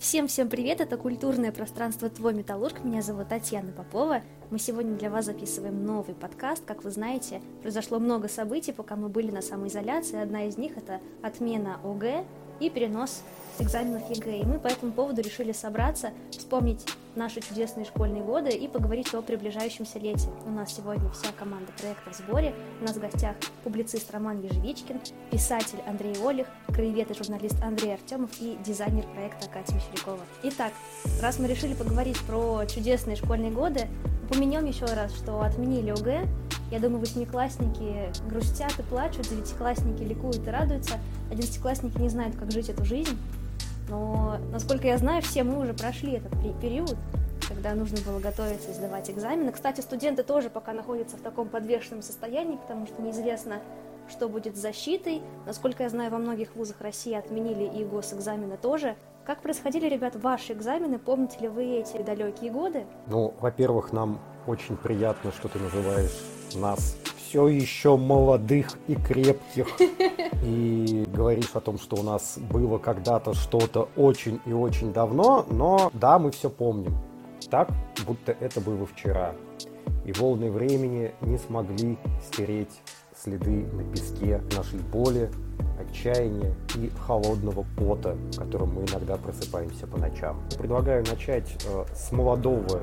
Всем-всем 0.00 0.48
привет, 0.48 0.80
это 0.80 0.96
культурное 0.96 1.52
пространство 1.52 2.08
«Твой 2.08 2.32
металлург», 2.32 2.82
меня 2.82 3.02
зовут 3.02 3.28
Татьяна 3.28 3.70
Попова. 3.70 4.22
Мы 4.48 4.58
сегодня 4.58 4.96
для 4.96 5.10
вас 5.10 5.26
записываем 5.26 5.84
новый 5.84 6.14
подкаст. 6.14 6.64
Как 6.64 6.84
вы 6.84 6.90
знаете, 6.90 7.42
произошло 7.60 7.98
много 7.98 8.26
событий, 8.26 8.72
пока 8.72 8.96
мы 8.96 9.10
были 9.10 9.30
на 9.30 9.42
самоизоляции. 9.42 10.18
Одна 10.18 10.44
из 10.46 10.56
них– 10.56 10.74
это 10.78 11.00
отмена 11.20 11.78
ОГЭ 11.84 12.24
и 12.60 12.70
перенос 12.70 13.20
экзаменов 13.58 14.08
ЕГЭ. 14.08 14.40
И 14.40 14.46
мы 14.46 14.58
по 14.58 14.68
этому 14.68 14.92
поводу 14.92 15.20
решили 15.20 15.52
собраться, 15.52 16.12
вспомнить 16.30 16.82
наши 17.16 17.40
чудесные 17.40 17.84
школьные 17.84 18.22
годы 18.22 18.50
и 18.50 18.68
поговорить 18.68 19.12
о 19.14 19.22
приближающемся 19.22 19.98
лете. 19.98 20.28
У 20.46 20.50
нас 20.50 20.74
сегодня 20.74 21.10
вся 21.10 21.28
команда 21.38 21.72
проекта 21.78 22.10
в 22.10 22.16
сборе. 22.16 22.54
У 22.80 22.84
нас 22.84 22.96
в 22.96 23.00
гостях 23.00 23.36
публицист 23.64 24.10
Роман 24.10 24.40
Ежевичкин, 24.40 25.00
писатель 25.30 25.80
Андрей 25.86 26.14
Олег, 26.24 26.46
краевед 26.68 27.10
и 27.10 27.14
журналист 27.14 27.60
Андрей 27.62 27.94
Артемов 27.94 28.30
и 28.40 28.58
дизайнер 28.64 29.04
проекта 29.08 29.48
Катя 29.48 29.74
Мещерякова. 29.74 30.20
Итак, 30.44 30.72
раз 31.20 31.38
мы 31.38 31.48
решили 31.48 31.74
поговорить 31.74 32.20
про 32.26 32.64
чудесные 32.66 33.16
школьные 33.16 33.50
годы, 33.50 33.88
упомянем 34.24 34.64
еще 34.64 34.86
раз, 34.86 35.14
что 35.14 35.40
отменили 35.42 35.90
ОГЭ, 35.90 36.26
я 36.70 36.78
думаю, 36.78 37.00
восьмиклассники 37.00 38.12
грустят 38.28 38.78
и 38.78 38.82
плачут, 38.82 39.28
девятиклассники 39.28 40.04
ликуют 40.04 40.46
и 40.46 40.50
радуются, 40.50 40.94
одиннадцатиклассники 41.28 41.98
не 41.98 42.08
знают, 42.08 42.36
как 42.36 42.52
жить 42.52 42.68
эту 42.68 42.84
жизнь. 42.84 43.18
Но, 43.90 44.38
насколько 44.52 44.86
я 44.86 44.96
знаю, 44.98 45.20
все 45.20 45.42
мы 45.42 45.58
уже 45.60 45.74
прошли 45.74 46.12
этот 46.12 46.32
период, 46.60 46.96
когда 47.48 47.74
нужно 47.74 47.98
было 48.06 48.20
готовиться 48.20 48.70
и 48.70 48.72
сдавать 48.72 49.10
экзамены. 49.10 49.50
Кстати, 49.50 49.80
студенты 49.80 50.22
тоже 50.22 50.48
пока 50.48 50.72
находятся 50.72 51.16
в 51.16 51.20
таком 51.20 51.48
подвешенном 51.48 52.00
состоянии, 52.02 52.56
потому 52.56 52.86
что 52.86 53.02
неизвестно, 53.02 53.60
что 54.08 54.28
будет 54.28 54.56
с 54.56 54.60
защитой. 54.60 55.22
Насколько 55.44 55.82
я 55.82 55.88
знаю, 55.88 56.12
во 56.12 56.18
многих 56.18 56.54
вузах 56.54 56.80
России 56.80 57.14
отменили 57.14 57.64
и 57.64 57.84
госэкзамены 57.84 58.56
тоже. 58.56 58.96
Как 59.24 59.42
происходили, 59.42 59.88
ребят, 59.88 60.16
ваши 60.16 60.52
экзамены? 60.52 60.98
Помните 60.98 61.40
ли 61.40 61.48
вы 61.48 61.64
эти 61.64 62.00
далекие 62.02 62.50
годы? 62.50 62.86
Ну, 63.08 63.34
во-первых, 63.40 63.92
нам 63.92 64.20
очень 64.46 64.76
приятно, 64.76 65.32
что 65.32 65.48
ты 65.48 65.58
называешь 65.58 66.16
нас 66.54 66.96
все 67.30 67.46
еще 67.46 67.96
молодых 67.96 68.76
и 68.88 68.96
крепких. 68.96 69.68
И 70.42 71.06
говоришь 71.14 71.50
о 71.54 71.60
том, 71.60 71.78
что 71.78 71.96
у 71.96 72.02
нас 72.02 72.38
было 72.50 72.78
когда-то 72.78 73.34
что-то 73.34 73.88
очень 73.96 74.40
и 74.46 74.52
очень 74.52 74.92
давно, 74.92 75.46
но 75.48 75.92
да, 75.94 76.18
мы 76.18 76.32
все 76.32 76.50
помним. 76.50 76.96
Так, 77.48 77.70
будто 78.04 78.32
это 78.32 78.60
было 78.60 78.84
вчера. 78.84 79.34
И 80.04 80.12
волны 80.12 80.50
времени 80.50 81.12
не 81.20 81.38
смогли 81.38 81.98
стереть 82.26 82.80
следы 83.16 83.64
на 83.72 83.84
песке 83.84 84.42
нашей 84.56 84.80
боли, 84.80 85.30
отчаяния 85.78 86.54
и 86.74 86.90
холодного 87.06 87.64
пота, 87.76 88.16
которым 88.36 88.74
мы 88.74 88.82
иногда 88.82 89.16
просыпаемся 89.16 89.86
по 89.86 89.98
ночам. 89.98 90.42
Предлагаю 90.58 91.04
начать 91.06 91.48
э, 91.66 91.84
с 91.94 92.10
молодого, 92.10 92.82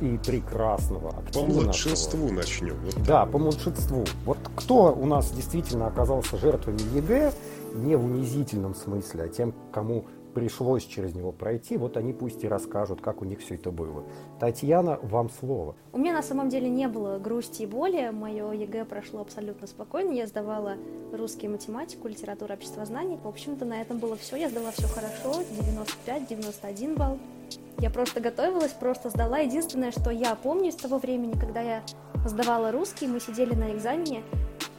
и 0.00 0.18
прекрасного. 0.18 1.15
По 1.36 1.44
младшинству 1.44 2.32
начнем. 2.32 2.76
Вот 2.82 3.06
да, 3.06 3.26
по 3.26 3.38
младшинству. 3.38 4.04
Вот 4.24 4.38
кто 4.56 4.94
у 4.94 5.04
нас 5.04 5.30
действительно 5.32 5.86
оказался 5.86 6.38
жертвами 6.38 6.80
ЕГЭ, 6.96 7.32
не 7.74 7.94
в 7.94 8.04
унизительном 8.04 8.74
смысле, 8.74 9.24
а 9.24 9.28
тем, 9.28 9.52
кому 9.70 10.06
пришлось 10.32 10.84
через 10.84 11.14
него 11.14 11.32
пройти, 11.32 11.76
вот 11.76 11.96
они 11.96 12.12
пусть 12.12 12.44
и 12.44 12.48
расскажут, 12.48 13.00
как 13.00 13.22
у 13.22 13.24
них 13.24 13.40
все 13.40 13.54
это 13.54 13.70
было. 13.70 14.04
Татьяна, 14.38 14.98
вам 15.02 15.30
слово. 15.30 15.74
У 15.92 15.98
меня 15.98 16.12
на 16.12 16.22
самом 16.22 16.48
деле 16.48 16.68
не 16.68 16.88
было 16.88 17.18
грусти 17.18 17.62
и 17.62 17.66
боли, 17.66 18.10
мое 18.10 18.52
ЕГЭ 18.52 18.84
прошло 18.84 19.20
абсолютно 19.20 19.66
спокойно, 19.66 20.12
я 20.12 20.26
сдавала 20.26 20.76
русский 21.12 21.48
математику, 21.48 22.08
литературу, 22.08 22.52
обществознание. 22.52 23.18
В 23.22 23.28
общем-то, 23.28 23.64
на 23.64 23.80
этом 23.80 23.98
было 23.98 24.16
все, 24.16 24.36
я 24.36 24.50
сдала 24.50 24.70
все 24.72 24.86
хорошо, 24.88 25.42
95-91 26.06 26.96
балл. 26.96 27.18
Я 27.78 27.90
просто 27.90 28.20
готовилась, 28.20 28.72
просто 28.72 29.10
сдала. 29.10 29.38
Единственное, 29.38 29.90
что 29.90 30.10
я 30.10 30.34
помню 30.34 30.72
с 30.72 30.76
того 30.76 30.98
времени, 30.98 31.38
когда 31.38 31.60
я 31.60 31.82
сдавала 32.24 32.72
русский, 32.72 33.06
мы 33.06 33.20
сидели 33.20 33.54
на 33.54 33.72
экзамене, 33.74 34.22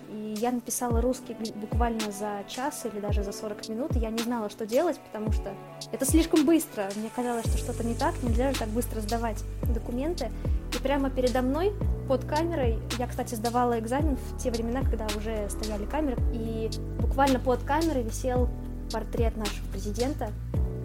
и 0.10 0.36
я 0.40 0.52
написала 0.52 1.02
русский 1.02 1.36
буквально 1.56 2.12
за 2.12 2.44
час 2.48 2.86
или 2.86 3.00
даже 3.00 3.24
за 3.24 3.32
40 3.32 3.70
минут, 3.70 3.96
и 3.96 4.00
я 4.00 4.10
не 4.10 4.20
знала, 4.20 4.50
что 4.50 4.66
делать, 4.66 5.00
потому 5.00 5.32
что 5.32 5.54
это 5.92 6.06
слишком 6.06 6.46
быстро. 6.46 6.90
Мне 6.96 7.10
казалось, 7.16 7.46
что 7.46 7.58
что-то 7.58 7.84
не 7.84 7.94
так, 7.94 8.16
нельзя 8.24 8.52
же 8.52 8.60
так 8.60 8.70
быстро 8.70 9.00
сдавать 9.02 9.44
документы. 9.74 10.32
И 10.78 10.82
прямо 10.82 11.10
передо 11.10 11.42
мной 11.42 11.74
под 12.08 12.26
камерой, 12.26 12.80
я, 12.98 13.08
кстати, 13.08 13.36
сдавала 13.36 13.80
экзамен 13.80 14.16
в 14.16 14.42
те 14.42 14.50
времена, 14.52 14.82
когда 14.82 15.06
уже 15.16 15.50
стояли 15.50 15.86
камеры, 15.86 16.22
и 16.34 16.70
буквально 17.00 17.40
под 17.40 17.64
камерой 17.64 18.04
висел 18.04 18.50
портрет 18.92 19.36
нашего 19.38 19.66
президента, 19.72 20.32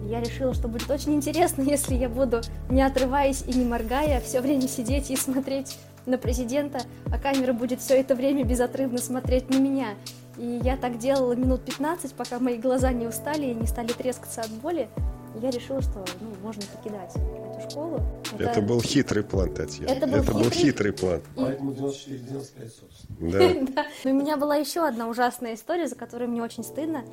я 0.09 0.21
решила, 0.21 0.53
что 0.53 0.67
будет 0.67 0.89
очень 0.89 1.13
интересно, 1.15 1.61
если 1.67 1.95
я 1.95 2.09
буду, 2.09 2.41
не 2.69 2.81
отрываясь 2.81 3.43
и 3.47 3.53
не 3.53 3.65
моргая, 3.65 4.21
все 4.21 4.41
время 4.41 4.67
сидеть 4.67 5.11
и 5.11 5.15
смотреть 5.15 5.77
на 6.05 6.17
президента, 6.17 6.81
а 7.11 7.17
камера 7.17 7.53
будет 7.53 7.79
все 7.79 7.99
это 7.99 8.15
время 8.15 8.43
безотрывно 8.43 8.97
смотреть 8.97 9.49
на 9.49 9.57
меня. 9.57 9.95
И 10.37 10.61
я 10.63 10.77
так 10.77 10.97
делала 10.97 11.33
минут 11.33 11.63
15, 11.63 12.13
пока 12.13 12.39
мои 12.39 12.57
глаза 12.57 12.91
не 12.91 13.07
устали 13.07 13.45
и 13.45 13.53
не 13.53 13.67
стали 13.67 13.89
трескаться 13.89 14.41
от 14.41 14.49
боли. 14.49 14.89
И 15.35 15.39
я 15.39 15.51
решила, 15.51 15.81
что 15.81 16.03
ну, 16.19 16.33
можно 16.41 16.61
покидать 16.75 17.15
эту 17.15 17.69
школу. 17.69 18.01
Это, 18.33 18.43
это 18.43 18.61
был 18.61 18.81
хитрый 18.81 19.23
план, 19.23 19.53
Татьяна. 19.53 19.91
Это 19.91 20.07
был, 20.07 20.15
это 20.15 20.25
хитрый... 20.25 20.43
был 20.43 20.51
хитрый 20.51 20.93
план. 20.93 21.21
Поэтому 21.35 21.71
94-95, 21.71 22.71
собственно. 22.79 23.31
Да. 23.31 23.71
да. 23.75 23.85
Но 24.03 24.11
у 24.11 24.13
меня 24.13 24.37
была 24.37 24.55
еще 24.55 24.85
одна 24.85 25.07
ужасная 25.07 25.53
история, 25.53 25.87
за 25.87 25.95
которую 25.95 26.29
мне 26.29 26.41
очень 26.41 26.63
стыдно 26.63 27.03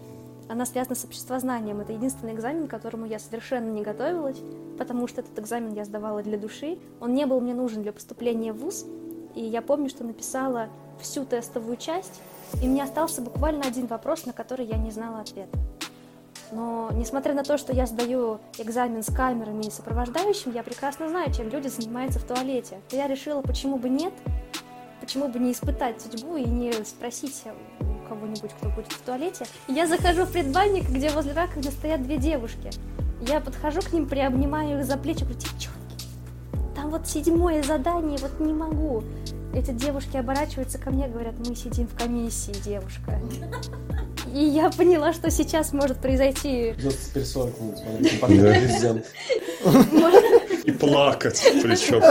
она 0.51 0.67
связана 0.67 0.97
с 0.97 1.05
обществознанием. 1.05 1.81
Это 1.81 1.93
единственный 1.93 2.35
экзамен, 2.35 2.67
к 2.67 2.71
которому 2.71 3.07
я 3.07 3.21
совершенно 3.21 3.71
не 3.71 3.83
готовилась, 3.83 4.39
потому 4.79 5.07
что 5.07 5.21
этот 5.21 5.39
экзамен 5.39 5.73
я 5.75 5.85
сдавала 5.85 6.23
для 6.23 6.37
души. 6.37 6.79
Он 7.01 7.15
не 7.15 7.25
был 7.25 7.41
мне 7.41 7.55
нужен 7.55 7.83
для 7.83 7.93
поступления 7.93 8.53
в 8.53 8.59
ВУЗ. 8.59 8.85
И 9.37 9.45
я 9.45 9.63
помню, 9.63 9.89
что 9.89 10.03
написала 10.03 10.69
всю 11.01 11.25
тестовую 11.25 11.77
часть, 11.77 12.21
и 12.61 12.67
мне 12.67 12.83
остался 12.83 13.23
буквально 13.23 13.63
один 13.63 13.87
вопрос, 13.87 14.27
на 14.27 14.33
который 14.33 14.67
я 14.67 14.77
не 14.77 14.91
знала 14.91 15.21
ответа. 15.21 15.57
Но 16.51 16.91
несмотря 16.95 17.33
на 17.33 17.45
то, 17.45 17.57
что 17.57 17.73
я 17.73 17.87
сдаю 17.87 18.41
экзамен 18.59 19.05
с 19.05 19.15
камерами 19.15 19.67
и 19.67 19.71
сопровождающим, 19.71 20.53
я 20.53 20.65
прекрасно 20.65 21.09
знаю, 21.09 21.33
чем 21.33 21.49
люди 21.49 21.69
занимаются 21.69 22.19
в 22.19 22.25
туалете. 22.25 22.81
Я 22.91 23.07
решила, 23.07 23.41
почему 23.41 23.79
бы 23.79 23.89
нет, 23.89 24.13
почему 25.01 25.29
бы 25.29 25.39
не 25.39 25.53
испытать 25.53 26.01
судьбу 26.01 26.35
и 26.35 26.45
не 26.45 26.73
спросить 26.85 27.37
кого-нибудь, 28.11 28.51
кто 28.59 28.69
будет 28.69 28.93
в 28.93 29.01
туалете. 29.03 29.47
Я 29.69 29.87
захожу 29.87 30.25
в 30.25 30.33
предбанник, 30.33 30.89
где 30.89 31.11
возле 31.11 31.33
раковины 31.33 31.71
стоят 31.71 32.03
две 32.03 32.17
девушки. 32.17 32.71
Я 33.21 33.41
подхожу 33.41 33.81
к 33.81 33.93
ним, 33.93 34.09
приобнимаю 34.09 34.81
их 34.81 34.85
за 34.85 34.97
плечи, 34.97 35.21
говорю, 35.21 35.39
девчонки, 35.39 36.07
там 36.75 36.91
вот 36.91 37.07
седьмое 37.07 37.63
задание, 37.63 38.19
вот 38.21 38.41
не 38.41 38.53
могу. 38.53 39.05
Эти 39.55 39.71
девушки 39.71 40.17
оборачиваются 40.17 40.79
ко 40.79 40.91
мне, 40.91 41.07
говорят, 41.07 41.35
мы 41.39 41.55
сидим 41.55 41.87
в 41.87 41.97
комиссии, 41.97 42.55
девушка. 42.65 43.21
И 44.35 44.43
я 44.45 44.71
поняла, 44.71 45.13
что 45.13 45.31
сейчас 45.31 45.73
может 45.73 45.99
произойти... 45.99 46.75
Теперь 46.79 47.25
40 47.25 47.61
минут 47.61 47.79
смотреть, 47.79 49.05
И 50.65 50.73
плакать 50.73 51.43
причем. 51.63 52.03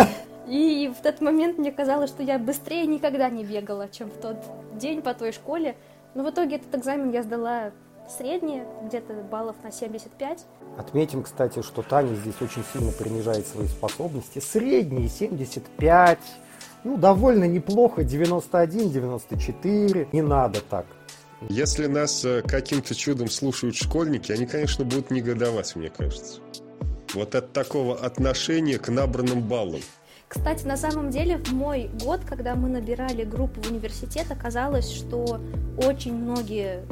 И 0.50 0.92
в 0.98 1.04
тот 1.04 1.22
момент 1.22 1.60
мне 1.60 1.72
казалось, 1.72 2.10
что 2.10 2.24
я 2.24 2.40
быстрее 2.40 2.88
никогда 2.88 3.30
не 3.30 3.44
бегала, 3.44 3.88
чем 3.88 4.10
в 4.10 4.20
тот 4.20 4.38
день 4.74 5.04
по 5.04 5.14
той 5.14 5.32
школе. 5.32 5.76
Но 6.16 6.24
в 6.24 6.30
итоге 6.30 6.58
этот 6.58 6.76
экзамен 6.76 7.12
я 7.12 7.24
сдала 7.24 7.72
среднее, 8.10 8.66
где-то 8.84 9.14
баллов 9.14 9.56
на 9.64 9.72
75. 9.72 10.46
Отметим, 10.78 11.24
кстати, 11.24 11.62
что 11.62 11.82
Таня 11.82 12.14
здесь 12.16 12.42
очень 12.42 12.64
сильно 12.74 12.92
принижает 12.92 13.48
свои 13.48 13.68
способности. 13.68 14.40
Средние 14.40 15.08
75, 15.10 16.20
ну, 16.84 16.98
довольно 16.98 17.46
неплохо, 17.46 18.02
91-94. 18.02 20.08
Не 20.12 20.22
надо 20.22 20.60
так. 20.62 20.86
Если 21.48 21.88
нас 21.88 22.26
э, 22.26 22.42
каким-то 22.42 22.94
чудом 22.96 23.30
слушают 23.30 23.76
школьники, 23.76 24.32
они, 24.32 24.46
конечно, 24.46 24.84
будут 24.84 25.10
негодовать, 25.10 25.74
мне 25.76 25.90
кажется. 25.90 26.42
Вот 27.14 27.34
от 27.34 27.54
такого 27.54 27.98
отношения 27.98 28.78
к 28.78 28.90
набранным 28.90 29.42
баллам. 29.42 29.82
Кстати, 30.30 30.64
на 30.64 30.78
самом 30.78 31.10
деле, 31.10 31.40
в 31.40 31.52
мой 31.54 31.90
год, 32.06 32.22
когда 32.24 32.54
мы 32.54 32.70
набирали 32.70 33.24
группу 33.24 33.62
в 33.62 33.72
университет, 33.72 34.28
оказалось, 34.30 34.92
что 34.92 35.40
очень 35.84 36.14
многие 36.14 36.86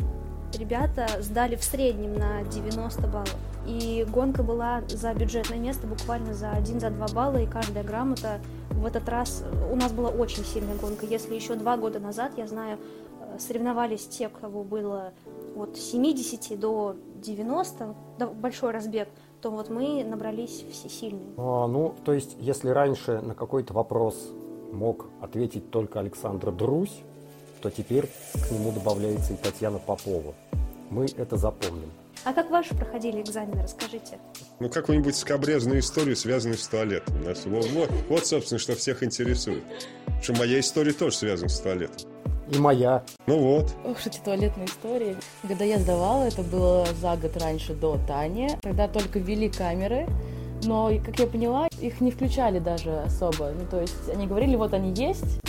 ребята 0.58 1.08
сдали 1.20 1.56
в 1.56 1.64
среднем 1.64 2.16
на 2.16 2.42
90 2.46 3.02
баллов. 3.04 3.36
И 3.68 4.08
гонка 4.10 4.42
была 4.42 4.82
за 4.88 5.14
бюджетное 5.14 5.60
место 5.60 5.86
буквально 5.86 6.34
за 6.34 6.50
один, 6.50 6.80
за 6.80 6.90
два 6.90 7.08
балла, 7.10 7.38
и 7.38 7.46
каждая 7.46 7.84
грамота 7.84 8.40
в 8.72 8.84
этот 8.84 9.08
раз... 9.08 9.44
У 9.72 9.76
нас 9.76 9.92
была 9.92 10.10
очень 10.10 10.44
сильная 10.44 10.76
гонка. 10.76 11.06
Если 11.06 11.36
еще 11.36 11.54
два 11.54 11.78
года 11.78 12.00
назад, 12.00 12.32
я 12.38 12.48
знаю, 12.48 12.80
э, 13.20 13.38
соревновались 13.38 14.08
те, 14.08 14.30
кого 14.30 14.64
было 14.64 15.14
от 15.56 15.78
70 15.78 16.60
до 16.60 16.96
90, 17.22 17.94
большой 18.42 18.72
разбег– 18.72 19.10
то 19.42 19.52
вот 19.52 19.70
мы 19.70 20.04
набрались 20.04 20.66
все 20.72 20.90
сильные. 20.90 21.34
А, 21.38 21.68
ну, 21.68 21.96
то 22.04 22.14
есть, 22.14 22.36
если 22.40 22.70
раньше 22.70 23.22
на 23.22 23.36
какой-то 23.36 23.74
вопрос 23.74 24.34
мог 24.72 25.08
ответить 25.22 25.70
только 25.72 26.00
Александр 26.00 26.52
Друзь, 26.52 27.02
то 27.62 27.70
теперь 27.70 28.10
к 28.34 28.52
нему 28.52 28.72
добавляется 28.72 29.34
и 29.34 29.38
Татьяна 29.38 29.80
Попова. 29.80 30.34
Мы 30.90 31.06
это 31.18 31.38
запомним. 31.38 31.92
А 32.24 32.34
как 32.34 32.50
ваши 32.50 32.76
проходили 32.76 33.22
экзамены, 33.22 33.64
расскажите? 33.64 34.20
Ну, 34.60 34.70
какую-нибудь 34.70 35.16
скобрезную 35.16 35.80
историю, 35.80 36.16
связанную 36.16 36.58
с 36.58 36.68
туалетом. 36.68 37.16
Вот, 37.24 37.70
вот, 37.72 37.90
вот, 38.10 38.26
собственно, 38.26 38.60
что 38.60 38.76
всех 38.76 39.04
интересует. 39.04 39.64
Потому 40.06 40.24
что 40.24 40.34
моя 40.34 40.60
история 40.60 40.94
тоже 40.94 41.16
связана 41.16 41.50
с 41.50 41.60
туалетом. 41.60 42.10
И 42.50 42.58
моя. 42.60 43.04
Ну 43.26 43.40
вот. 43.40 43.76
Ох, 43.84 44.06
эти 44.06 44.20
туалетные 44.20 44.68
истории. 44.68 45.18
Когда 45.48 45.66
я 45.66 45.80
сдавала, 45.80 46.24
это 46.24 46.44
было 46.44 46.86
за 47.02 47.16
год 47.18 47.36
раньше 47.38 47.74
до 47.74 48.00
Тани. 48.08 48.50
Тогда 48.62 48.88
только 48.88 49.20
ввели 49.20 49.50
камеры, 49.50 50.08
но, 50.64 50.92
как 51.06 51.20
я 51.20 51.28
поняла, 51.28 51.68
их 51.82 52.00
не 52.02 52.12
включали 52.12 52.60
даже 52.60 53.00
особо. 53.02 53.52
Ну, 53.52 53.66
то 53.70 53.82
есть 53.82 54.10
они 54.14 54.28
говорили, 54.28 54.56
вот 54.56 54.74
они 54.74 54.94
есть, 54.94 55.40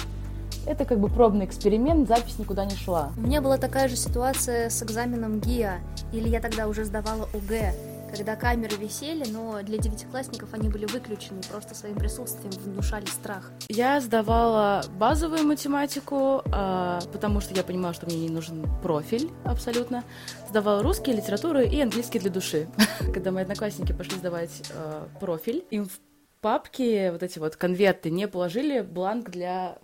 это 0.67 0.85
как 0.85 0.99
бы 1.01 1.09
пробный 1.09 1.47
эксперимент, 1.47 2.09
запись 2.09 2.39
никуда 2.39 2.65
не 2.65 2.77
шла. 2.77 3.11
У 3.17 3.23
меня 3.23 3.41
была 3.41 3.57
такая 3.57 3.89
же 3.89 3.97
ситуация 3.97 4.69
с 4.69 4.83
экзаменом 4.83 5.41
ГИА, 5.41 5.79
или 6.13 6.29
я 6.29 6.41
тогда 6.41 6.69
уже 6.69 6.85
сдавала 6.85 7.29
ОГЭ, 7.33 7.73
когда 8.09 8.37
камеры 8.37 8.77
висели, 8.77 9.25
но 9.31 9.63
для 9.63 9.79
девятиклассников 9.79 10.55
они 10.55 10.69
были 10.69 10.87
выключены, 10.87 11.41
просто 11.51 11.75
своим 11.75 11.97
присутствием 11.97 12.51
внушали 12.51 13.07
страх. 13.07 13.51
Я 13.69 14.01
сдавала 14.01 14.85
базовую 14.99 15.47
математику, 15.47 16.43
а, 16.53 17.01
потому 17.13 17.41
что 17.41 17.55
я 17.55 17.63
понимала, 17.63 17.95
что 17.95 18.07
мне 18.07 18.17
не 18.17 18.31
нужен 18.31 18.67
профиль 18.83 19.31
абсолютно. 19.45 20.05
Сдавала 20.49 20.83
русский, 20.83 21.13
литературу 21.13 21.61
и 21.61 21.81
английский 21.81 22.19
для 22.19 22.31
души. 22.31 22.69
Когда 23.13 23.31
мои 23.31 23.43
одноклассники 23.43 23.93
пошли 23.93 24.17
сдавать 24.17 24.63
а, 24.75 25.09
профиль, 25.21 25.65
им 25.71 25.87
в 25.87 26.01
папке 26.41 27.13
вот 27.13 27.23
эти 27.23 27.39
вот 27.39 27.57
конверты 27.57 28.11
не 28.11 28.29
положили 28.29 28.81
бланк 28.81 29.31
для 29.31 29.79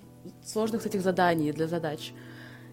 сложных 0.44 0.87
этих 0.87 1.03
заданий, 1.03 1.53
для 1.53 1.67
задач. 1.67 2.12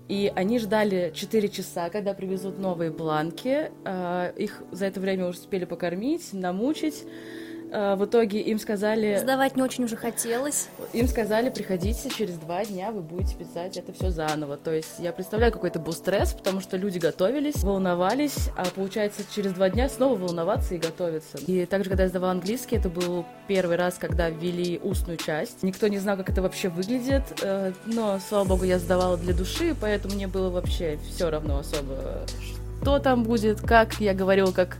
И 0.08 0.32
они 0.36 0.60
ждали 0.60 1.12
4 1.16 1.50
часа, 1.50 1.90
когда 1.90 2.14
привезут 2.14 2.60
новые 2.60 2.92
бланки. 2.92 3.72
А, 3.86 4.34
их 4.36 4.62
за 4.72 4.88
это 4.88 5.00
время 5.00 5.28
успели 5.28 5.66
покормить, 5.66 6.34
намучить. 6.34 7.06
А, 7.72 7.96
в 7.96 8.06
итоге 8.06 8.42
им 8.42 8.60
сказали... 8.60 9.18
Сдавать 9.18 9.56
не 9.56 9.62
очень 9.62 9.86
уже 9.86 9.96
хотелось. 9.96 10.68
Им 10.94 11.08
сказали, 11.08 11.50
приходите, 11.50 12.10
через 12.10 12.36
два 12.36 12.66
дня 12.66 12.92
вы 12.92 13.02
будете 13.02 13.36
писать 13.36 13.78
это 13.78 13.94
все 13.94 14.10
заново. 14.10 14.58
То 14.58 14.74
есть 14.74 15.00
я 15.00 15.14
представляю, 15.14 15.54
какой 15.54 15.70
это 15.70 15.80
был 15.80 15.94
стресс, 15.94 16.34
потому 16.34 16.60
что 16.60 16.78
люди 16.78 17.00
готовились, 17.00 17.64
волновались, 17.64 18.50
а 18.58 18.66
получается 18.66 19.24
через 19.34 19.54
два 19.54 19.70
дня 19.70 19.88
снова 19.88 20.18
волноваться 20.18 20.76
и 20.76 20.78
готовиться. 20.78 21.38
И 21.48 21.66
также, 21.66 21.90
когда 21.90 22.04
я 22.04 22.10
сдавала 22.10 22.34
английский, 22.34 22.76
это 22.76 22.90
был 22.90 23.26
первый 23.48 23.78
раз, 23.78 23.96
когда 23.98 24.30
ввели 24.30 24.80
устную 24.84 25.18
часть. 25.18 25.64
Никто 25.64 25.88
не 25.88 26.00
знал, 26.00 26.18
как 26.18 26.30
это 26.30 26.42
вообще 26.42 26.70
выглядит, 26.70 27.24
э, 27.42 27.72
но, 27.86 28.20
слава 28.28 28.48
богу, 28.48 28.66
я 28.66 28.80
сдавала 28.80 29.18
для 29.18 29.34
души, 29.34 29.76
поэтому 29.80 30.16
мне 30.16 30.28
было 30.28 30.50
вообще 30.50 31.00
все 31.10 31.30
равно 31.30 31.60
особо, 31.60 32.26
что 32.82 33.00
там 33.00 33.24
будет, 33.24 33.62
как 33.62 33.96
я 34.00 34.14
говорила, 34.14 34.52
как 34.52 34.78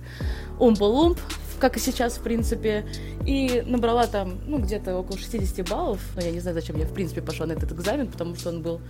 умпа-лумп, 0.60 1.20
как 1.62 1.78
и 1.78 1.80
сейчас, 1.80 2.18
в 2.18 2.24
принципе, 2.24 2.86
и 3.26 3.64
набрала 3.66 4.08
там, 4.08 4.40
ну, 4.48 4.58
где-то 4.58 4.98
около 4.98 5.18
60 5.18 5.70
баллов. 5.70 6.02
Но 6.16 6.22
я 6.22 6.32
не 6.32 6.40
знаю, 6.40 6.56
зачем 6.56 6.78
я, 6.78 6.86
в 6.86 6.94
принципе, 6.94 7.22
пошла 7.22 7.46
на 7.46 7.54
этот 7.54 7.72
экзамен, 7.72 8.08
потому 8.08 8.36
что 8.36 8.50
он 8.50 8.64
был 8.64 8.82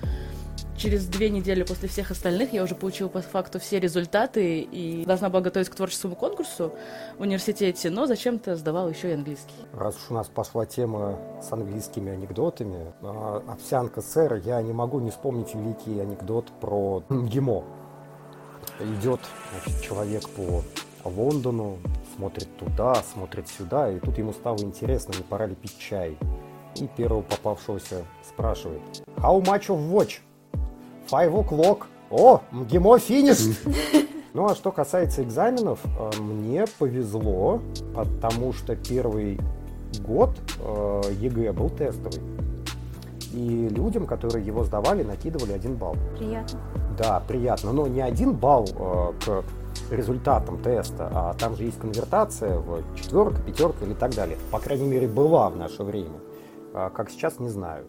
через 0.78 1.06
две 1.06 1.30
недели 1.30 1.62
после 1.64 1.88
всех 1.88 2.10
остальных 2.10 2.54
я 2.54 2.64
уже 2.64 2.74
получила 2.74 3.08
по 3.08 3.22
факту 3.22 3.60
все 3.60 3.80
результаты 3.80 4.62
и 4.62 5.06
должна 5.06 5.30
была 5.30 5.42
готовиться 5.42 5.72
к 5.72 5.76
творческому 5.76 6.16
конкурсу 6.16 6.74
в 7.18 7.22
университете, 7.22 7.92
но 7.92 8.08
зачем-то 8.08 8.56
сдавала 8.56 8.90
еще 8.90 9.12
и 9.12 9.14
английский. 9.14 9.54
Раз 9.74 9.96
уж 9.96 10.10
у 10.10 10.14
нас 10.16 10.28
пошла 10.28 10.66
тема 10.66 11.20
с 11.42 11.52
английскими 11.52 12.12
анекдотами, 12.12 12.94
а, 13.02 13.44
овсянка 13.48 14.02
сэр, 14.02 14.36
я 14.44 14.62
не 14.62 14.74
могу 14.74 15.00
не 15.00 15.12
вспомнить 15.12 15.54
великий 15.54 16.00
анекдот 16.00 16.52
про 16.60 17.04
ГИМО. 17.10 17.64
Идет 18.80 19.20
значит, 19.52 19.82
человек 19.84 20.28
по 20.30 20.64
Лондону, 21.04 21.78
смотрит 22.22 22.56
туда, 22.58 22.94
смотрит 23.14 23.48
сюда, 23.48 23.92
и 23.92 24.00
тут 24.00 24.16
ему 24.20 24.32
стало 24.32 24.60
интересно, 24.60 25.14
не 25.18 25.24
пора 25.24 25.48
ли 25.48 25.56
пить 25.56 25.76
чай. 25.80 26.16
И 26.76 26.88
первого 26.96 27.24
попавшегося 27.24 28.06
спрашивает, 28.24 28.82
How 29.18 29.42
much 29.42 29.70
of 29.70 29.92
watch? 29.92 30.20
Five 31.10 31.34
o'clock. 31.34 31.86
О, 32.12 32.42
МГИМО 32.52 33.00
финиш! 33.00 33.58
Ну 34.34 34.46
а 34.46 34.56
что 34.56 34.72
касается 34.72 35.24
экзаменов, 35.24 35.80
э, 35.84 36.22
мне 36.22 36.64
повезло, 36.80 37.60
потому 37.94 38.54
что 38.54 38.78
первый 38.78 39.38
год 40.00 40.30
э, 40.58 41.02
ЕГЭ 41.20 41.52
был 41.52 41.70
тестовый. 41.70 42.22
И 43.34 43.68
людям, 43.68 44.06
которые 44.06 44.46
его 44.46 44.64
сдавали, 44.64 45.04
накидывали 45.04 45.52
один 45.52 45.76
балл. 45.76 45.98
Приятно. 46.18 46.62
Да, 46.98 47.22
приятно. 47.28 47.74
Но 47.74 47.88
не 47.88 48.00
один 48.00 48.32
балл 48.32 48.70
э, 48.74 49.14
к 49.26 49.44
результатам 49.90 50.62
теста, 50.62 51.10
а 51.14 51.34
там 51.34 51.56
же 51.56 51.64
есть 51.64 51.80
конвертация 51.80 52.58
в 52.58 52.84
четверка, 52.96 53.42
пятерка 53.42 53.86
или 53.86 53.94
так 53.94 54.14
далее. 54.16 54.38
По 54.52 54.60
крайней 54.60 54.88
мере, 54.88 55.08
была 55.08 55.50
в 55.50 55.58
наше 55.58 55.84
время. 55.84 56.20
А 56.74 56.90
как 56.90 57.10
сейчас, 57.10 57.40
не 57.40 57.50
знаю. 57.50 57.86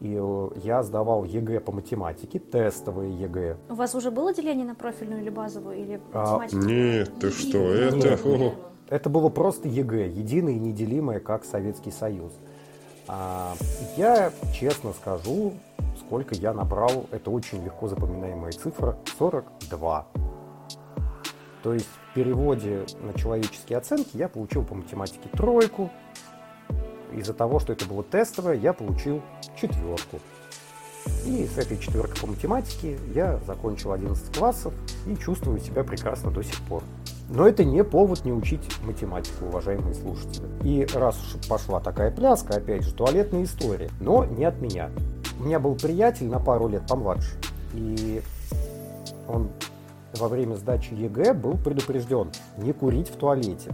И 0.00 0.16
э, 0.18 0.48
я 0.64 0.82
сдавал 0.82 1.24
ЕГЭ 1.24 1.60
по 1.60 1.72
математике, 1.72 2.38
тестовые 2.38 3.14
ЕГЭ. 3.20 3.56
У 3.68 3.74
вас 3.74 3.94
уже 3.94 4.10
было 4.10 4.32
деление 4.32 4.66
на 4.66 4.74
профильную 4.74 5.20
или 5.20 5.28
базовую, 5.30 5.76
или 5.78 6.00
А, 6.12 6.38
математику? 6.38 6.62
Нет, 6.64 7.12
ты 7.20 7.30
что, 7.30 7.58
это... 7.58 7.96
Нет. 7.96 8.20
о, 8.24 8.52
Это 8.88 9.10
было 9.10 9.28
просто 9.28 9.68
ЕГЭ, 9.68 10.08
единое 10.08 10.54
и 10.54 10.58
неделимое, 10.58 11.20
как 11.20 11.44
Советский 11.44 11.90
Союз. 11.90 12.32
А, 13.08 13.52
я 13.98 14.32
честно 14.54 14.92
скажу, 14.94 15.52
сколько 15.98 16.34
я 16.34 16.54
набрал, 16.54 17.06
это 17.10 17.30
очень 17.30 17.62
легко 17.62 17.86
запоминаемая 17.88 18.52
цифра, 18.52 18.96
42. 19.18 20.06
То 21.62 21.74
есть 21.74 21.88
в 22.10 22.14
переводе 22.14 22.86
на 23.02 23.12
человеческие 23.18 23.78
оценки 23.78 24.16
я 24.16 24.28
получил 24.28 24.64
по 24.64 24.74
математике 24.74 25.28
тройку. 25.32 25.90
Из-за 27.12 27.34
того, 27.34 27.58
что 27.58 27.72
это 27.72 27.86
было 27.86 28.02
тестовое, 28.02 28.54
я 28.54 28.72
получил 28.72 29.22
четверку. 29.60 30.20
И 31.26 31.46
с 31.46 31.58
этой 31.58 31.78
четверкой 31.78 32.20
по 32.20 32.26
математике 32.26 32.98
я 33.14 33.38
закончил 33.46 33.92
11 33.92 34.36
классов 34.36 34.72
и 35.06 35.16
чувствую 35.16 35.58
себя 35.58 35.82
прекрасно 35.82 36.30
до 36.30 36.42
сих 36.42 36.60
пор. 36.62 36.82
Но 37.28 37.46
это 37.46 37.64
не 37.64 37.84
повод 37.84 38.24
не 38.24 38.32
учить 38.32 38.60
математику, 38.82 39.46
уважаемые 39.46 39.94
слушатели. 39.94 40.46
И 40.64 40.86
раз 40.94 41.16
уж 41.22 41.48
пошла 41.48 41.80
такая 41.80 42.10
пляска, 42.10 42.56
опять 42.56 42.82
же, 42.82 42.92
туалетная 42.92 43.44
история, 43.44 43.90
но 44.00 44.24
не 44.24 44.44
от 44.44 44.60
меня. 44.60 44.90
У 45.38 45.44
меня 45.44 45.60
был 45.60 45.74
приятель 45.74 46.26
на 46.26 46.40
пару 46.40 46.68
лет 46.68 46.86
помладше, 46.88 47.30
и 47.72 48.20
он 49.28 49.50
во 50.18 50.28
время 50.28 50.56
сдачи 50.56 50.92
ЕГЭ 50.94 51.34
был 51.34 51.56
предупрежден 51.56 52.30
не 52.58 52.72
курить 52.72 53.08
в 53.08 53.16
туалете. 53.16 53.70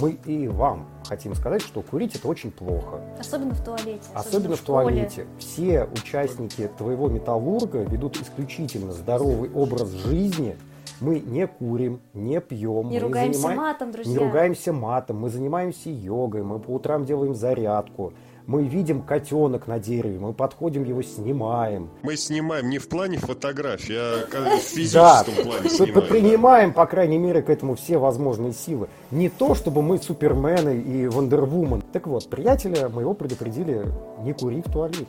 Мы 0.00 0.18
и 0.24 0.48
вам 0.48 0.88
хотим 1.08 1.34
сказать, 1.36 1.62
что 1.62 1.80
курить 1.82 2.16
это 2.16 2.26
очень 2.26 2.50
плохо. 2.50 3.00
Особенно 3.18 3.54
в 3.54 3.64
туалете. 3.64 4.02
Особенно 4.12 4.56
в 4.56 4.58
школе. 4.58 4.86
туалете. 4.88 5.26
Все 5.38 5.84
участники 5.84 6.68
твоего 6.76 7.08
металлурга 7.08 7.82
ведут 7.82 8.20
исключительно 8.20 8.92
здоровый 8.92 9.50
образ 9.52 9.90
жизни. 9.90 10.56
Мы 11.00 11.20
не 11.20 11.46
курим, 11.46 12.00
не 12.12 12.40
пьем. 12.40 12.88
Не 12.88 12.98
ругаемся 12.98 13.40
занимаем- 13.40 13.56
матом, 13.56 13.92
друзья. 13.92 14.12
Не 14.12 14.18
ругаемся 14.18 14.72
матом, 14.72 15.18
мы 15.18 15.28
занимаемся 15.28 15.90
йогой, 15.90 16.42
мы 16.42 16.58
по 16.58 16.70
утрам 16.70 17.04
делаем 17.04 17.34
зарядку. 17.34 18.14
Мы 18.46 18.64
видим 18.64 19.00
котенок 19.00 19.66
на 19.66 19.78
дереве, 19.78 20.18
мы 20.18 20.34
подходим, 20.34 20.84
его 20.84 21.00
снимаем. 21.02 21.88
Мы 22.02 22.14
снимаем 22.16 22.68
не 22.68 22.78
в 22.78 22.88
плане 22.90 23.16
фотографии, 23.16 23.94
а 23.96 24.26
в 24.26 24.30
Да, 24.30 24.58
физическом 24.58 25.34
плане 25.44 25.62
п- 25.62 25.62
п- 25.62 25.68
снимаем. 25.70 26.08
принимаем, 26.08 26.72
по 26.74 26.84
крайней 26.84 27.16
мере, 27.16 27.40
к 27.40 27.48
этому 27.48 27.74
все 27.74 27.96
возможные 27.96 28.52
силы. 28.52 28.88
Не 29.10 29.30
то, 29.30 29.54
чтобы 29.54 29.80
мы 29.80 29.96
супермены 29.96 30.76
и 30.78 31.06
вандервумен. 31.08 31.80
Так 31.80 32.06
вот, 32.06 32.28
приятеля 32.28 32.90
моего 32.90 33.14
предупредили 33.14 33.86
не 34.20 34.34
курить 34.34 34.66
в 34.66 34.72
туалете. 34.72 35.06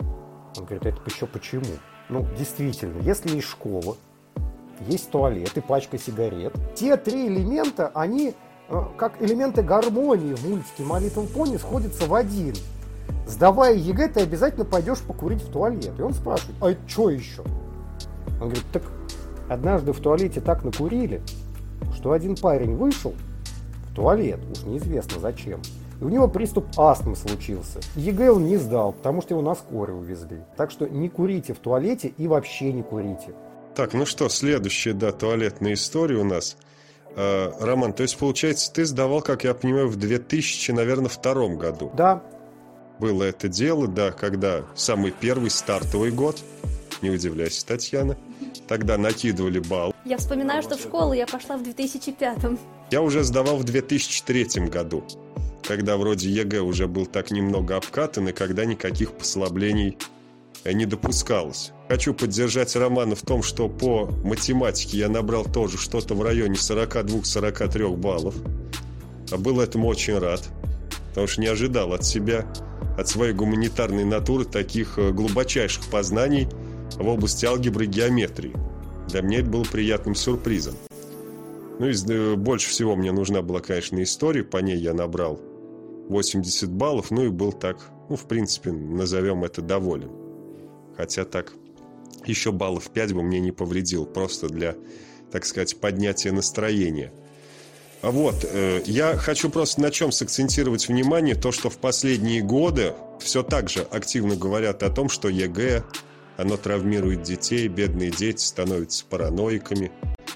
Он 0.00 0.64
говорит, 0.64 0.84
это 0.84 0.98
еще 1.06 1.26
почему? 1.26 1.62
Ну, 2.08 2.26
действительно, 2.36 3.00
если 3.02 3.36
есть 3.36 3.46
школа, 3.48 3.96
есть 4.88 5.10
туалет 5.12 5.56
и 5.56 5.60
пачка 5.60 5.96
сигарет, 5.96 6.52
те 6.74 6.96
три 6.96 7.28
элемента, 7.28 7.92
они 7.94 8.34
как 8.96 9.20
элементы 9.20 9.62
гармонии 9.62 10.34
в 10.34 10.48
мультике 10.48 10.82
Little 10.82 11.32
Pony 11.32 11.58
сходятся 11.58 12.06
в 12.06 12.14
один. 12.14 12.54
Сдавая 13.26 13.74
ЕГЭ, 13.74 14.08
ты 14.08 14.20
обязательно 14.20 14.64
пойдешь 14.64 15.00
покурить 15.00 15.42
в 15.42 15.50
туалет. 15.50 15.92
И 15.98 16.02
он 16.02 16.14
спрашивает, 16.14 16.56
а 16.60 16.88
что 16.88 17.10
еще? 17.10 17.42
Он 18.40 18.48
говорит, 18.48 18.64
так 18.72 18.82
однажды 19.48 19.92
в 19.92 20.00
туалете 20.00 20.40
так 20.40 20.64
накурили, 20.64 21.22
что 21.94 22.12
один 22.12 22.36
парень 22.36 22.76
вышел 22.76 23.14
в 23.90 23.94
туалет, 23.94 24.40
уж 24.50 24.62
неизвестно 24.64 25.20
зачем, 25.20 25.60
и 26.00 26.04
у 26.04 26.08
него 26.08 26.26
приступ 26.26 26.66
астмы 26.76 27.14
случился. 27.14 27.80
ЕГЭ 27.94 28.32
он 28.32 28.46
не 28.46 28.56
сдал, 28.56 28.92
потому 28.92 29.22
что 29.22 29.34
его 29.34 29.42
на 29.42 29.54
скорой 29.54 29.96
увезли. 29.96 30.40
Так 30.56 30.70
что 30.70 30.88
не 30.88 31.08
курите 31.08 31.52
в 31.52 31.58
туалете 31.58 32.12
и 32.16 32.26
вообще 32.26 32.72
не 32.72 32.82
курите. 32.82 33.34
Так, 33.74 33.94
ну 33.94 34.04
что, 34.04 34.28
следующая, 34.28 34.92
да, 34.94 35.12
туалетная 35.12 35.74
история 35.74 36.16
у 36.16 36.24
нас. 36.24 36.56
А, 37.16 37.52
Роман, 37.60 37.92
то 37.92 38.02
есть, 38.02 38.16
получается, 38.18 38.72
ты 38.72 38.84
сдавал, 38.84 39.20
как 39.22 39.44
я 39.44 39.54
понимаю, 39.54 39.88
в 39.88 39.96
2000, 39.96 40.70
наверное, 40.72 41.08
втором 41.08 41.58
году. 41.58 41.90
Да, 41.96 42.22
Было 42.98 43.24
это 43.24 43.48
дело, 43.48 43.88
да, 43.88 44.12
когда 44.12 44.62
самый 44.74 45.10
первый 45.10 45.50
стартовый 45.50 46.10
год. 46.12 46.38
Не 47.00 47.10
удивляйся, 47.10 47.66
Татьяна. 47.66 48.16
тогда 48.68 48.96
накидывали 48.96 49.58
балл. 49.58 49.92
Я 50.04 50.18
вспоминаю, 50.18 50.62
что 50.62 50.76
в 50.76 50.80
школу 50.80 51.12
я 51.12 51.26
пошла 51.26 51.56
в 51.56 51.62
2005-м. 51.62 52.58
Я 52.90 53.02
уже 53.02 53.24
сдавал 53.24 53.56
в 53.56 53.64
2003 53.64 54.68
году, 54.68 55.02
когда 55.66 55.96
вроде 55.96 56.30
ЕГЭ 56.30 56.60
уже 56.60 56.86
был 56.86 57.06
так 57.06 57.30
немного 57.32 57.76
обкатан 57.76 58.28
и 58.28 58.32
когда 58.32 58.64
никаких 58.64 59.12
послаблений 59.12 59.98
не 60.64 60.86
допускалось. 60.86 61.72
Хочу 61.92 62.14
поддержать 62.14 62.74
Романа 62.74 63.14
в 63.14 63.20
том, 63.20 63.42
что 63.42 63.68
по 63.68 64.06
математике 64.24 64.96
я 64.96 65.10
набрал 65.10 65.44
тоже 65.44 65.76
что-то 65.76 66.14
в 66.14 66.22
районе 66.22 66.54
42-43 66.54 67.96
баллов. 67.98 68.34
А 69.30 69.36
был 69.36 69.60
этому 69.60 69.88
очень 69.88 70.18
рад, 70.18 70.48
потому 71.10 71.26
что 71.26 71.42
не 71.42 71.48
ожидал 71.48 71.92
от 71.92 72.06
себя, 72.06 72.46
от 72.96 73.08
своей 73.08 73.34
гуманитарной 73.34 74.04
натуры 74.04 74.46
таких 74.46 74.98
э, 74.98 75.10
глубочайших 75.10 75.84
познаний 75.90 76.48
в 76.94 77.06
области 77.06 77.44
алгебры 77.44 77.84
и 77.84 77.88
геометрии. 77.88 78.54
Для 79.08 79.20
меня 79.20 79.40
это 79.40 79.50
было 79.50 79.64
приятным 79.64 80.14
сюрпризом. 80.14 80.76
Ну 81.78 81.88
и 81.88 81.92
э, 81.92 82.36
больше 82.36 82.70
всего 82.70 82.96
мне 82.96 83.12
нужна 83.12 83.42
была, 83.42 83.60
конечно, 83.60 84.02
история. 84.02 84.44
По 84.44 84.56
ней 84.56 84.78
я 84.78 84.94
набрал 84.94 85.38
80 86.08 86.70
баллов, 86.70 87.10
ну 87.10 87.24
и 87.24 87.28
был 87.28 87.52
так, 87.52 87.90
ну, 88.08 88.16
в 88.16 88.24
принципе, 88.24 88.72
назовем 88.72 89.44
это 89.44 89.60
доволен. 89.60 90.10
Хотя 90.96 91.26
так, 91.26 91.52
еще 92.26 92.52
баллов 92.52 92.90
5 92.90 93.12
бы 93.14 93.22
мне 93.22 93.40
не 93.40 93.52
повредил, 93.52 94.06
просто 94.06 94.48
для, 94.48 94.76
так 95.30 95.44
сказать, 95.44 95.76
поднятия 95.80 96.32
настроения. 96.32 97.12
А 98.02 98.10
вот, 98.10 98.44
э, 98.44 98.82
я 98.84 99.16
хочу 99.16 99.48
просто 99.48 99.80
на 99.80 99.90
чем 99.90 100.10
сакцентировать 100.10 100.88
внимание, 100.88 101.36
то, 101.36 101.52
что 101.52 101.70
в 101.70 101.78
последние 101.78 102.42
годы 102.42 102.94
все 103.20 103.44
так 103.44 103.70
же 103.70 103.82
активно 103.82 104.34
говорят 104.34 104.82
о 104.82 104.90
том, 104.90 105.08
что 105.08 105.28
ЕГЭ, 105.28 105.84
оно 106.36 106.56
травмирует 106.56 107.22
детей, 107.22 107.68
бедные 107.68 108.10
дети 108.10 108.42
становятся 108.42 109.04
параноиками. 109.04 109.92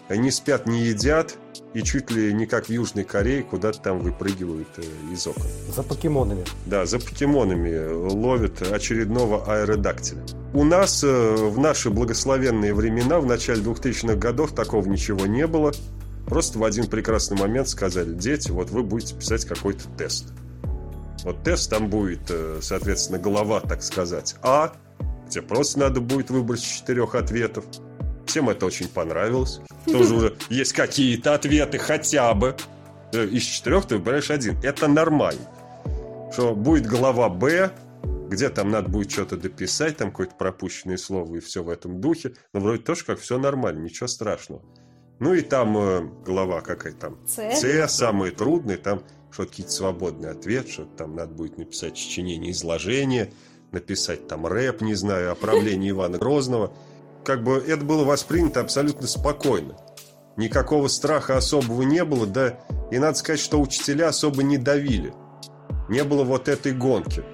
Они 0.08 0.30
спят, 0.30 0.68
не 0.68 0.84
едят, 0.84 1.36
и 1.74 1.82
чуть 1.82 2.10
ли 2.10 2.32
не 2.32 2.46
как 2.46 2.66
в 2.66 2.70
Южной 2.70 3.04
Корее 3.04 3.42
куда-то 3.42 3.80
там 3.80 3.98
выпрыгивают 4.00 4.68
э, 4.76 4.82
из 5.12 5.26
окон. 5.26 5.42
За 5.74 5.82
покемонами. 5.82 6.44
Да, 6.66 6.86
за 6.86 6.98
покемонами 6.98 7.92
ловят 8.12 8.62
очередного 8.62 9.44
аэродактиля. 9.46 10.24
У 10.54 10.64
нас 10.64 11.02
э, 11.04 11.34
в 11.34 11.58
наши 11.58 11.90
благословенные 11.90 12.74
времена, 12.74 13.20
в 13.20 13.26
начале 13.26 13.62
2000-х 13.62 14.14
годов, 14.16 14.52
такого 14.54 14.86
ничего 14.86 15.26
не 15.26 15.46
было. 15.46 15.72
Просто 16.26 16.58
в 16.58 16.64
один 16.64 16.86
прекрасный 16.86 17.38
момент 17.38 17.68
сказали, 17.68 18.12
дети, 18.12 18.50
вот 18.50 18.70
вы 18.70 18.82
будете 18.82 19.14
писать 19.14 19.44
какой-то 19.44 19.84
тест. 19.96 20.32
Вот 21.22 21.42
тест 21.42 21.70
там 21.70 21.88
будет, 21.88 22.30
э, 22.30 22.58
соответственно, 22.62 23.18
голова, 23.18 23.60
так 23.60 23.82
сказать, 23.82 24.36
А, 24.42 24.72
где 25.28 25.42
просто 25.42 25.80
надо 25.80 26.00
будет 26.00 26.30
выбрать 26.30 26.60
из 26.60 26.66
четырех 26.66 27.14
ответов. 27.14 27.64
Всем 28.26 28.50
это 28.50 28.66
очень 28.66 28.88
понравилось. 28.88 29.60
Тоже 29.86 30.14
уже 30.14 30.36
есть 30.50 30.72
какие-то 30.72 31.34
ответы 31.34 31.78
хотя 31.78 32.34
бы. 32.34 32.56
Э, 33.12 33.24
из 33.24 33.42
четырех 33.42 33.86
ты 33.86 33.96
выбираешь 33.96 34.30
один. 34.30 34.58
Это 34.62 34.88
нормально. 34.88 35.42
Что 36.32 36.54
будет 36.54 36.86
глава 36.86 37.28
Б, 37.28 37.70
где 38.28 38.48
там 38.48 38.70
надо 38.70 38.88
будет 38.88 39.10
что-то 39.10 39.36
дописать, 39.36 39.96
там 39.96 40.10
какое-то 40.10 40.34
пропущенное 40.34 40.96
слово 40.96 41.36
и 41.36 41.40
все 41.40 41.62
в 41.62 41.68
этом 41.68 42.00
духе. 42.00 42.34
Но 42.52 42.60
вроде 42.60 42.82
тоже 42.82 43.04
как 43.04 43.20
все 43.20 43.38
нормально, 43.38 43.84
ничего 43.84 44.08
страшного. 44.08 44.62
Ну 45.18 45.32
и 45.32 45.40
там 45.40 45.76
э, 45.78 46.08
глава 46.24 46.60
какая 46.60 46.92
там? 46.92 47.18
С. 47.26 47.38
С, 47.38 47.88
самые 47.88 48.32
трудные, 48.32 48.76
там 48.76 49.02
что-то 49.30 49.50
какие-то 49.50 49.72
свободные 49.72 50.32
ответы, 50.32 50.70
что 50.70 50.84
там 50.84 51.14
надо 51.14 51.32
будет 51.32 51.58
написать 51.58 51.96
сочинение 51.96 52.52
изложения, 52.52 53.30
написать 53.72 54.28
там 54.28 54.46
реп, 54.46 54.82
не 54.82 54.94
знаю, 54.94 55.32
о 55.32 55.34
правлении 55.34 55.90
Ивана 55.90 56.18
Грозного. 56.18 56.72
Как 57.26 57.42
бы 57.42 57.56
это 57.56 57.84
было 57.84 58.04
воспринято 58.04 58.60
абсолютно 58.60 59.08
спокойно. 59.08 59.76
Никакого 60.36 60.86
страха 60.86 61.36
особого 61.36 61.82
не 61.82 62.04
было, 62.04 62.24
да 62.24 62.60
и 62.92 62.98
надо 63.00 63.18
сказать, 63.18 63.40
что 63.40 63.60
учителя 63.60 64.10
особо 64.10 64.44
не 64.44 64.58
давили. 64.58 65.12
Не 65.88 66.04
было 66.04 66.22
вот 66.22 66.46
этой 66.46 66.70
гонки. 66.70 67.24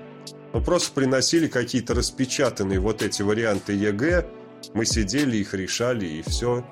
Мы 0.54 0.62
просто 0.62 0.92
приносили 0.94 1.46
какие-то 1.46 1.92
распечатанные 1.92 2.80
вот 2.80 3.02
эти 3.02 3.20
варианты 3.20 3.74
ЕГЭ, 3.74 4.26
мы 4.72 4.86
сидели, 4.86 5.36
их 5.36 5.52
решали, 5.52 6.06
и 6.06 6.22
все. 6.22 6.64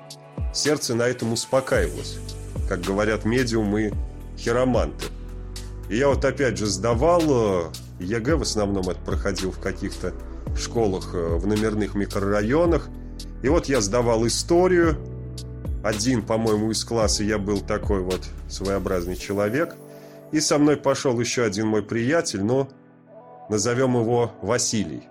Сердце 0.51 0.95
на 0.95 1.03
этом 1.03 1.33
успокаивалось. 1.33 2.17
Как 2.67 2.81
говорят 2.81 3.23
медиумы, 3.23 3.93
хироманты. 4.35 5.05
И 5.89 5.97
я 5.97 6.07
вот 6.07 6.25
опять 6.25 6.57
же 6.57 6.65
сдавал 6.65 7.71
ЕГЭ, 7.99 8.37
в 8.37 8.41
основном 8.41 8.89
это 8.89 8.99
проходил 9.01 9.51
в 9.51 9.59
каких-то 9.59 10.11
школах 10.57 11.13
э, 11.13 11.35
в 11.35 11.45
номерных 11.45 11.93
микрорайонах. 11.93 12.89
И 13.43 13.49
вот 13.49 13.67
я 13.67 13.81
сдавал 13.81 14.25
историю. 14.27 14.97
Один, 15.83 16.21
по-моему, 16.21 16.71
из 16.71 16.83
класса 16.85 17.23
я 17.23 17.39
был 17.39 17.59
такой 17.59 18.01
вот 18.01 18.21
своеобразный 18.47 19.15
человек. 19.15 19.75
И 20.31 20.39
со 20.39 20.57
мной 20.57 20.77
пошел 20.77 21.19
еще 21.19 21.43
один 21.43 21.67
мой 21.67 21.81
приятель, 21.81 22.43
но 22.43 22.69
назовем 23.49 23.99
его 23.99 24.31
Василий. 24.41 25.03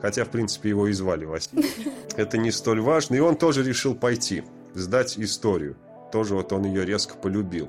Хотя, 0.00 0.24
в 0.24 0.28
принципе, 0.28 0.70
его 0.70 0.88
и 0.88 0.92
звали 0.92 1.24
Василий. 1.24 1.70
Это 2.16 2.38
не 2.38 2.50
столь 2.50 2.80
важно. 2.80 3.14
И 3.14 3.20
он 3.20 3.36
тоже 3.36 3.62
решил 3.62 3.94
пойти, 3.94 4.42
сдать 4.74 5.18
историю. 5.18 5.76
Тоже 6.12 6.34
вот 6.34 6.52
он 6.52 6.64
ее 6.64 6.84
резко 6.84 7.14
полюбил. 7.14 7.68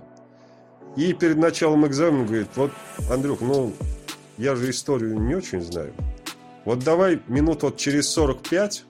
И 0.95 1.13
перед 1.13 1.37
началом 1.37 1.85
экзамена 1.85 2.25
говорит, 2.25 2.47
вот, 2.55 2.71
Андрюх, 3.11 3.41
ну, 3.41 3.73
я 4.37 4.55
же 4.55 4.69
историю 4.69 5.19
не 5.19 5.35
очень 5.35 5.61
знаю. 5.61 5.93
Вот 6.63 6.79
давай 6.79 7.21
минут 7.27 7.63
вот 7.63 7.77
через 7.77 8.09
45 8.09 8.85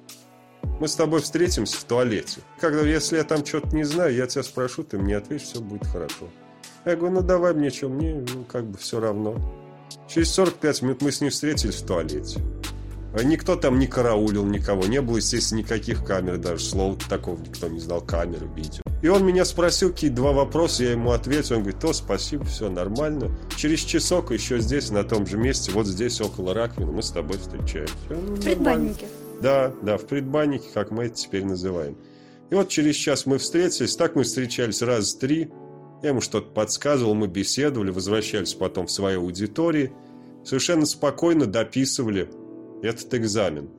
мы 0.79 0.87
с 0.87 0.95
тобой 0.95 1.21
встретимся 1.21 1.77
в 1.77 1.83
туалете. 1.83 2.41
Когда, 2.59 2.81
если 2.81 3.17
я 3.17 3.23
там 3.23 3.45
что-то 3.45 3.75
не 3.75 3.83
знаю, 3.83 4.13
я 4.13 4.27
тебя 4.27 4.43
спрошу, 4.43 4.83
ты 4.83 4.97
мне 4.97 5.17
ответишь, 5.17 5.47
все 5.47 5.61
будет 5.61 5.85
хорошо. 5.87 6.29
Я 6.85 6.95
говорю, 6.95 7.15
ну 7.15 7.21
давай 7.21 7.53
мне 7.53 7.69
что, 7.71 7.89
мне 7.89 8.15
ну, 8.15 8.43
как 8.43 8.65
бы 8.65 8.77
все 8.77 8.99
равно. 8.99 9.35
Через 10.07 10.31
45 10.33 10.81
минут 10.83 11.01
мы 11.01 11.11
с 11.11 11.21
ним 11.21 11.31
встретились 11.31 11.75
в 11.75 11.85
туалете. 11.85 12.39
А 13.17 13.23
никто 13.23 13.55
там 13.55 13.79
не 13.79 13.87
караулил 13.87 14.43
никого, 14.45 14.85
не 14.85 15.01
было, 15.01 15.17
естественно, 15.17 15.59
никаких 15.59 16.03
камер, 16.03 16.37
даже 16.37 16.63
слова 16.63 16.97
такого 17.09 17.39
никто 17.39 17.69
не 17.69 17.79
знал, 17.79 18.01
камеры, 18.01 18.45
видео. 18.55 18.81
И 19.01 19.07
он 19.07 19.25
меня 19.25 19.45
спросил 19.45 19.91
какие-то 19.91 20.17
два 20.17 20.33
вопроса, 20.33 20.83
я 20.83 20.91
ему 20.91 21.11
ответил, 21.11 21.55
он 21.55 21.61
говорит, 21.61 21.79
то 21.79 21.93
спасибо, 21.93 22.43
все 22.43 22.69
нормально. 22.69 23.31
Через 23.55 23.79
часок 23.79 24.31
еще 24.31 24.59
здесь, 24.59 24.89
на 24.91 25.05
том 25.05 25.25
же 25.25 25.37
месте, 25.37 25.71
вот 25.71 25.87
здесь, 25.87 26.19
около 26.19 26.53
раковины, 26.53 26.91
мы 26.91 27.03
с 27.03 27.11
тобой 27.11 27.37
встречаемся. 27.37 27.93
Ну, 28.09 28.35
В 28.35 28.41
предбаннике. 28.41 29.05
Да, 29.41 29.73
да, 29.81 29.97
в 29.97 30.05
предбаннике, 30.05 30.65
как 30.73 30.91
мы 30.91 31.05
это 31.05 31.15
теперь 31.15 31.45
называем. 31.45 31.97
И 32.49 32.55
вот 32.55 32.69
через 32.69 32.95
час 32.95 33.25
мы 33.25 33.37
встретились, 33.37 33.95
так 33.95 34.15
мы 34.15 34.23
встречались 34.23 34.81
раз 34.81 35.15
три. 35.15 35.49
Я 36.03 36.09
ему 36.09 36.21
что-то 36.21 36.51
подсказывал, 36.51 37.15
мы 37.15 37.27
беседовали, 37.27 37.89
возвращались 37.89 38.53
потом 38.53 38.87
в 38.87 38.91
свои 38.91 39.15
аудитории. 39.15 39.91
Совершенно 40.43 40.85
спокойно 40.85 41.47
дописывали 41.47 42.29
этот 42.83 43.13
экзамен. 43.15 43.69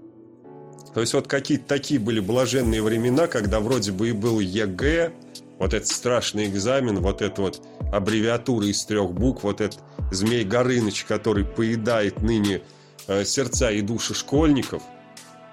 То 0.95 1.01
есть 1.01 1.15
вот 1.15 1.29
какие-то 1.29 1.67
такие 1.67 2.01
были 2.01 2.21
блаженные 2.21 2.83
времена, 2.83 3.27
когда 3.27 3.61
вроде 3.61 3.93
бы 3.93 4.09
и 4.09 4.13
был 4.13 4.41
ЕГЭ, 4.41 5.13
вот 5.59 5.75
этот 5.75 5.89
страшный 5.89 6.47
экзамен, 6.47 7.01
вот 7.01 7.23
эта 7.23 7.43
вот 7.43 7.63
аббревиатура 7.93 8.67
из 8.67 8.85
трех 8.85 9.13
букв, 9.13 9.45
вот 9.45 9.61
этот 9.61 9.81
Змей 10.11 10.45
Горыныч, 10.45 11.05
который 11.05 11.45
поедает 11.45 12.23
ныне 12.23 12.63
э, 13.07 13.25
сердца 13.25 13.71
и 13.71 13.81
души 13.81 14.15
школьников. 14.15 14.83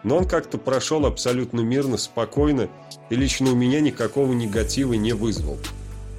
Но 0.03 0.17
он 0.17 0.25
как-то 0.25 0.57
прошел 0.57 1.05
абсолютно 1.05 1.61
мирно, 1.61 1.97
спокойно, 1.97 2.69
и 3.09 3.15
лично 3.15 3.51
у 3.51 3.55
меня 3.55 3.79
никакого 3.79 4.33
негатива 4.33 4.93
не 4.93 5.13
вызвал. 5.13 5.57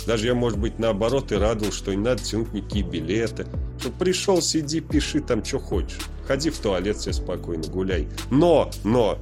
Даже 0.06 0.26
я, 0.26 0.34
может 0.34 0.58
быть, 0.58 0.78
наоборот 0.78 1.32
и 1.32 1.36
радовал, 1.36 1.72
что 1.72 1.94
не 1.94 2.02
надо 2.02 2.22
тянуть 2.22 2.52
никакие 2.52 2.84
билеты. 2.84 3.46
Что 3.78 3.90
пришел, 3.90 4.42
сиди, 4.42 4.80
пиши 4.80 5.20
там, 5.20 5.44
что 5.44 5.58
хочешь. 5.58 6.00
Ходи 6.26 6.50
в 6.50 6.58
туалет 6.58 7.00
себе 7.00 7.12
спокойно, 7.12 7.66
гуляй. 7.68 8.08
Но, 8.30 8.70
но, 8.84 9.18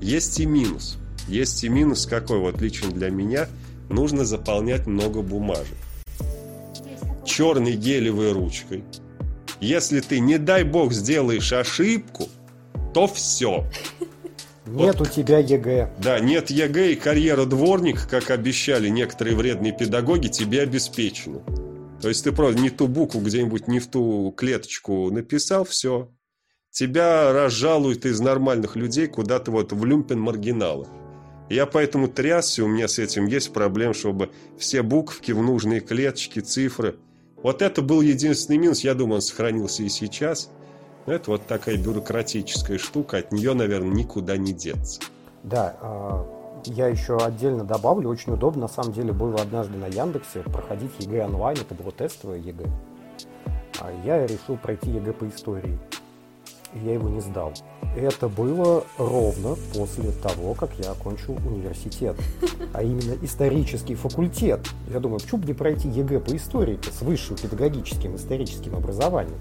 есть 0.00 0.40
и 0.40 0.46
минус. 0.46 0.98
Есть 1.28 1.64
и 1.64 1.68
минус 1.68 2.06
какой, 2.06 2.38
вот 2.38 2.60
лично 2.60 2.90
для 2.90 3.10
меня, 3.10 3.48
нужно 3.88 4.24
заполнять 4.24 4.86
много 4.86 5.22
бумажек. 5.22 5.76
Черной 7.24 7.74
гелевой 7.74 8.32
ручкой. 8.32 8.84
Если 9.60 10.00
ты, 10.00 10.18
не 10.18 10.38
дай 10.38 10.64
бог, 10.64 10.92
сделаешь 10.92 11.52
ошибку, 11.52 12.28
то 12.92 13.06
все. 13.06 13.64
Нет 14.66 15.00
у 15.00 15.04
тебя 15.04 15.38
ЕГЭ. 15.38 15.94
Да, 15.98 16.20
нет 16.20 16.50
ЕГЭ 16.50 16.92
и 16.92 16.94
карьера 16.94 17.44
дворника, 17.44 18.08
как 18.08 18.30
обещали 18.30 18.88
некоторые 18.88 19.36
вредные 19.36 19.76
педагоги, 19.76 20.28
тебе 20.28 20.62
обеспечена. 20.62 21.42
То 22.00 22.08
есть 22.08 22.24
ты 22.24 22.32
просто 22.32 22.60
не 22.60 22.70
ту 22.70 22.88
букву 22.88 23.20
где-нибудь, 23.20 23.68
не 23.68 23.80
в 23.80 23.86
ту 23.88 24.32
клеточку 24.36 25.10
написал, 25.10 25.64
все. 25.64 26.10
Тебя 26.70 27.32
разжалуют 27.32 28.06
из 28.06 28.20
нормальных 28.20 28.76
людей 28.76 29.06
куда-то 29.06 29.50
вот 29.50 29.72
в 29.72 29.84
люмпен 29.84 30.18
маргинала. 30.18 30.88
Я 31.50 31.66
поэтому 31.66 32.08
трясся, 32.08 32.64
у 32.64 32.66
меня 32.66 32.88
с 32.88 32.98
этим 32.98 33.26
есть 33.26 33.52
проблем, 33.52 33.92
чтобы 33.92 34.30
все 34.58 34.82
буквки 34.82 35.32
в 35.32 35.42
нужные 35.42 35.80
клеточки, 35.80 36.38
цифры. 36.38 36.96
Вот 37.42 37.60
это 37.60 37.82
был 37.82 38.00
единственный 38.00 38.56
минус, 38.56 38.80
я 38.80 38.94
думаю, 38.94 39.16
он 39.16 39.22
сохранился 39.22 39.82
и 39.82 39.88
сейчас. 39.88 40.50
Это 41.06 41.30
вот 41.32 41.46
такая 41.46 41.76
бюрократическая 41.76 42.78
штука, 42.78 43.18
от 43.18 43.32
нее, 43.32 43.54
наверное, 43.54 43.92
никуда 43.92 44.36
не 44.36 44.52
деться. 44.52 45.00
Да, 45.42 45.76
а, 45.80 46.24
я 46.64 46.86
еще 46.86 47.16
отдельно 47.16 47.64
добавлю, 47.64 48.08
очень 48.08 48.34
удобно, 48.34 48.62
на 48.62 48.68
самом 48.68 48.92
деле, 48.92 49.12
было 49.12 49.40
однажды 49.40 49.76
на 49.76 49.86
Яндексе 49.86 50.40
проходить 50.40 50.92
ЕГЭ 51.00 51.24
онлайн, 51.24 51.58
это 51.58 51.74
было 51.74 51.90
тестовое 51.90 52.38
ЕГЭ. 52.38 52.66
А 53.80 53.90
я 54.04 54.24
решил 54.26 54.56
пройти 54.56 54.90
ЕГЭ 54.90 55.12
по 55.12 55.28
истории. 55.28 55.76
Я 56.74 56.94
его 56.94 57.08
не 57.08 57.20
сдал. 57.20 57.52
Это 57.96 58.28
было 58.28 58.84
ровно 58.96 59.56
после 59.74 60.10
того, 60.12 60.54
как 60.54 60.70
я 60.78 60.92
окончил 60.92 61.34
университет, 61.44 62.16
а 62.72 62.82
именно 62.82 63.14
исторический 63.22 63.94
факультет. 63.94 64.60
Я 64.88 65.00
думаю, 65.00 65.20
почему 65.20 65.40
бы 65.40 65.48
не 65.48 65.54
пройти 65.54 65.88
ЕГЭ 65.88 66.20
по 66.20 66.34
истории 66.34 66.78
с 66.90 67.02
высшим 67.02 67.36
педагогическим 67.36 68.16
историческим 68.16 68.76
образованием? 68.76 69.36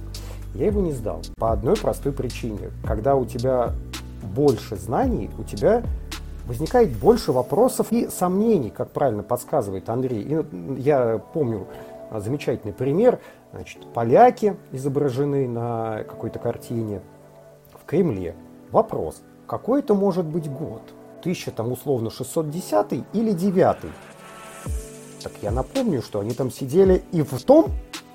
Я 0.53 0.67
его 0.67 0.81
не 0.81 0.91
сдал. 0.91 1.21
По 1.37 1.51
одной 1.51 1.75
простой 1.75 2.11
причине. 2.11 2.71
Когда 2.85 3.15
у 3.15 3.25
тебя 3.25 3.73
больше 4.21 4.75
знаний, 4.75 5.29
у 5.37 5.43
тебя 5.43 5.83
возникает 6.45 6.91
больше 6.97 7.31
вопросов 7.31 7.91
и 7.91 8.07
сомнений, 8.09 8.69
как 8.69 8.91
правильно 8.91 9.23
подсказывает 9.23 9.89
Андрей. 9.89 10.21
И 10.21 10.81
я 10.81 11.21
помню 11.33 11.67
замечательный 12.11 12.73
пример. 12.73 13.19
Значит, 13.53 13.85
поляки 13.93 14.55
изображены 14.71 15.47
на 15.47 16.03
какой-то 16.03 16.39
картине 16.39 17.01
в 17.73 17.85
Кремле. 17.85 18.35
Вопрос, 18.71 19.21
какой 19.47 19.79
это 19.79 19.93
может 19.93 20.25
быть 20.25 20.49
год? 20.49 20.81
1000 21.19 21.51
там 21.51 21.71
условно 21.71 22.09
610 22.09 23.03
или 23.13 23.31
9? 23.31 23.77
Так 25.23 25.33
я 25.41 25.51
напомню, 25.51 26.01
что 26.01 26.19
они 26.19 26.33
там 26.33 26.49
сидели 26.49 27.03
и 27.11 27.21
в 27.21 27.41
том, 27.43 27.67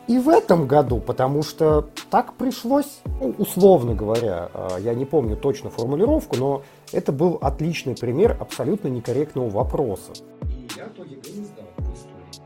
и 0.09 0.19
в 0.19 0.29
этом 0.29 0.67
году, 0.67 1.01
потому 1.01 1.43
что 1.43 1.89
так 2.11 2.35
пришлось, 2.35 3.01
ну, 3.21 3.35
условно 3.39 3.95
говоря, 3.95 4.51
а, 4.55 4.79
я 4.79 4.95
не 4.95 5.05
помню 5.05 5.37
точно 5.37 5.71
формулировку, 5.71 6.37
но 6.37 6.63
это 6.93 7.13
был 7.13 7.39
отличный 7.41 7.97
пример 7.97 8.37
абсолютно 8.39 8.89
некорректного 8.89 9.49
вопроса. 9.49 10.13
И 10.45 10.69
я 10.77 10.87
то 10.87 11.03
ЕГЭ 11.03 11.31
не 11.33 11.45
сдал 11.45 11.67
по 11.77 11.83
истории. 11.83 12.43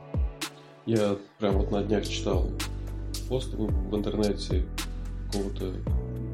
Я 0.87 1.17
прям 1.39 1.59
вот 1.59 1.71
на 1.71 1.83
днях 1.83 2.07
читал 2.07 2.47
пост 3.29 3.53
в 3.55 3.95
интернете 3.95 4.65
какого-то 5.31 5.73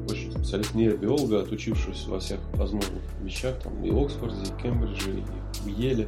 очень 0.09 0.31
специалиста 0.31 0.77
нейробиолога, 0.77 1.41
отучившегося 1.41 2.09
во 2.09 2.19
всех 2.19 2.39
возможных 2.53 3.01
вещах, 3.21 3.59
там 3.61 3.83
и 3.83 3.91
в 3.91 3.99
Оксфорде, 3.99 4.37
и 4.43 4.61
Кембридже, 4.61 5.19
и 5.19 5.23
в 5.61 5.67
Йеле, 5.67 6.07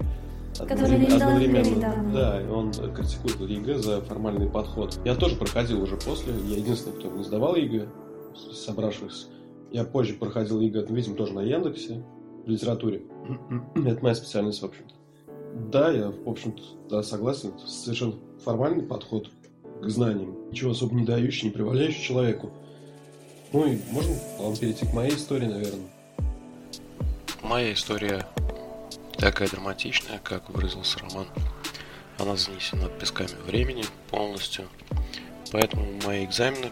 Который 0.67 1.05
одновременно. 1.05 2.11
Да, 2.13 2.41
и 2.41 2.47
он 2.47 2.71
критикует 2.71 3.39
ЕГЭ 3.39 3.77
за 3.79 4.01
формальный 4.01 4.49
подход. 4.49 4.99
Я 5.05 5.15
тоже 5.15 5.35
проходил 5.35 5.81
уже 5.81 5.97
после. 5.97 6.33
Я 6.47 6.57
единственный, 6.57 6.97
кто 6.97 7.09
не 7.09 7.23
сдавал 7.23 7.55
ЕГЭ, 7.55 7.87
собравшись. 8.53 9.27
Я 9.71 9.83
позже 9.83 10.15
проходил 10.15 10.59
ЕГЭ, 10.59 10.85
видимо, 10.89 11.15
тоже 11.15 11.33
на 11.33 11.41
Яндексе, 11.41 12.03
в 12.45 12.49
литературе. 12.49 13.03
Это 13.75 14.01
моя 14.01 14.15
специальность, 14.15 14.61
в 14.61 14.65
общем-то. 14.65 14.93
Да, 15.71 15.91
я, 15.91 16.11
в 16.11 16.29
общем-то, 16.29 16.61
да, 16.89 17.03
согласен. 17.03 17.53
Совершенно 17.65 18.15
формальный 18.43 18.83
подход 18.83 19.29
к 19.81 19.87
знаниям. 19.87 20.35
Ничего 20.51 20.71
особо 20.71 20.95
не 20.95 21.05
дающий, 21.05 21.47
не 21.47 21.51
прибавляющий 21.51 22.03
человеку. 22.03 22.51
Ну 23.51 23.65
и 23.65 23.77
можно 23.91 24.15
вам 24.39 24.55
перейти 24.55 24.85
к 24.85 24.93
моей 24.93 25.15
истории, 25.15 25.47
наверное. 25.47 25.89
Моя 27.41 27.73
история 27.73 28.25
такая 29.19 29.49
драматичная, 29.49 30.19
как 30.19 30.49
выразился 30.49 30.99
Роман. 30.99 31.27
Она 32.17 32.35
занесена 32.35 32.87
песками 32.89 33.35
времени 33.45 33.85
полностью. 34.09 34.67
Поэтому 35.51 35.85
мои 36.05 36.25
экзамены, 36.25 36.71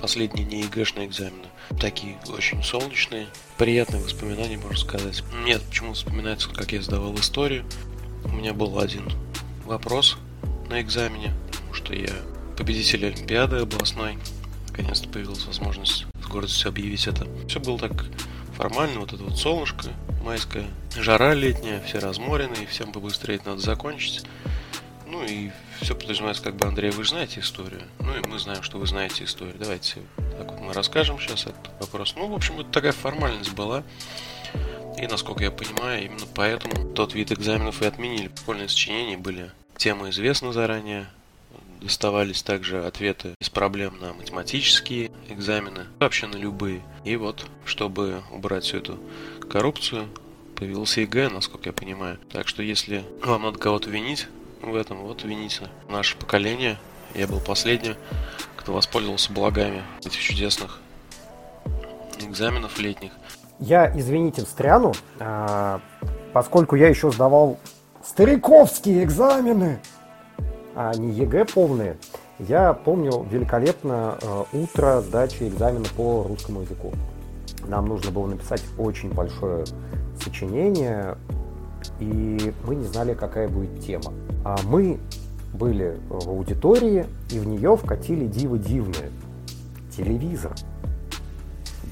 последние 0.00 0.44
не 0.44 0.62
ЕГЭшные 0.62 1.06
экзамены, 1.06 1.46
такие 1.80 2.18
очень 2.28 2.62
солнечные, 2.62 3.28
приятные 3.58 4.02
воспоминания, 4.02 4.56
можно 4.56 4.78
сказать. 4.78 5.22
Нет, 5.44 5.62
почему 5.62 5.94
вспоминается, 5.94 6.48
как 6.48 6.72
я 6.72 6.82
сдавал 6.82 7.14
историю. 7.16 7.64
У 8.24 8.28
меня 8.28 8.54
был 8.54 8.78
один 8.78 9.08
вопрос 9.64 10.16
на 10.68 10.80
экзамене, 10.80 11.34
потому 11.50 11.74
что 11.74 11.94
я 11.94 12.12
победитель 12.56 13.06
Олимпиады 13.06 13.56
областной. 13.56 14.18
Наконец-то 14.68 15.08
появилась 15.08 15.44
возможность 15.44 16.06
с 16.22 16.26
гордостью 16.26 16.68
объявить 16.68 17.06
это. 17.06 17.26
Все 17.46 17.60
было 17.60 17.78
так 17.78 18.06
формально, 18.52 19.00
вот 19.00 19.12
это 19.12 19.22
вот 19.22 19.38
солнышко 19.38 19.88
майская, 20.22 20.66
жара 20.96 21.34
летняя, 21.34 21.82
все 21.82 21.98
разморенные, 21.98 22.66
всем 22.66 22.92
побыстрее 22.92 23.40
надо 23.44 23.60
закончить. 23.60 24.24
Ну 25.06 25.24
и 25.24 25.50
все 25.80 25.94
подразумевается, 25.94 26.42
как 26.42 26.56
бы, 26.56 26.66
Андрей, 26.66 26.90
вы 26.90 27.04
же 27.04 27.10
знаете 27.10 27.40
историю. 27.40 27.82
Ну 27.98 28.16
и 28.16 28.26
мы 28.26 28.38
знаем, 28.38 28.62
что 28.62 28.78
вы 28.78 28.86
знаете 28.86 29.24
историю. 29.24 29.56
Давайте 29.58 30.00
так 30.38 30.50
вот 30.50 30.60
мы 30.60 30.72
расскажем 30.72 31.18
сейчас 31.18 31.42
этот 31.42 31.68
вопрос. 31.80 32.14
Ну, 32.16 32.28
в 32.28 32.34
общем, 32.34 32.60
это 32.60 32.70
такая 32.70 32.92
формальность 32.92 33.52
была. 33.52 33.82
И, 34.96 35.06
насколько 35.06 35.42
я 35.42 35.50
понимаю, 35.50 36.04
именно 36.04 36.26
поэтому 36.34 36.92
тот 36.92 37.14
вид 37.14 37.32
экзаменов 37.32 37.82
и 37.82 37.86
отменили. 37.86 38.30
Школьные 38.36 38.68
сочинения 38.68 39.16
были 39.16 39.50
темы 39.76 40.10
известны 40.10 40.52
заранее, 40.52 41.08
доставались 41.82 42.42
также 42.42 42.84
ответы 42.84 43.34
из 43.40 43.50
проблем 43.50 43.98
на 44.00 44.12
математические 44.12 45.10
экзамены, 45.28 45.86
вообще 45.98 46.26
на 46.26 46.36
любые. 46.36 46.82
И 47.04 47.16
вот, 47.16 47.46
чтобы 47.64 48.22
убрать 48.30 48.64
всю 48.64 48.78
эту 48.78 48.98
коррупцию, 49.50 50.08
появился 50.56 51.00
ЕГЭ, 51.00 51.28
насколько 51.28 51.68
я 51.68 51.72
понимаю. 51.72 52.18
Так 52.30 52.48
что 52.48 52.62
если 52.62 53.04
вам 53.24 53.42
надо 53.42 53.58
кого-то 53.58 53.90
винить 53.90 54.28
в 54.62 54.74
этом, 54.74 54.98
вот 54.98 55.24
вините 55.24 55.68
наше 55.88 56.16
поколение. 56.16 56.78
Я 57.14 57.26
был 57.26 57.40
последним, 57.40 57.96
кто 58.56 58.72
воспользовался 58.72 59.32
благами 59.32 59.82
этих 60.00 60.20
чудесных 60.20 60.80
экзаменов 62.20 62.78
летних. 62.78 63.12
Я, 63.58 63.92
извините, 63.96 64.44
встряну, 64.44 64.92
а, 65.18 65.80
поскольку 66.32 66.76
я 66.76 66.88
еще 66.88 67.10
сдавал 67.10 67.58
стариковские 68.04 69.04
экзамены 69.04 69.80
а 70.74 70.92
не 70.94 71.10
ЕГЭ 71.10 71.46
полные. 71.46 71.96
Я 72.38 72.72
помню 72.72 73.24
великолепно 73.30 74.18
э, 74.20 74.44
утро 74.52 75.00
сдачи 75.00 75.44
экзамена 75.44 75.84
по 75.96 76.24
русскому 76.28 76.62
языку. 76.62 76.92
Нам 77.66 77.86
нужно 77.86 78.10
было 78.10 78.26
написать 78.26 78.62
очень 78.78 79.12
большое 79.12 79.64
сочинение, 80.20 81.16
и 82.00 82.52
мы 82.66 82.74
не 82.74 82.84
знали, 82.84 83.14
какая 83.14 83.48
будет 83.48 83.80
тема. 83.80 84.12
А 84.44 84.56
мы 84.64 84.98
были 85.52 85.98
в 86.08 86.28
аудитории, 86.28 87.06
и 87.30 87.38
в 87.38 87.46
нее 87.46 87.76
вкатили 87.76 88.26
диво 88.26 88.58
дивное. 88.58 89.10
Телевизор. 89.96 90.52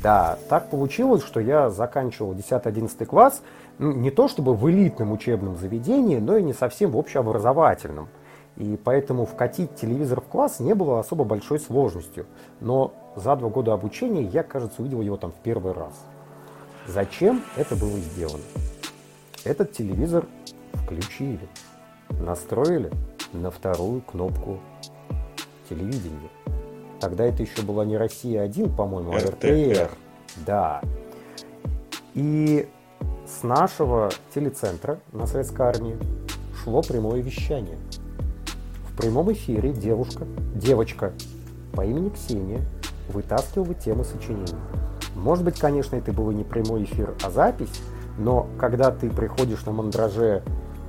Да, 0.02 0.38
так 0.48 0.70
получилось, 0.70 1.22
что 1.22 1.40
я 1.40 1.68
заканчивал 1.68 2.32
10-11 2.32 3.04
класс, 3.04 3.42
ну, 3.78 3.92
не 3.92 4.10
то 4.10 4.28
чтобы 4.28 4.54
в 4.54 4.68
элитном 4.70 5.12
учебном 5.12 5.56
заведении, 5.58 6.18
но 6.18 6.36
и 6.38 6.42
не 6.42 6.54
совсем 6.54 6.90
в 6.90 6.96
общеобразовательном. 6.96 8.08
И 8.60 8.76
поэтому 8.76 9.24
вкатить 9.24 9.74
телевизор 9.74 10.20
в 10.20 10.24
класс 10.24 10.60
не 10.60 10.74
было 10.74 11.00
особо 11.00 11.24
большой 11.24 11.58
сложностью. 11.58 12.26
Но 12.60 12.92
за 13.16 13.34
два 13.34 13.48
года 13.48 13.72
обучения 13.72 14.22
я, 14.22 14.42
кажется, 14.42 14.82
увидел 14.82 15.00
его 15.00 15.16
там 15.16 15.32
в 15.32 15.36
первый 15.36 15.72
раз. 15.72 15.94
Зачем 16.86 17.42
это 17.56 17.74
было 17.74 17.96
сделано? 17.96 18.44
Этот 19.44 19.72
телевизор 19.72 20.26
включили, 20.74 21.48
настроили 22.10 22.90
на 23.32 23.50
вторую 23.50 24.02
кнопку 24.02 24.58
телевидения. 25.70 26.28
Тогда 27.00 27.24
это 27.24 27.42
еще 27.42 27.62
была 27.62 27.86
не 27.86 27.96
Россия-1, 27.96 28.76
по-моему, 28.76 29.14
а 29.14 29.20
РТР. 29.20 29.90
Да. 30.44 30.82
И 32.12 32.68
с 33.26 33.42
нашего 33.42 34.10
телецентра 34.34 35.00
на 35.12 35.26
Советской 35.26 35.62
армии 35.62 35.96
шло 36.62 36.82
прямое 36.82 37.22
вещание– 37.22 37.78
прямом 39.00 39.32
эфире 39.32 39.72
девушка, 39.72 40.26
девочка 40.54 41.14
по 41.72 41.84
имени 41.84 42.10
Ксения 42.10 42.60
вытаскивала 43.08 43.72
темы 43.72 44.04
сочинений. 44.04 44.54
Может 45.14 45.42
быть, 45.42 45.58
конечно, 45.58 45.96
это 45.96 46.12
был 46.12 46.30
не 46.32 46.44
прямой 46.44 46.84
эфир, 46.84 47.14
а 47.24 47.30
запись, 47.30 47.80
но 48.18 48.46
когда 48.58 48.90
ты 48.90 49.10
приходишь 49.10 49.64
на 49.64 49.72
мандраже 49.72 50.42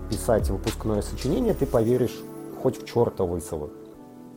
писать 0.10 0.50
выпускное 0.50 1.02
сочинение, 1.02 1.54
ты 1.54 1.66
поверишь 1.66 2.20
хоть 2.62 2.82
в 2.82 2.86
черта 2.86 3.24
лысого. 3.24 3.70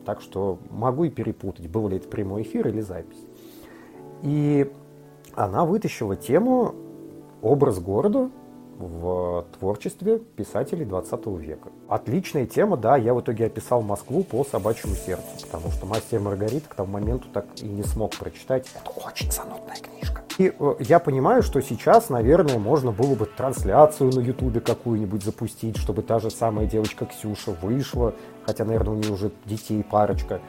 Так 0.06 0.20
что 0.20 0.60
могу 0.70 1.04
и 1.04 1.10
перепутать, 1.10 1.68
был 1.68 1.88
ли 1.88 1.96
это 1.96 2.08
прямой 2.08 2.42
эфир 2.42 2.68
или 2.68 2.80
запись. 2.80 3.26
И 4.22 4.72
она 5.34 5.64
вытащила 5.64 6.14
тему 6.14 6.74
«Образ 7.42 7.80
города 7.80 8.30
в 8.78 9.46
творчестве 9.58 10.18
писателей 10.18 10.84
20 10.84 11.26
века. 11.38 11.68
Отличная 11.88 12.46
тема, 12.46 12.76
да, 12.76 12.96
я 12.96 13.14
в 13.14 13.20
итоге 13.20 13.46
описал 13.46 13.82
Москву 13.82 14.24
по 14.24 14.44
собачьему 14.44 14.94
сердцу, 14.94 15.46
потому 15.50 15.70
что 15.70 15.86
«Мастер 15.86 16.20
Маргарита» 16.20 16.68
к 16.68 16.74
тому 16.74 16.92
моменту 16.92 17.28
так 17.32 17.46
и 17.60 17.66
не 17.66 17.82
смог 17.82 18.16
прочитать. 18.16 18.66
Это 18.74 18.90
очень 19.06 19.30
занудная 19.30 19.76
книжка. 19.76 20.22
И 20.38 20.52
э, 20.58 20.74
я 20.80 20.98
понимаю, 20.98 21.42
что 21.42 21.60
сейчас, 21.60 22.08
наверное, 22.08 22.58
можно 22.58 22.90
было 22.90 23.14
бы 23.14 23.26
трансляцию 23.26 24.12
на 24.12 24.20
Ютубе 24.20 24.60
какую-нибудь 24.60 25.22
запустить, 25.22 25.76
чтобы 25.76 26.02
та 26.02 26.18
же 26.18 26.30
самая 26.30 26.66
девочка 26.66 27.06
Ксюша 27.06 27.52
вышла, 27.52 28.14
хотя, 28.44 28.64
наверное, 28.64 28.94
у 28.94 28.96
нее 28.96 29.12
уже 29.12 29.30
детей 29.44 29.84
парочка, 29.84 30.40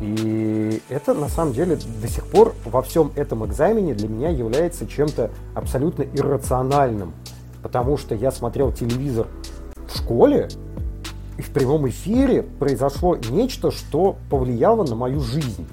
И 0.00 0.82
это 0.88 1.14
на 1.14 1.28
самом 1.28 1.52
деле 1.52 1.76
до 1.76 2.08
сих 2.08 2.26
пор 2.26 2.54
во 2.64 2.82
всем 2.82 3.12
этом 3.16 3.44
экзамене 3.46 3.94
для 3.94 4.08
меня 4.08 4.30
является 4.30 4.86
чем-то 4.86 5.30
абсолютно 5.54 6.02
иррациональным. 6.02 7.12
Потому 7.62 7.96
что 7.96 8.14
я 8.14 8.30
смотрел 8.30 8.72
телевизор 8.72 9.26
в 9.86 9.96
школе, 9.96 10.48
и 11.38 11.42
в 11.42 11.50
прямом 11.50 11.88
эфире 11.88 12.42
произошло 12.42 13.16
нечто, 13.16 13.70
что 13.70 14.16
повлияло 14.28 14.84
на 14.84 14.94
мою 14.94 15.20
жизнь. 15.20 15.66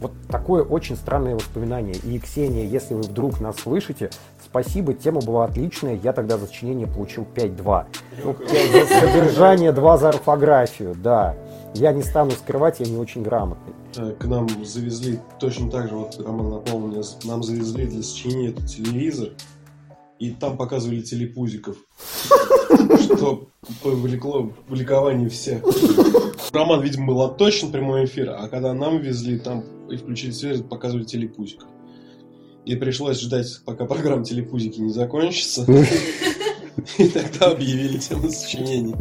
Вот 0.00 0.12
такое 0.28 0.62
очень 0.62 0.96
странное 0.96 1.34
воспоминание. 1.34 1.94
И, 1.94 2.18
Ксения, 2.18 2.64
если 2.64 2.94
вы 2.94 3.02
вдруг 3.02 3.38
нас 3.38 3.56
слышите, 3.56 4.10
спасибо, 4.42 4.94
тема 4.94 5.20
была 5.20 5.44
отличная. 5.44 6.00
Я 6.02 6.14
тогда 6.14 6.38
за 6.38 6.46
сочинение 6.46 6.86
получил 6.86 7.26
5-2. 7.34 7.86
Ну, 8.24 8.32
5 8.32 8.72
за 8.72 8.94
содержание, 8.94 9.72
2 9.72 9.98
за 9.98 10.08
орфографию, 10.08 10.94
да. 10.94 11.36
Я 11.74 11.92
не 11.92 12.02
стану 12.02 12.30
скрывать, 12.30 12.80
я 12.80 12.86
не 12.86 12.96
очень 12.96 13.22
грамотный. 13.22 13.74
К 14.18 14.24
нам 14.24 14.48
завезли 14.64 15.20
точно 15.38 15.70
так 15.70 15.88
же, 15.88 15.96
вот 15.96 16.18
Роман 16.24 16.50
напомнил 16.50 17.04
нам 17.24 17.42
завезли 17.42 17.86
для 17.86 18.02
сочинения 18.02 18.48
этот 18.48 18.66
телевизор, 18.66 19.30
и 20.20 20.30
там 20.30 20.56
показывали 20.56 21.00
телепузиков, 21.00 21.76
что 23.02 23.48
повлекло 23.82 24.52
в 24.68 24.74
ликование 24.74 25.30
всех. 25.30 25.62
Роман, 26.52 26.82
видимо, 26.82 27.06
был 27.08 27.22
отточен 27.22 27.72
прямой 27.72 28.04
эфир, 28.04 28.30
а 28.38 28.48
когда 28.48 28.74
нам 28.74 28.98
везли, 28.98 29.38
там 29.38 29.64
и 29.90 29.96
включили 29.96 30.30
телевизор, 30.32 30.66
показывали 30.66 31.04
телепузиков. 31.04 31.68
И 32.66 32.76
пришлось 32.76 33.18
ждать, 33.18 33.60
пока 33.64 33.86
программа 33.86 34.22
телепузики 34.24 34.80
не 34.80 34.92
закончится. 34.92 35.66
И 36.98 37.08
тогда 37.08 37.46
объявили 37.46 37.98
тему 37.98 38.30
сочинений. 38.30 38.94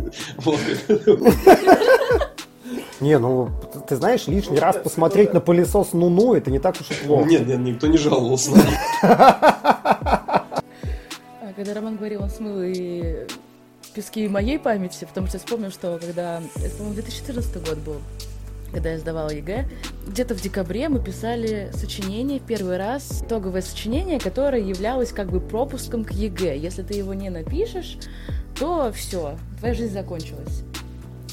Не, 3.02 3.18
ну, 3.18 3.50
ты 3.88 3.96
знаешь, 3.96 4.28
лишний 4.28 4.60
раз 4.60 4.76
посмотреть 4.78 5.34
на 5.34 5.40
пылесос 5.40 5.94
Ну-Ну, 5.94 6.34
это 6.34 6.52
не 6.52 6.60
так 6.60 6.76
уж 6.80 6.92
и 6.92 7.06
плохо. 7.06 7.30
Нет, 7.30 7.48
нет, 7.48 7.60
никто 7.60 7.88
не 7.88 7.98
жаловался 7.98 8.52
на 8.52 9.99
Когда 11.60 11.74
Роман 11.74 11.98
говорил, 11.98 12.24
он 12.24 12.30
смыл 12.30 13.28
пески 13.94 14.30
моей 14.30 14.58
памяти, 14.58 15.04
потому 15.04 15.28
что 15.28 15.36
я 15.36 15.40
вспомнил, 15.44 15.72
что 15.72 16.00
когда, 16.00 16.42
это, 16.56 16.74
по-моему, 16.78 16.94
2014 16.94 17.68
год 17.68 17.78
был, 17.80 17.96
когда 18.72 18.92
я 18.92 18.98
сдавала 18.98 19.30
ЕГЭ, 19.30 19.68
где-то 20.08 20.36
в 20.36 20.42
декабре 20.42 20.88
мы 20.88 21.04
писали 21.04 21.70
сочинение 21.74 22.40
первый 22.40 22.78
раз, 22.78 23.24
итоговое 23.26 23.62
сочинение, 23.62 24.22
которое 24.22 24.62
являлось 24.62 25.12
как 25.12 25.32
бы 25.32 25.42
пропуском 25.42 26.06
к 26.06 26.12
ЕГЭ. 26.12 26.58
Если 26.58 26.82
ты 26.82 26.94
его 26.94 27.14
не 27.14 27.30
напишешь, 27.30 27.98
то 28.58 28.90
все, 28.94 29.38
твоя 29.58 29.74
жизнь 29.74 29.92
закончилась. 29.92 30.64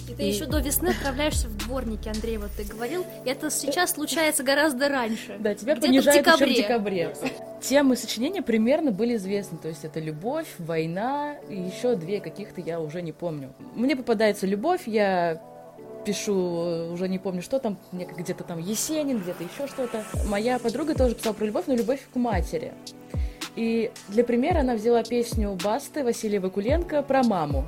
И 0.09 0.13
ты 0.13 0.25
И- 0.25 0.33
еще 0.33 0.47
до 0.47 0.59
весны 0.59 0.89
отправляешься 0.89 1.47
в 1.47 1.56
дворники, 1.67 2.09
Андрей, 2.09 2.39
вот 2.39 2.51
ты 2.57 2.65
говорил. 2.65 3.05
Это 3.25 3.51
сейчас 3.51 3.93
случается 3.93 4.43
гораздо 4.43 4.89
раньше. 4.89 5.37
Да, 5.39 5.55
тебя 5.55 5.75
Где-то 5.75 5.87
в 5.87 5.91
понижают 5.91 6.27
еще 6.27 6.35
в 6.35 6.39
декабре. 6.39 6.55
декабре. 6.55 7.17
Темы 7.61 7.97
сочинения 7.97 8.43
примерно 8.43 8.93
были 8.93 9.17
известны. 9.17 9.59
То 9.59 9.69
есть 9.69 9.85
это 9.85 10.01
любовь, 10.01 10.47
война 10.59 11.37
и 11.49 11.57
еще 11.57 11.97
две 11.97 12.21
каких-то 12.21 12.61
я 12.61 12.81
уже 12.81 13.03
не 13.03 13.13
помню. 13.13 13.53
Мне 13.75 13.97
попадается 13.97 14.47
любовь, 14.47 14.83
я 14.87 15.41
пишу, 16.05 16.35
э, 16.35 16.91
уже 16.93 17.09
не 17.09 17.19
помню, 17.19 17.43
что 17.43 17.59
там, 17.59 17.79
где-то 17.93 18.45
там 18.45 18.59
Есенин, 18.61 19.19
где-то 19.19 19.43
еще 19.43 19.67
что-то. 19.67 20.05
Моя 20.29 20.59
подруга 20.59 20.95
тоже 20.95 21.17
писала 21.17 21.35
про 21.35 21.47
любовь, 21.47 21.65
но 21.67 21.75
любовь 21.75 22.01
к 22.13 22.17
матери. 22.17 22.73
И 23.57 23.91
для 24.09 24.23
примера 24.23 24.61
она 24.61 24.75
взяла 24.75 25.03
песню 25.03 25.59
Басты 25.65 26.05
Василия 26.05 26.39
Вакуленко 26.39 27.03
про 27.03 27.23
маму. 27.25 27.67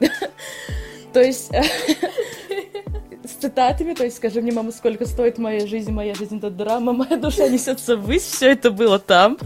То 1.12 1.20
есть 1.20 1.50
с 3.28 3.32
цитатами, 3.32 3.94
то 3.94 4.04
есть 4.04 4.16
скажи 4.16 4.40
мне, 4.40 4.52
мама, 4.52 4.72
сколько 4.72 5.06
стоит 5.06 5.38
моя 5.38 5.66
жизнь, 5.66 5.90
моя 5.90 6.14
жизнь 6.14 6.38
это 6.38 6.50
драма, 6.50 6.92
моя 6.92 7.16
душа 7.16 7.48
несется 7.48 7.96
ввысь, 7.96 8.22
все 8.22 8.52
это 8.52 8.70
было 8.70 8.98
там, 8.98 9.38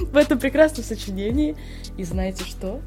в 0.00 0.16
этом 0.16 0.38
прекрасном 0.38 0.84
сочинении. 0.84 1.56
И 1.96 2.04
знаете 2.04 2.44
что? 2.44 2.80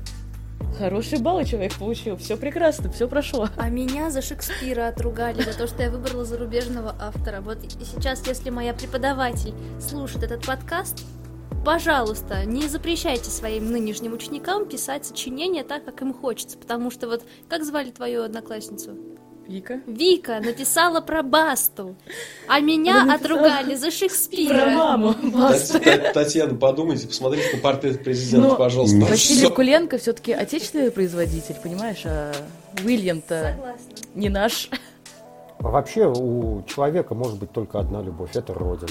Хороший 0.78 1.20
балл 1.20 1.44
человек 1.44 1.74
получил, 1.78 2.18
все 2.18 2.38
прекрасно, 2.38 2.92
все 2.92 3.08
прошло. 3.08 3.50
А 3.58 3.70
меня 3.70 4.10
за 4.10 4.22
Шекспира 4.22 4.88
отругали 4.88 5.42
за 5.42 5.58
то, 5.58 5.68
что 5.68 5.84
я 5.84 5.90
выбрала 5.90 6.24
зарубежного 6.24 6.96
автора. 7.00 7.42
Вот 7.42 7.58
сейчас, 7.82 8.26
если 8.28 8.50
моя 8.50 8.74
преподаватель 8.74 9.54
слушает 9.80 10.24
этот 10.24 10.46
подкаст, 10.46 11.04
пожалуйста, 11.66 12.46
не 12.46 12.68
запрещайте 12.68 13.30
своим 13.30 13.72
нынешним 13.72 14.14
ученикам 14.14 14.66
писать 14.66 15.06
сочинения 15.06 15.64
так, 15.64 15.84
как 15.84 16.02
им 16.02 16.14
хочется. 16.14 16.58
Потому 16.58 16.90
что 16.90 17.08
вот, 17.08 17.24
как 17.50 17.64
звали 17.64 17.92
твою 17.92 18.24
одноклассницу? 18.24 18.98
Вика? 19.52 19.80
Вика 19.86 20.40
написала 20.40 21.02
про 21.02 21.22
Басту, 21.24 21.96
а 22.48 22.60
меня 22.60 23.02
Она 23.02 23.14
написала 23.14 23.40
отругали 23.42 23.76
за 23.76 23.88
Про 23.88 23.92
Шекспира. 23.92 24.66
маму. 24.72 25.14
Тат- 25.14 25.82
Тат- 25.84 26.14
Татьяна, 26.14 26.56
подумайте, 26.56 27.08
посмотрите 27.08 27.56
на 27.56 27.62
портрет 27.62 28.04
президента, 28.04 28.48
Но 28.50 28.56
пожалуйста. 28.56 28.98
Василий 29.00 29.40
Всё. 29.42 29.50
Вакуленко 29.50 29.98
все-таки 29.98 30.32
отечественный 30.34 30.92
производитель, 30.92 31.56
понимаешь, 31.62 32.02
а 32.06 32.32
Уильям-то 32.84 33.56
Согласна. 33.56 34.08
не 34.16 34.30
наш. 34.30 34.70
Вообще 35.60 36.08
у 36.08 36.64
человека 36.68 37.14
может 37.14 37.38
быть 37.38 37.52
только 37.52 37.80
одна 37.80 38.02
любовь, 38.02 38.32
это 38.36 38.54
Родина. 38.54 38.90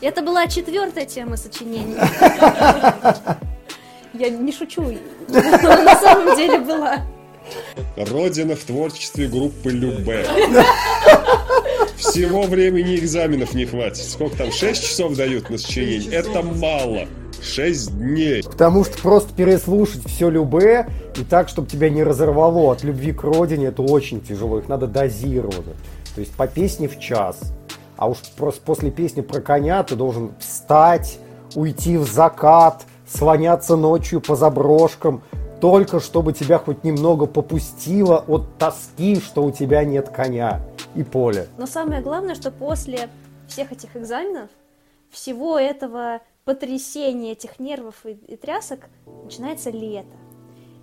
Это 0.00 0.22
была 0.22 0.46
четвертая 0.46 1.04
тема 1.04 1.36
сочинения. 1.36 2.00
Я 4.14 4.28
не 4.30 4.50
шучу. 4.50 4.82
На 5.28 5.96
самом 6.00 6.36
деле 6.36 6.58
была. 6.58 6.98
Родина 7.96 8.56
в 8.56 8.60
творчестве 8.60 9.28
группы 9.28 9.70
Любе. 9.70 10.26
Всего 11.96 12.42
времени 12.42 12.96
экзаменов 12.96 13.52
не 13.54 13.66
хватит. 13.66 14.04
Сколько 14.04 14.38
там, 14.38 14.52
6 14.52 14.82
часов 14.82 15.16
дают 15.16 15.50
на 15.50 15.58
сочинение? 15.58 16.10
Это 16.12 16.42
мало. 16.42 17.06
6 17.42 17.98
дней. 17.98 18.42
Потому 18.42 18.84
что 18.84 18.98
просто 18.98 19.34
переслушать 19.34 20.06
все 20.06 20.28
любе 20.28 20.86
и 21.16 21.24
так, 21.24 21.48
чтобы 21.48 21.68
тебя 21.68 21.90
не 21.90 22.02
разорвало 22.02 22.72
от 22.72 22.84
любви 22.84 23.12
к 23.12 23.22
родине, 23.22 23.66
это 23.66 23.82
очень 23.82 24.20
тяжело. 24.20 24.58
Их 24.58 24.68
надо 24.68 24.86
дозированно. 24.86 25.74
То 26.14 26.20
есть 26.20 26.32
по 26.34 26.46
песне 26.46 26.88
в 26.88 26.98
час. 26.98 27.52
А 27.96 28.08
уж 28.08 28.18
просто 28.36 28.62
после 28.62 28.90
песни 28.90 29.20
про 29.20 29.40
коня 29.40 29.82
ты 29.82 29.94
должен 29.94 30.32
встать, 30.40 31.18
уйти 31.54 31.98
в 31.98 32.10
закат, 32.10 32.84
слоняться 33.06 33.76
ночью 33.76 34.20
по 34.20 34.36
заброшкам, 34.36 35.22
только 35.60 36.00
чтобы 36.00 36.32
тебя 36.32 36.58
хоть 36.58 36.84
немного 36.84 37.26
попустило 37.26 38.24
от 38.26 38.58
тоски, 38.58 39.20
что 39.20 39.44
у 39.44 39.52
тебя 39.52 39.84
нет 39.84 40.08
коня 40.08 40.60
и 40.94 41.02
поля. 41.02 41.46
Но 41.58 41.66
самое 41.66 42.00
главное, 42.00 42.34
что 42.34 42.50
после 42.50 43.08
всех 43.46 43.72
этих 43.72 43.96
экзаменов, 43.96 44.48
всего 45.10 45.58
этого 45.58 46.20
потрясения, 46.44 47.32
этих 47.32 47.58
нервов 47.58 47.94
и, 48.04 48.12
и 48.12 48.36
трясок, 48.36 48.88
начинается 49.24 49.70
лето. 49.70 50.08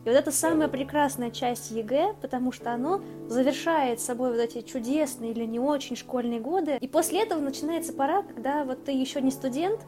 И 0.06 0.10
вот 0.10 0.16
это 0.16 0.32
самая 0.32 0.70
прекрасная 0.70 1.32
часть 1.32 1.72
ЕГЭ, 1.72 2.13
потому 2.22 2.54
что 2.54 2.72
оно 2.72 3.02
завершает 3.28 4.00
собой 4.00 4.32
вот 4.32 4.40
эти 4.40 4.62
чудесные 4.62 5.32
или 5.32 5.44
не 5.44 5.60
очень 5.60 5.98
школьные 5.98 6.40
годы. 6.40 6.78
И 6.80 6.88
после 6.88 7.24
этого 7.24 7.42
начинается 7.42 7.92
пора, 7.92 8.22
когда 8.22 8.63
вот 8.63 8.86
ты 8.86 8.94
еще 8.94 9.22
не 9.22 9.32
студент, 9.32 9.82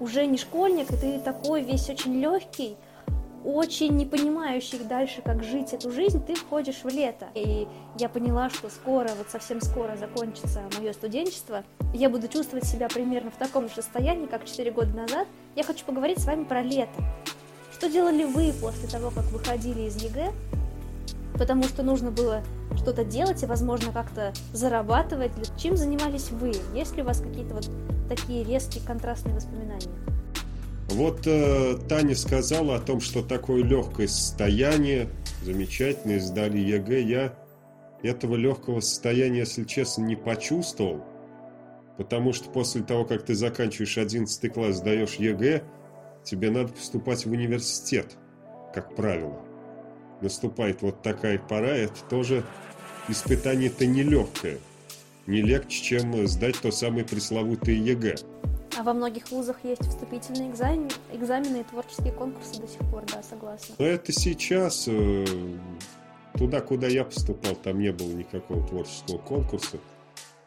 уже 0.00 0.26
не 0.26 0.36
школьник, 0.36 0.90
и 0.90 0.96
ты 0.96 1.18
такой 1.18 1.62
весь 1.62 1.88
очень 1.88 2.20
легкий, 2.20 2.76
очень 3.44 3.96
не 3.96 4.06
понимающий 4.06 4.78
дальше, 4.78 5.20
как 5.22 5.44
жить 5.44 5.72
эту 5.72 5.90
жизнь, 5.90 6.24
ты 6.24 6.34
входишь 6.34 6.82
в 6.82 6.88
лето. 6.88 7.26
И 7.34 7.68
я 7.98 8.08
поняла, 8.08 8.48
что 8.48 8.70
скоро, 8.70 9.10
вот 9.18 9.28
совсем 9.30 9.60
скоро 9.60 9.96
закончится 9.96 10.62
мое 10.78 10.92
студенчество. 10.92 11.62
Я 11.92 12.08
буду 12.08 12.26
чувствовать 12.28 12.64
себя 12.64 12.88
примерно 12.88 13.30
в 13.30 13.36
таком 13.36 13.68
же 13.68 13.74
состоянии, 13.74 14.26
как 14.26 14.46
4 14.46 14.70
года 14.70 14.94
назад. 14.94 15.28
Я 15.56 15.62
хочу 15.62 15.84
поговорить 15.84 16.20
с 16.20 16.24
вами 16.24 16.44
про 16.44 16.62
лето. 16.62 17.04
Что 17.72 17.90
делали 17.90 18.24
вы 18.24 18.52
после 18.60 18.88
того, 18.88 19.10
как 19.10 19.24
выходили 19.24 19.82
из 19.82 20.02
ЕГЭ? 20.02 20.32
Потому 21.34 21.64
что 21.64 21.82
нужно 21.82 22.10
было 22.10 22.42
что-то 22.76 23.04
делать 23.04 23.42
и, 23.42 23.46
возможно, 23.46 23.92
как-то 23.92 24.32
зарабатывать. 24.52 25.32
Чем 25.58 25.76
занимались 25.76 26.30
вы? 26.30 26.52
Есть 26.74 26.96
ли 26.96 27.02
у 27.02 27.06
вас 27.06 27.20
какие-то 27.20 27.54
вот 27.54 27.68
такие 28.08 28.44
резкие 28.44 28.84
контрастные 28.86 29.34
воспоминания? 29.34 30.13
Вот 30.94 31.26
э, 31.26 31.76
Таня 31.88 32.14
сказала 32.14 32.76
о 32.76 32.80
том, 32.80 33.00
что 33.00 33.20
такое 33.20 33.64
легкое 33.64 34.06
состояние, 34.06 35.08
замечательно, 35.42 36.20
сдали 36.20 36.58
ЕГЭ. 36.58 37.00
Я 37.00 37.34
этого 38.04 38.36
легкого 38.36 38.78
состояния, 38.78 39.40
если 39.40 39.64
честно, 39.64 40.02
не 40.02 40.14
почувствовал, 40.14 41.04
потому 41.98 42.32
что 42.32 42.48
после 42.48 42.84
того, 42.84 43.04
как 43.04 43.24
ты 43.24 43.34
заканчиваешь 43.34 43.98
11 43.98 44.52
класс, 44.52 44.76
сдаешь 44.76 45.14
ЕГЭ, 45.14 45.64
тебе 46.22 46.52
надо 46.52 46.68
поступать 46.68 47.26
в 47.26 47.30
университет, 47.32 48.16
как 48.72 48.94
правило. 48.94 49.42
Наступает 50.20 50.82
вот 50.82 51.02
такая 51.02 51.40
пора, 51.40 51.74
это 51.74 52.04
тоже 52.08 52.44
испытание-то 53.08 53.84
нелегкое. 53.84 54.58
Не 55.26 55.42
легче, 55.42 55.82
чем 55.82 56.28
сдать 56.28 56.60
то 56.60 56.70
самое 56.70 57.04
пресловутое 57.04 57.74
ЕГЭ. 57.74 58.14
А 58.76 58.82
во 58.82 58.92
многих 58.92 59.30
вузах 59.30 59.56
есть 59.64 59.86
вступительные 59.86 60.50
экзамены, 60.50 60.90
экзамены 61.12 61.58
и 61.58 61.62
творческие 61.64 62.12
конкурсы 62.12 62.60
до 62.60 62.66
сих 62.66 62.78
пор, 62.90 63.04
да, 63.12 63.22
согласна. 63.22 63.74
Но 63.78 63.86
это 63.86 64.12
сейчас. 64.12 64.84
э, 64.88 65.24
Туда, 66.36 66.60
куда 66.60 66.88
я 66.88 67.04
поступал, 67.04 67.54
там 67.54 67.78
не 67.78 67.92
было 67.92 68.10
никакого 68.10 68.66
творческого 68.66 69.18
конкурса. 69.18 69.78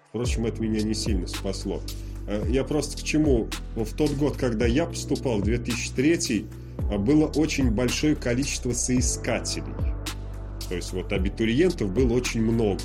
Впрочем, 0.09 0.45
это 0.45 0.61
меня 0.61 0.81
не 0.81 0.93
сильно 0.93 1.27
спасло. 1.27 1.81
Э, 2.27 2.43
я 2.49 2.65
просто 2.65 2.97
к 2.97 3.03
чему? 3.03 3.47
В 3.75 3.93
тот 3.95 4.11
год, 4.11 4.35
когда 4.35 4.65
я 4.65 4.85
поступал, 4.85 5.39
2003, 5.39 6.45
э, 6.91 6.97
было 6.97 7.27
очень 7.35 7.71
большое 7.71 8.17
количество 8.17 8.73
соискателей. 8.73 9.73
То 10.67 10.75
есть 10.75 10.91
вот 10.91 11.13
абитуриентов 11.13 11.93
было 11.93 12.11
очень 12.13 12.41
много. 12.41 12.83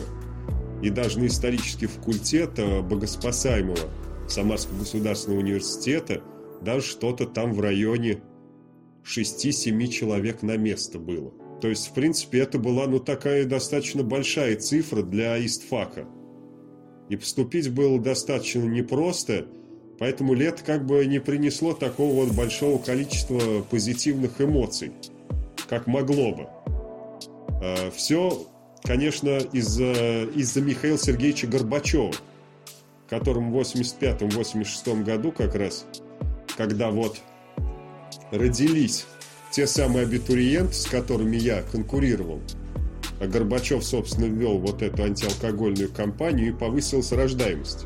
И 0.80 0.90
даже 0.90 1.18
на 1.18 1.26
исторический 1.26 1.86
факультет 1.86 2.52
богоспасаемого 2.84 3.88
Самарского 4.32 4.78
государственного 4.78 5.40
университета 5.40 6.22
даже 6.60 6.86
что-то 6.86 7.26
там 7.26 7.52
в 7.52 7.60
районе 7.60 8.22
6-7 9.04 9.86
человек 9.88 10.42
на 10.42 10.56
место 10.56 10.98
было. 10.98 11.32
То 11.60 11.68
есть, 11.68 11.88
в 11.88 11.94
принципе, 11.94 12.40
это 12.40 12.58
была 12.58 12.86
ну 12.86 12.98
такая 12.98 13.44
достаточно 13.44 14.02
большая 14.02 14.56
цифра 14.56 15.02
для 15.02 15.44
истфака. 15.44 16.06
И 17.08 17.16
поступить 17.16 17.70
было 17.70 18.00
достаточно 18.00 18.62
непросто, 18.62 19.46
поэтому 19.98 20.34
лет 20.34 20.62
как 20.62 20.86
бы 20.86 21.04
не 21.06 21.20
принесло 21.20 21.72
такого 21.72 22.24
вот 22.24 22.34
большого 22.34 22.78
количества 22.78 23.62
позитивных 23.70 24.40
эмоций, 24.40 24.92
как 25.68 25.86
могло 25.86 26.32
бы. 26.32 26.48
А, 27.62 27.90
Все, 27.94 28.46
конечно, 28.82 29.38
из-за 29.52 30.24
из 30.34 30.56
Михаила 30.56 30.98
Сергеевича 30.98 31.46
Горбачева, 31.46 32.12
которому 33.12 33.52
в 33.52 33.60
85-86 33.60 35.04
году 35.04 35.32
как 35.32 35.54
раз, 35.54 35.84
когда 36.56 36.90
вот 36.90 37.18
родились 38.30 39.04
те 39.50 39.66
самые 39.66 40.04
абитуриенты, 40.04 40.72
с 40.72 40.86
которыми 40.86 41.36
я 41.36 41.60
конкурировал, 41.60 42.40
а 43.20 43.26
Горбачев, 43.26 43.84
собственно, 43.84 44.24
ввел 44.24 44.56
вот 44.56 44.80
эту 44.80 45.02
антиалкогольную 45.02 45.92
кампанию 45.92 46.48
и 46.48 46.52
повысилась 46.52 47.12
рождаемость. 47.12 47.84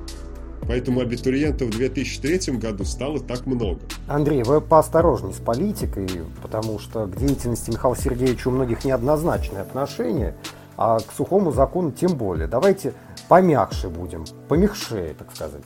Поэтому 0.68 1.00
абитуриентов 1.00 1.70
в 1.70 1.76
2003 1.76 2.58
году 2.58 2.84
стало 2.84 3.18
так 3.18 3.46
много. 3.46 3.80
Андрей, 4.06 4.44
вы 4.44 4.60
поосторожней 4.60 5.34
с 5.34 5.38
политикой, 5.38 6.08
потому 6.40 6.78
что 6.78 7.06
к 7.06 7.16
деятельности 7.16 7.70
Михаила 7.70 7.96
Сергеевича 7.96 8.46
у 8.46 8.52
многих 8.52 8.84
неоднозначное 8.84 9.62
отношение, 9.62 10.36
а 10.76 10.98
к 10.98 11.12
сухому 11.12 11.52
закону 11.52 11.90
тем 11.92 12.16
более. 12.16 12.46
Давайте 12.46 12.92
помягче 13.28 13.88
будем, 13.88 14.24
помягче, 14.48 15.14
так 15.18 15.34
сказать. 15.34 15.62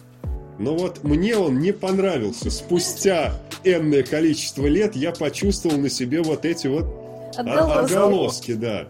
Но 0.58 0.76
вот 0.76 1.02
мне 1.04 1.36
он 1.36 1.58
не 1.58 1.72
понравился. 1.72 2.50
Спустя 2.50 3.32
энное 3.64 4.02
количество 4.02 4.66
лет 4.66 4.94
я 4.94 5.12
почувствовал 5.12 5.78
на 5.78 5.88
себе 5.88 6.22
вот 6.22 6.44
эти 6.44 6.66
вот 6.66 6.84
Отголоски. 7.36 7.78
отголоски, 7.94 8.54
да. 8.54 8.88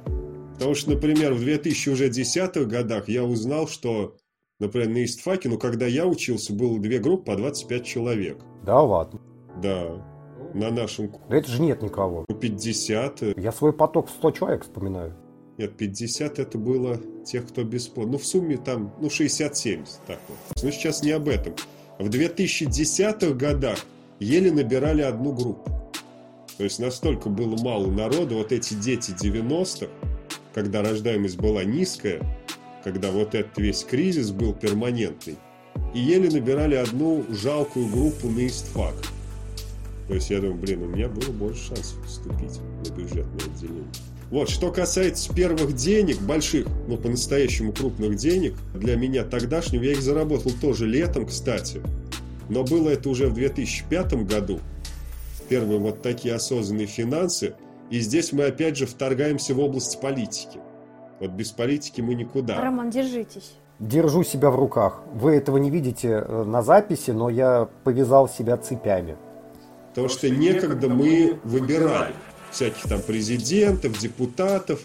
Потому 0.55 0.75
что, 0.75 0.91
например, 0.91 1.33
в 1.35 1.41
2010-х 1.43 2.65
годах 2.65 3.09
я 3.09 3.23
узнал, 3.25 3.69
что, 3.69 4.17
например, 4.59 4.89
на 4.91 5.05
истфаке, 5.05 5.49
ну, 5.49 5.59
когда 5.59 5.87
я 5.87 6.07
учился, 6.07 6.53
было 6.53 6.79
две 6.79 6.99
группы 6.99 7.25
по 7.33 7.37
25 7.37 7.85
человек. 7.85 8.39
Да 8.65 8.81
ладно. 8.83 9.21
Да, 9.63 9.91
на 10.55 10.71
нашем 10.71 11.13
Да 11.29 11.37
это 11.37 11.49
же 11.51 11.63
нет 11.63 11.83
никого. 11.83 12.25
ну, 12.29 12.35
50. 12.35 13.23
э, 13.23 13.35
Я 13.37 13.53
свой 13.53 13.73
поток 13.73 14.09
в 14.09 14.11
100 14.11 14.31
человек 14.33 14.63
вспоминаю. 14.65 15.15
Нет, 15.61 15.77
50 15.77 16.39
это 16.39 16.57
было 16.57 16.99
тех, 17.27 17.47
кто 17.47 17.65
бесплатно. 17.65 18.13
Ну, 18.13 18.19
в 18.19 18.27
сумме 18.27 18.57
там, 18.57 18.95
ну, 18.99 19.09
60-70. 19.09 19.89
Так 20.07 20.19
вот. 20.27 20.63
Но 20.63 20.71
сейчас 20.71 21.03
не 21.03 21.11
об 21.11 21.29
этом. 21.29 21.55
В 21.99 22.09
2010-х 22.09 23.35
годах 23.35 23.79
еле 24.21 24.51
набирали 24.51 25.03
одну 25.03 25.35
группу. 25.35 25.71
То 26.57 26.65
есть 26.65 26.79
настолько 26.79 27.29
было 27.29 27.59
мало 27.63 27.89
народу, 27.91 28.37
вот 28.37 28.53
эти 28.53 28.73
дети 28.73 29.11
90-х, 29.11 29.89
когда 30.55 30.81
рождаемость 30.81 31.37
была 31.37 31.63
низкая, 31.63 32.23
когда 32.83 33.11
вот 33.11 33.35
этот 33.35 33.59
весь 33.59 33.85
кризис 33.85 34.31
был 34.31 34.55
перманентный, 34.55 35.37
и 35.93 36.01
еле 36.01 36.31
набирали 36.31 36.77
одну 36.77 37.23
жалкую 37.29 37.87
группу 37.89 38.29
на 38.29 38.47
истфак. 38.47 38.95
То 40.09 40.15
есть 40.15 40.31
я 40.31 40.41
думаю, 40.41 40.57
блин, 40.57 40.85
у 40.85 40.87
меня 40.87 41.09
было 41.09 41.31
больше 41.33 41.67
шансов 41.67 42.03
поступить 42.03 42.59
на 42.83 42.95
бюджетное 42.95 43.45
отделение. 43.45 44.10
Вот, 44.31 44.49
что 44.49 44.71
касается 44.71 45.35
первых 45.35 45.75
денег, 45.75 46.21
больших, 46.21 46.69
ну, 46.87 46.97
по-настоящему 46.97 47.73
крупных 47.73 48.15
денег, 48.15 48.55
для 48.75 48.95
меня 48.95 49.25
тогдашнего, 49.25 49.83
я 49.83 49.93
их 49.93 50.03
заработал 50.03 50.53
тоже 50.61 50.87
летом, 50.87 51.27
кстати. 51.27 51.83
Но 52.49 52.63
было 52.63 52.91
это 52.91 53.09
уже 53.09 53.27
в 53.27 53.35
2005 53.35 54.27
году. 54.27 54.61
Первые 55.49 55.81
вот 55.81 56.01
такие 56.01 56.35
осознанные 56.35 56.87
финансы. 56.87 57.55
И 57.91 57.99
здесь 57.99 58.33
мы 58.33 58.45
опять 58.45 58.77
же 58.77 58.87
вторгаемся 58.87 59.53
в 59.53 59.59
область 59.59 60.01
политики. 60.01 60.61
Вот 61.19 61.33
без 61.33 61.51
политики 61.51 62.01
мы 62.01 62.15
никуда. 62.15 62.61
Роман, 62.61 62.91
держитесь. 62.91 63.55
Держу 63.81 64.23
себя 64.23 64.51
в 64.51 64.57
руках. 64.57 65.03
Вы 65.13 65.33
этого 65.35 65.57
не 65.57 65.71
видите 65.71 66.09
э, 66.09 66.45
на 66.45 66.63
записи, 66.63 67.11
но 67.11 67.31
я 67.31 67.69
повязал 67.83 68.29
себя 68.29 68.57
цепями. 68.59 69.17
Потому 69.89 70.09
что 70.09 70.31
некогда 70.31 70.89
мы 70.89 71.41
выбирали 71.43 72.15
всяких 72.51 72.83
там 72.89 73.01
президентов, 73.03 73.99
депутатов, 73.99 74.81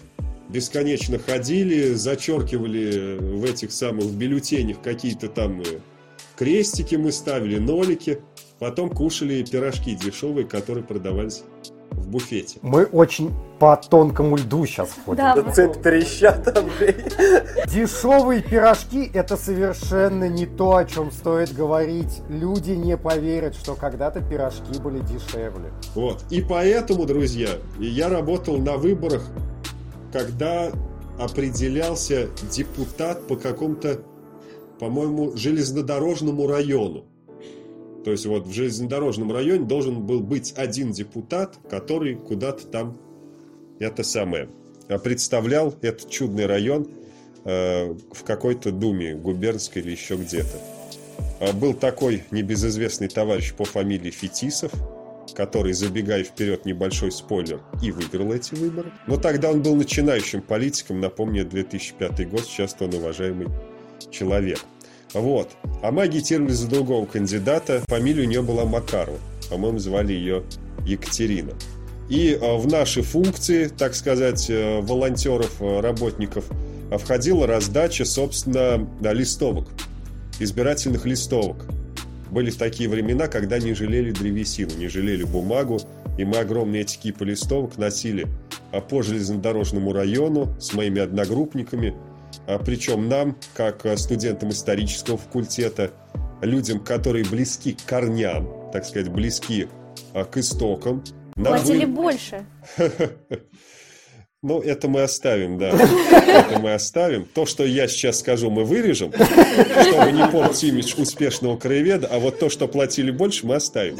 бесконечно 0.48 1.18
ходили, 1.18 1.94
зачеркивали 1.94 3.18
в 3.18 3.44
этих 3.44 3.72
самых 3.72 4.10
бюллетенях 4.12 4.80
какие-то 4.82 5.28
там 5.28 5.60
э, 5.60 5.64
крестики 6.36 6.94
мы 6.94 7.12
ставили, 7.12 7.58
нолики, 7.58 8.20
потом 8.58 8.90
кушали 8.90 9.42
пирожки 9.42 9.94
дешевые, 9.94 10.46
которые 10.46 10.84
продавались 10.84 11.42
в 11.90 12.08
буфете. 12.08 12.58
Мы 12.62 12.84
очень 12.84 13.34
по 13.58 13.76
тонкому 13.76 14.36
льду 14.36 14.66
сейчас 14.66 14.90
ходим. 15.04 15.16
Да, 15.16 15.34
Да 15.34 15.50
цепь 15.50 15.82
трещат, 15.82 16.46
Андрей. 16.56 16.96
Дешевые 17.72 18.42
пирожки– 18.42 19.10
это 19.14 19.36
совершенно 19.36 20.28
не 20.28 20.46
то, 20.46 20.76
о 20.76 20.84
чем 20.84 21.10
стоит 21.10 21.54
говорить. 21.54 22.22
Люди 22.28 22.72
не 22.72 22.96
поверят, 22.96 23.54
что 23.54 23.74
когда-то 23.74 24.20
пирожки 24.20 24.78
были 24.78 24.98
дешевле. 25.00 25.72
Вот. 25.94 26.24
И 26.30 26.42
поэтому, 26.42 27.06
друзья, 27.06 27.48
я 27.78 28.08
работал 28.08 28.58
на 28.58 28.76
выборах, 28.76 29.26
когда 30.12 30.70
определялся 31.18 32.28
депутат 32.50 33.26
по 33.26 33.36
какому-то, 33.36 34.00
по-моему, 34.78 35.34
железнодорожному 35.34 36.46
району. 36.46 37.04
То 38.06 38.12
есть 38.12 38.24
вот 38.24 38.46
в 38.46 38.52
железнодорожном 38.52 39.32
районе 39.32 39.66
должен 39.66 40.00
был 40.06 40.20
быть 40.20 40.54
один 40.56 40.92
депутат, 40.92 41.58
который 41.68 42.14
куда-то 42.14 42.64
там 42.68 42.96
это 43.80 44.04
самое 44.04 44.48
а, 44.88 44.98
представлял 44.98 45.74
этот 45.82 46.08
чудный 46.08 46.46
район 46.46 46.86
э, 47.44 47.96
в 48.12 48.22
какой-то 48.22 48.70
думе 48.70 49.16
губернской 49.16 49.82
или 49.82 49.90
еще 49.90 50.14
где-то. 50.14 50.56
А, 51.40 51.52
Был 51.52 51.74
такой 51.74 52.22
небезызвестный 52.30 53.08
товарищ 53.08 53.52
по 53.54 53.64
фамилии 53.64 54.12
Фетисов, 54.12 54.70
который, 55.34 55.72
забегая 55.72 56.22
вперед, 56.22 56.64
небольшой 56.64 57.10
спойлер, 57.10 57.60
и 57.82 57.90
выиграл 57.90 58.32
эти 58.32 58.54
выборы. 58.54 58.92
Но 59.08 59.16
тогда 59.16 59.50
он 59.50 59.62
был 59.62 59.74
начинающим 59.74 60.42
политиком, 60.42 61.00
напомню, 61.00 61.44
2005 61.44 62.30
год, 62.30 62.44
сейчас 62.44 62.76
он 62.78 62.94
уважаемый 62.94 63.48
человек. 64.12 64.60
Вот. 65.14 65.50
А 65.82 65.90
мы 65.90 66.02
агитировали 66.02 66.52
за 66.52 66.68
другого 66.68 67.06
кандидата, 67.06 67.82
фамилия 67.88 68.24
у 68.24 68.28
нее 68.28 68.42
была 68.42 68.64
Макарова. 68.64 69.18
По-моему, 69.50 69.78
звали 69.78 70.12
ее 70.12 70.42
Екатерина. 70.84 71.52
И 72.08 72.38
э, 72.40 72.56
в 72.56 72.66
наши 72.66 73.02
функции, 73.02 73.68
так 73.68 73.94
сказать, 73.94 74.48
э, 74.48 74.80
волонтеров, 74.80 75.60
э, 75.60 75.80
работников, 75.80 76.44
входила 76.90 77.46
раздача, 77.46 78.04
собственно, 78.04 78.88
листовок, 79.00 79.68
избирательных 80.38 81.04
листовок. 81.04 81.66
Были 82.30 82.52
такие 82.52 82.88
времена, 82.88 83.26
когда 83.26 83.58
не 83.58 83.74
жалели 83.74 84.12
древесину, 84.12 84.76
не 84.76 84.86
жалели 84.88 85.24
бумагу, 85.24 85.80
и 86.16 86.24
мы 86.24 86.38
огромные 86.38 86.82
эти 86.82 86.96
кипы 86.96 87.24
листовок 87.24 87.76
носили 87.76 88.28
по 88.88 89.02
железнодорожному 89.02 89.92
району 89.92 90.54
с 90.60 90.74
моими 90.74 91.00
одногруппниками, 91.00 91.94
причем 92.64 93.08
нам, 93.08 93.36
как 93.54 93.84
а, 93.86 93.96
студентам 93.96 94.50
исторического 94.50 95.18
факультета, 95.18 95.90
людям, 96.42 96.80
которые 96.80 97.24
близки 97.24 97.72
к 97.72 97.84
корням, 97.84 98.70
так 98.72 98.84
сказать, 98.84 99.08
близки 99.08 99.68
а, 100.14 100.24
к 100.24 100.36
истокам, 100.36 101.02
нам 101.36 101.54
Платили 101.54 101.84
вы- 101.84 101.92
больше. 101.92 102.46
ну, 104.42 104.60
это 104.60 104.88
мы 104.88 105.02
оставим, 105.02 105.58
да. 105.58 105.68
Это 105.68 106.58
мы 106.58 106.72
оставим. 106.72 107.26
То, 107.26 107.44
что 107.44 107.64
я 107.64 107.88
сейчас 107.88 108.20
скажу, 108.20 108.50
мы 108.50 108.64
вырежем, 108.64 109.12
чтобы 109.12 110.12
не 110.12 110.26
портить 110.28 110.64
имидж 110.64 110.94
успешного 110.96 111.58
краеведа, 111.58 112.08
а 112.10 112.18
вот 112.18 112.38
то, 112.38 112.48
что 112.48 112.68
платили 112.68 113.10
больше, 113.10 113.46
мы 113.46 113.56
оставим. 113.56 113.98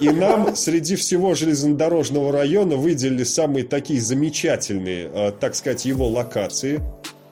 И 0.00 0.10
нам 0.10 0.54
среди 0.54 0.94
всего 0.94 1.34
железнодорожного 1.34 2.30
района 2.30 2.76
выделили 2.76 3.24
самые 3.24 3.64
такие 3.64 4.00
замечательные, 4.00 5.10
э, 5.12 5.32
так 5.32 5.56
сказать, 5.56 5.84
его 5.84 6.08
локации. 6.08 6.80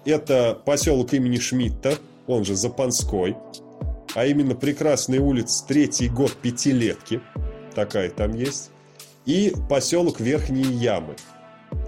Это 0.05 0.59
поселок 0.65 1.13
имени 1.15 1.39
Шмидта, 1.39 1.95
он 2.27 2.45
же 2.45 2.57
Запанской, 2.57 3.37
а 4.15 4.27
именно 4.27 4.55
прекрасная 4.55 5.21
улица 5.21 5.65
Третий 5.67 6.09
год 6.09 6.33
Пятилетки, 6.43 7.21
такая 7.75 8.11
там 8.11 8.35
есть, 8.35 8.71
и 9.27 9.53
поселок 9.69 10.19
Верхние 10.19 10.65
Ямы, 10.65 11.15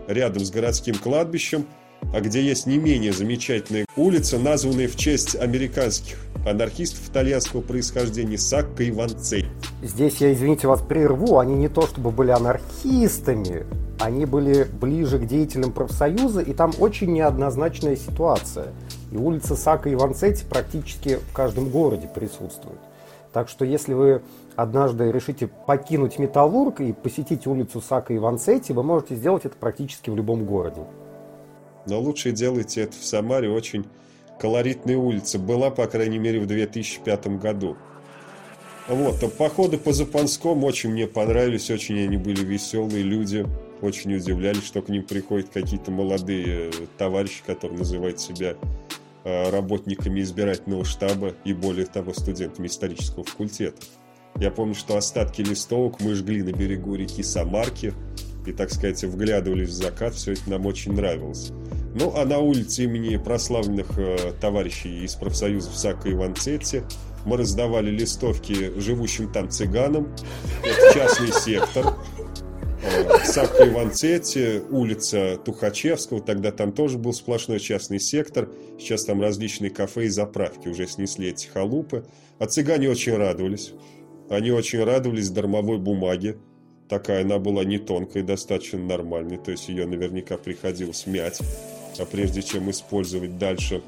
рядом 0.06 0.44
с 0.44 0.50
городским 0.50 0.94
кладбищем. 0.94 1.66
А 2.12 2.20
где 2.20 2.42
есть 2.42 2.66
не 2.66 2.78
менее 2.78 3.12
замечательная 3.12 3.86
улица, 3.96 4.38
названная 4.38 4.88
в 4.88 4.96
честь 4.96 5.36
американских 5.36 6.16
анархистов 6.46 7.08
итальянского 7.08 7.60
происхождения 7.60 8.38
Сакко 8.38 8.82
и 8.82 8.90
Ванцель. 8.90 9.48
Здесь 9.82 10.16
я, 10.16 10.32
извините, 10.32 10.68
вас 10.68 10.80
прерву. 10.80 11.38
Они 11.38 11.54
не 11.54 11.68
то 11.68 11.82
чтобы 11.86 12.10
были 12.10 12.30
анархистами, 12.30 13.66
они 14.00 14.26
были 14.26 14.64
ближе 14.64 15.18
к 15.18 15.26
деятелям 15.26 15.72
профсоюза, 15.72 16.40
и 16.40 16.52
там 16.52 16.72
очень 16.78 17.12
неоднозначная 17.12 17.96
ситуация. 17.96 18.68
И 19.10 19.16
улица 19.16 19.56
Сака 19.56 19.88
и 19.88 19.94
Ванцетти 19.94 20.44
практически 20.48 21.16
в 21.16 21.32
каждом 21.32 21.68
городе 21.70 22.08
присутствует. 22.12 22.78
Так 23.32 23.48
что 23.48 23.64
если 23.64 23.94
вы 23.94 24.22
однажды 24.56 25.10
решите 25.12 25.48
покинуть 25.48 26.18
Металлург 26.18 26.80
и 26.80 26.92
посетить 26.92 27.46
улицу 27.46 27.80
Сака 27.80 28.14
и 28.14 28.18
Ванцетти, 28.18 28.72
вы 28.72 28.82
можете 28.82 29.16
сделать 29.16 29.44
это 29.44 29.56
практически 29.56 30.10
в 30.10 30.16
любом 30.16 30.44
городе. 30.44 30.80
Но 31.88 32.00
лучше 32.00 32.32
делайте 32.32 32.82
это 32.82 32.92
в 32.92 33.04
Самаре, 33.04 33.50
очень 33.50 33.84
колоритная 34.38 34.96
улица. 34.96 35.38
Была, 35.38 35.70
по 35.70 35.86
крайней 35.86 36.18
мере, 36.18 36.40
в 36.40 36.46
2005 36.46 37.38
году. 37.38 37.76
Вот, 38.88 39.22
а 39.22 39.28
походы 39.28 39.76
по 39.76 39.92
Запанскому 39.92 40.66
очень 40.66 40.90
мне 40.90 41.06
понравились, 41.06 41.70
очень 41.70 42.02
они 42.02 42.16
были 42.16 42.44
веселые 42.44 43.02
люди. 43.02 43.46
Очень 43.82 44.14
удивлялись, 44.16 44.64
что 44.64 44.82
к 44.82 44.88
ним 44.88 45.04
приходят 45.04 45.50
какие-то 45.50 45.90
молодые 45.90 46.70
э, 46.70 46.72
товарищи, 46.96 47.42
которые 47.46 47.78
называют 47.78 48.18
себя 48.18 48.56
э, 49.24 49.50
работниками 49.50 50.20
избирательного 50.20 50.84
штаба 50.84 51.34
и, 51.44 51.52
более 51.52 51.86
того, 51.86 52.12
студентами 52.12 52.66
исторического 52.66 53.24
факультета. 53.24 53.76
Я 54.40 54.50
помню, 54.50 54.74
что 54.74 54.96
остатки 54.96 55.42
листовок 55.42 56.00
мы 56.00 56.14
жгли 56.14 56.42
на 56.42 56.52
берегу 56.52 56.94
реки 56.94 57.22
Самарки 57.22 57.92
и, 58.48 58.52
так 58.52 58.70
сказать, 58.70 59.02
вглядывались 59.04 59.68
в 59.68 59.72
закат. 59.72 60.14
Все 60.14 60.32
это 60.32 60.50
нам 60.50 60.66
очень 60.66 60.92
нравилось. 60.92 61.50
Ну, 61.94 62.12
а 62.14 62.24
на 62.24 62.38
улице 62.38 62.84
имени 62.84 63.16
прославленных 63.16 63.98
э, 63.98 64.32
товарищей 64.40 65.04
из 65.04 65.14
профсоюзов 65.14 65.76
Сака 65.76 66.08
и 66.08 66.14
Ванцетти 66.14 66.82
мы 67.24 67.36
раздавали 67.36 67.90
листовки 67.90 68.78
живущим 68.78 69.32
там 69.32 69.50
цыганам. 69.50 70.14
Это 70.64 70.94
частный 70.94 71.32
сектор. 71.32 71.94
Сакко 73.24 73.68
Иванцетти, 73.68 74.60
улица 74.70 75.36
Тухачевского, 75.44 76.20
тогда 76.20 76.52
там 76.52 76.72
тоже 76.72 76.96
был 76.96 77.12
сплошной 77.12 77.58
частный 77.60 77.98
сектор. 77.98 78.48
Сейчас 78.78 79.04
там 79.04 79.20
различные 79.20 79.70
кафе 79.70 80.06
и 80.06 80.08
заправки 80.08 80.68
уже 80.68 80.86
снесли 80.86 81.28
эти 81.28 81.48
халупы. 81.48 82.06
А 82.38 82.46
цыгане 82.46 82.88
очень 82.88 83.16
радовались. 83.16 83.72
Они 84.30 84.50
очень 84.50 84.82
радовались 84.82 85.30
дармовой 85.30 85.78
бумаге. 85.78 86.38
Такая 86.88 87.22
она 87.22 87.38
была 87.38 87.64
не 87.64 87.78
тонкая, 87.78 88.22
достаточно 88.22 88.78
нормальной. 88.78 89.36
То 89.36 89.50
есть 89.50 89.68
ее 89.68 89.86
наверняка 89.86 90.38
приходилось 90.38 91.06
мять. 91.06 91.40
А 91.98 92.04
прежде 92.04 92.42
чем 92.42 92.70
использовать 92.70 93.38
дальше 93.38 93.82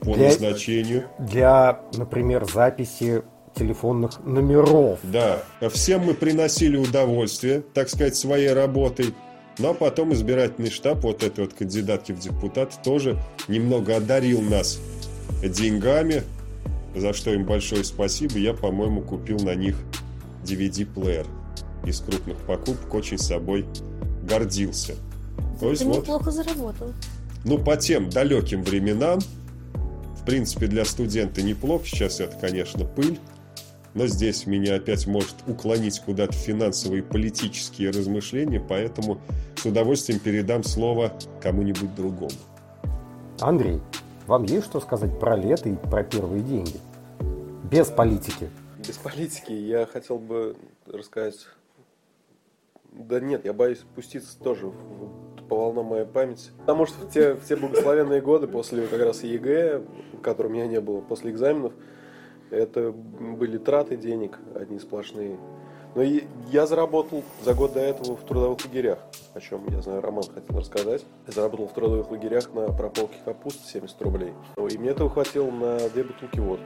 по 0.00 0.14
Для- 0.14 0.28
назначению. 0.28 1.04
Для, 1.18 1.80
например, 1.94 2.46
записи 2.50 3.22
телефонных 3.54 4.24
номеров. 4.24 4.98
Да, 5.02 5.42
всем 5.72 6.06
мы 6.06 6.14
приносили 6.14 6.76
удовольствие, 6.76 7.62
так 7.74 7.88
сказать, 7.88 8.16
своей 8.16 8.52
работой. 8.52 9.14
Но 9.58 9.74
потом 9.74 10.12
избирательный 10.14 10.70
штаб, 10.70 11.02
вот 11.02 11.22
этой 11.22 11.44
вот 11.44 11.54
кандидатки 11.54 12.12
в 12.12 12.18
депутаты, 12.18 12.76
тоже 12.82 13.18
немного 13.46 13.96
одарил 13.96 14.40
нас 14.40 14.80
деньгами, 15.44 16.22
за 16.96 17.12
что 17.12 17.32
им 17.32 17.44
большое 17.44 17.84
спасибо. 17.84 18.38
Я, 18.38 18.54
по-моему, 18.54 19.02
купил 19.02 19.38
на 19.40 19.54
них 19.54 19.76
DVD-плеер 20.44 21.26
из 21.84 22.00
крупных 22.00 22.36
покупок, 22.38 22.92
очень 22.94 23.18
собой 23.18 23.66
гордился. 24.28 24.94
То 25.58 25.70
есть 25.70 25.82
Ты 25.82 25.88
вот, 25.88 25.98
неплохо 25.98 26.30
заработал. 26.30 26.92
ну, 27.44 27.58
по 27.58 27.76
тем 27.76 28.10
далеким 28.10 28.62
временам, 28.62 29.20
в 30.20 30.24
принципе, 30.24 30.66
для 30.66 30.84
студента 30.84 31.42
неплохо. 31.42 31.86
Сейчас 31.86 32.20
это, 32.20 32.36
конечно, 32.36 32.84
пыль. 32.84 33.18
Но 33.92 34.06
здесь 34.06 34.46
меня 34.46 34.76
опять 34.76 35.08
может 35.08 35.34
уклонить 35.48 35.98
куда-то 36.00 36.32
финансовые 36.32 37.00
и 37.00 37.04
политические 37.04 37.90
размышления, 37.90 38.60
поэтому 38.60 39.20
с 39.56 39.64
удовольствием 39.64 40.20
передам 40.20 40.62
слово 40.62 41.12
кому-нибудь 41.42 41.92
другому. 41.96 42.30
Андрей, 43.40 43.80
вам 44.28 44.44
есть 44.44 44.66
что 44.66 44.78
сказать 44.80 45.18
про 45.18 45.36
лето 45.36 45.68
и 45.70 45.74
про 45.74 46.04
первые 46.04 46.42
деньги? 46.42 46.78
Без 47.68 47.88
политики. 47.88 48.48
Без 48.78 48.96
политики 48.96 49.52
я 49.52 49.86
хотел 49.86 50.18
бы 50.18 50.54
рассказать... 50.86 51.34
Да 52.92 53.20
нет, 53.20 53.44
я 53.44 53.52
боюсь 53.52 53.84
пуститься 53.94 54.38
тоже 54.38 54.66
в- 54.66 55.46
по 55.48 55.56
волнам 55.56 55.86
моей 55.86 56.04
памяти. 56.06 56.50
Потому 56.58 56.86
что 56.86 57.06
в 57.06 57.10
те, 57.10 57.34
в 57.34 57.44
те 57.44 57.56
благословенные 57.56 58.20
годы 58.20 58.46
после 58.46 58.86
как 58.86 59.00
раз 59.00 59.22
ЕГЭ, 59.24 59.82
которой 60.22 60.46
у 60.48 60.50
меня 60.50 60.66
не 60.66 60.80
было, 60.80 61.00
после 61.00 61.30
экзаменов, 61.32 61.72
это 62.50 62.92
были 62.92 63.58
траты 63.58 63.96
денег 63.96 64.38
одни 64.54 64.78
сплошные. 64.78 65.36
Но 65.96 66.02
я 66.52 66.66
заработал 66.68 67.24
за 67.44 67.52
год 67.54 67.72
до 67.72 67.80
этого 67.80 68.16
в 68.16 68.20
трудовых 68.24 68.64
лагерях, 68.64 68.98
о 69.34 69.40
чем, 69.40 69.66
я 69.70 69.80
знаю, 69.82 70.00
Роман 70.00 70.22
хотел 70.22 70.56
рассказать. 70.56 71.04
Я 71.26 71.32
заработал 71.32 71.66
в 71.66 71.72
трудовых 71.74 72.12
лагерях 72.12 72.52
на 72.54 72.68
прополке 72.72 73.16
капусты 73.24 73.68
70 73.68 74.00
рублей. 74.02 74.32
И 74.70 74.78
мне 74.78 74.90
этого 74.90 75.10
хватило 75.10 75.50
на 75.50 75.78
две 75.88 76.04
бутылки 76.04 76.38
водки. 76.38 76.64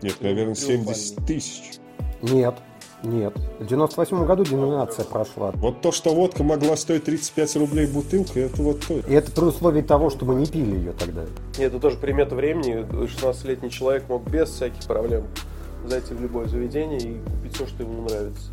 Нет, 0.00 0.16
наверное, 0.22 0.54
70 0.54 1.26
тысяч. 1.26 1.78
Нет, 2.22 2.54
нет. 3.02 3.34
В 3.58 3.66
98 3.66 4.24
году 4.26 4.44
деноминация 4.44 5.04
прошла. 5.04 5.52
Вот 5.54 5.80
то, 5.80 5.92
что 5.92 6.14
водка 6.14 6.42
могла 6.42 6.76
стоить 6.76 7.04
35 7.04 7.56
рублей 7.56 7.86
бутылка, 7.86 8.40
это 8.40 8.62
вот 8.62 8.80
то. 8.86 8.94
И 8.94 9.12
это 9.12 9.30
при 9.30 9.44
условии 9.44 9.82
того, 9.82 10.10
что 10.10 10.24
мы 10.24 10.34
не 10.34 10.46
пили 10.46 10.76
ее 10.76 10.92
тогда. 10.92 11.24
И 11.58 11.62
Это 11.62 11.78
тоже 11.78 11.96
примета 11.96 12.34
времени. 12.34 12.86
16-летний 13.06 13.70
человек 13.70 14.08
мог 14.08 14.28
без 14.28 14.50
всяких 14.50 14.84
проблем 14.86 15.24
зайти 15.84 16.14
в 16.14 16.20
любое 16.20 16.46
заведение 16.46 16.98
и 16.98 17.20
купить 17.20 17.54
все, 17.54 17.66
что 17.66 17.82
ему 17.82 18.02
нравится. 18.02 18.50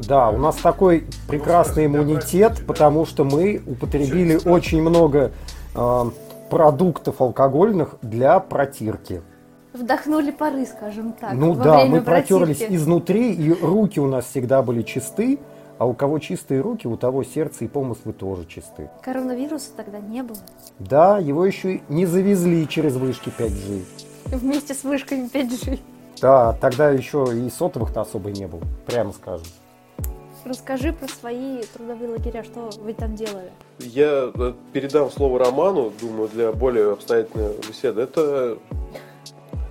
Да, 0.00 0.30
у 0.30 0.38
нас 0.38 0.56
такой 0.56 1.06
прекрасный 1.28 1.86
иммунитет, 1.86 2.64
потому 2.66 3.06
что 3.06 3.24
мы 3.24 3.62
употребили 3.64 4.40
очень 4.44 4.82
много 4.82 5.30
э, 5.74 6.04
продуктов 6.50 7.20
алкогольных 7.20 7.96
для 8.02 8.40
протирки. 8.40 9.22
Вдохнули 9.74 10.30
пары, 10.30 10.64
скажем 10.66 11.12
так. 11.12 11.32
ну 11.34 11.52
во 11.52 11.64
да, 11.64 11.74
время 11.78 11.96
мы 11.96 12.00
протерлись 12.02 12.58
протирки. 12.58 12.76
изнутри, 12.76 13.34
и 13.34 13.52
руки 13.52 13.98
у 13.98 14.06
нас 14.06 14.26
всегда 14.26 14.62
были 14.62 14.82
чисты, 14.82 15.40
а 15.78 15.86
у 15.86 15.94
кого 15.94 16.20
чистые 16.20 16.60
руки, 16.60 16.86
у 16.86 16.96
того 16.96 17.24
сердце 17.24 17.64
и 17.64 17.68
помыслы 17.68 18.12
тоже 18.12 18.46
чисты. 18.46 18.88
Коронавируса 19.02 19.70
тогда 19.76 19.98
не 19.98 20.22
было. 20.22 20.38
Да, 20.78 21.18
его 21.18 21.44
еще 21.44 21.74
и 21.74 21.82
не 21.88 22.06
завезли 22.06 22.68
через 22.68 22.94
вышки 22.94 23.32
5G. 23.36 23.82
Вместе 24.26 24.74
с 24.74 24.84
вышками 24.84 25.28
5G. 25.28 25.80
Да, 26.22 26.52
тогда 26.60 26.90
еще 26.90 27.26
и 27.34 27.50
сотовых-то 27.50 28.02
особо 28.02 28.30
не 28.30 28.46
было, 28.46 28.62
прямо 28.86 29.12
скажем. 29.12 29.46
Расскажи 30.44 30.92
про 30.92 31.08
свои 31.08 31.62
трудовые 31.74 32.10
лагеря, 32.10 32.44
что 32.44 32.70
вы 32.80 32.92
там 32.92 33.16
делали. 33.16 33.50
Я 33.80 34.30
э, 34.32 34.52
передам 34.72 35.10
слово 35.10 35.38
Роману, 35.40 35.90
думаю, 36.00 36.28
для 36.28 36.52
более 36.52 36.92
обстоятельной 36.92 37.54
беседы. 37.66 38.02
Это 38.02 38.58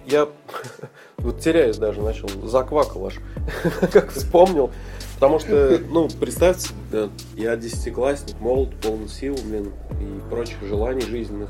я 0.06 0.28
вот 1.18 1.40
теряюсь 1.40 1.78
даже, 1.78 2.02
начал, 2.02 2.28
заквакал 2.48 3.08
аж, 3.08 3.20
как 3.92 4.12
вспомнил. 4.12 4.72
Потому 5.16 5.40
что, 5.40 5.80
ну, 5.90 6.10
представьте, 6.20 6.70
да, 6.92 7.10
я 7.36 7.56
десятиклассник, 7.56 8.40
молод, 8.40 8.76
полон 8.82 9.08
сил, 9.08 9.38
блин, 9.46 9.72
и 10.02 10.30
прочих 10.30 10.62
желаний 10.64 11.02
жизненных. 11.02 11.50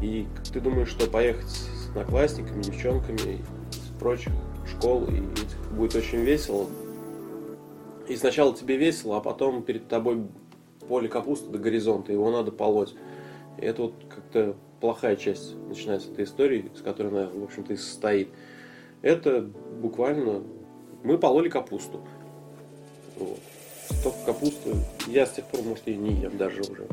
И 0.00 0.26
ты 0.52 0.60
думаешь, 0.60 0.88
что 0.88 1.06
поехать 1.06 1.48
с 1.48 1.88
одноклассниками, 1.90 2.62
девчонками 2.62 3.42
из 3.72 4.00
прочих 4.00 4.32
школ, 4.66 5.04
и 5.04 5.22
будет 5.74 5.94
очень 5.94 6.20
весело. 6.20 6.66
И 8.08 8.16
сначала 8.16 8.54
тебе 8.54 8.76
весело, 8.76 9.18
а 9.18 9.20
потом 9.20 9.62
перед 9.62 9.88
тобой 9.88 10.22
поле 10.88 11.08
капусты 11.08 11.50
до 11.50 11.58
горизонта, 11.58 12.12
его 12.12 12.30
надо 12.30 12.52
полоть. 12.52 12.94
И 13.58 13.64
это 13.64 13.82
вот 13.82 13.94
как-то 14.08 14.56
плохая 14.84 15.16
часть 15.16 15.54
начинается 15.66 16.12
этой 16.12 16.26
истории, 16.26 16.70
с 16.76 16.82
которой 16.82 17.06
она, 17.06 17.30
в 17.32 17.42
общем-то, 17.42 17.72
и 17.72 17.76
состоит. 17.78 18.28
Это 19.00 19.40
буквально... 19.40 20.42
Мы 21.02 21.16
пололи 21.16 21.48
капусту. 21.48 22.06
Вот. 23.16 23.38
Столько 23.88 24.18
капусты. 24.26 24.76
Я 25.06 25.24
с 25.24 25.30
тех 25.30 25.46
пор, 25.46 25.62
может, 25.62 25.86
ее 25.86 25.96
не 25.96 26.12
ем 26.20 26.36
даже 26.36 26.60
уже. 26.60 26.86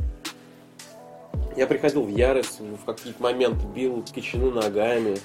Я 1.57 1.67
приходил 1.67 2.03
в 2.03 2.09
ярость, 2.15 2.61
в 2.61 2.85
какие-то 2.85 3.21
моменты 3.21 3.67
бил 3.75 4.01
кичину 4.03 4.51
ногами. 4.51 5.17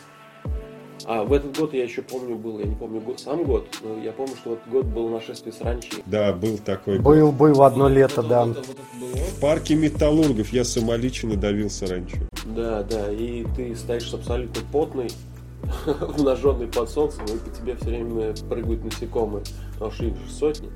А 1.05 1.25
в 1.25 1.33
этот 1.33 1.57
год 1.57 1.75
я 1.75 1.85
еще 1.85 2.03
помню 2.03 2.37
был, 2.37 2.59
я 2.59 2.67
не 2.67 2.75
помню 2.75 3.01
год, 3.01 3.21
сам 3.21 3.45
год, 3.45 3.69
но 3.83 4.03
я 4.03 4.13
помню, 4.13 4.35
что 4.37 4.51
в 4.51 4.53
этот 4.55 4.69
год 4.69 4.87
было 4.87 5.09
нашествие 5.11 5.53
саранчи. 5.53 6.03
Да, 6.07 6.33
был 6.33 6.59
такой. 6.59 6.99
Был, 6.99 7.33
был 7.33 7.63
одно 7.63 7.89
лето, 7.89 8.23
да. 8.23 8.45
Вот 8.45 8.59
это 8.59 8.67
было. 9.01 9.25
В 9.25 9.41
парке 9.41 9.75
металлургов 9.75 10.53
я 10.53 10.65
самолично 10.65 11.37
давился 11.37 11.87
раньше. 11.87 12.17
Да, 12.45 12.83
да, 12.83 13.13
и 13.13 13.45
ты 13.57 13.75
стоишь 13.77 14.13
абсолютно 14.13 14.63
потный, 14.73 15.11
обнаженный 16.01 16.67
под 16.67 16.89
солнцем, 16.89 17.25
и 17.27 17.39
по 17.39 17.51
тебе 17.51 17.77
все 17.77 17.87
время 17.87 18.35
прыгают 18.49 18.85
насекомые, 18.85 19.45
потому 19.75 19.91
что 19.93 20.05
их 20.07 20.17
же 20.17 20.33
сотни. 20.33 20.71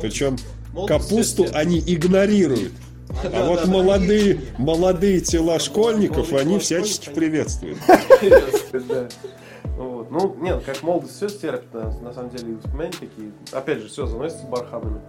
Причем 0.00 0.36
капусту 0.86 1.46
они 1.52 1.80
игнорируют. 1.80 2.72
А 3.24 3.46
вот 3.46 3.66
молодые, 3.66 4.40
молодые 4.58 5.20
тела 5.20 5.58
школьников, 5.58 6.32
они 6.32 6.58
всячески 6.58 7.10
приветствуют. 7.10 7.78
Вот. 9.76 10.10
Ну, 10.10 10.36
нет, 10.40 10.62
как 10.64 10.82
молодость 10.82 11.16
все 11.16 11.28
стерпит, 11.28 11.72
на, 11.72 12.12
самом 12.12 12.30
деле, 12.30 12.52
и 12.52 12.54
воспоминания 12.56 12.92
такие. 12.92 13.32
Опять 13.52 13.78
же, 13.78 13.88
все 13.88 14.06
заносится 14.06 14.46
барханами. 14.46 15.00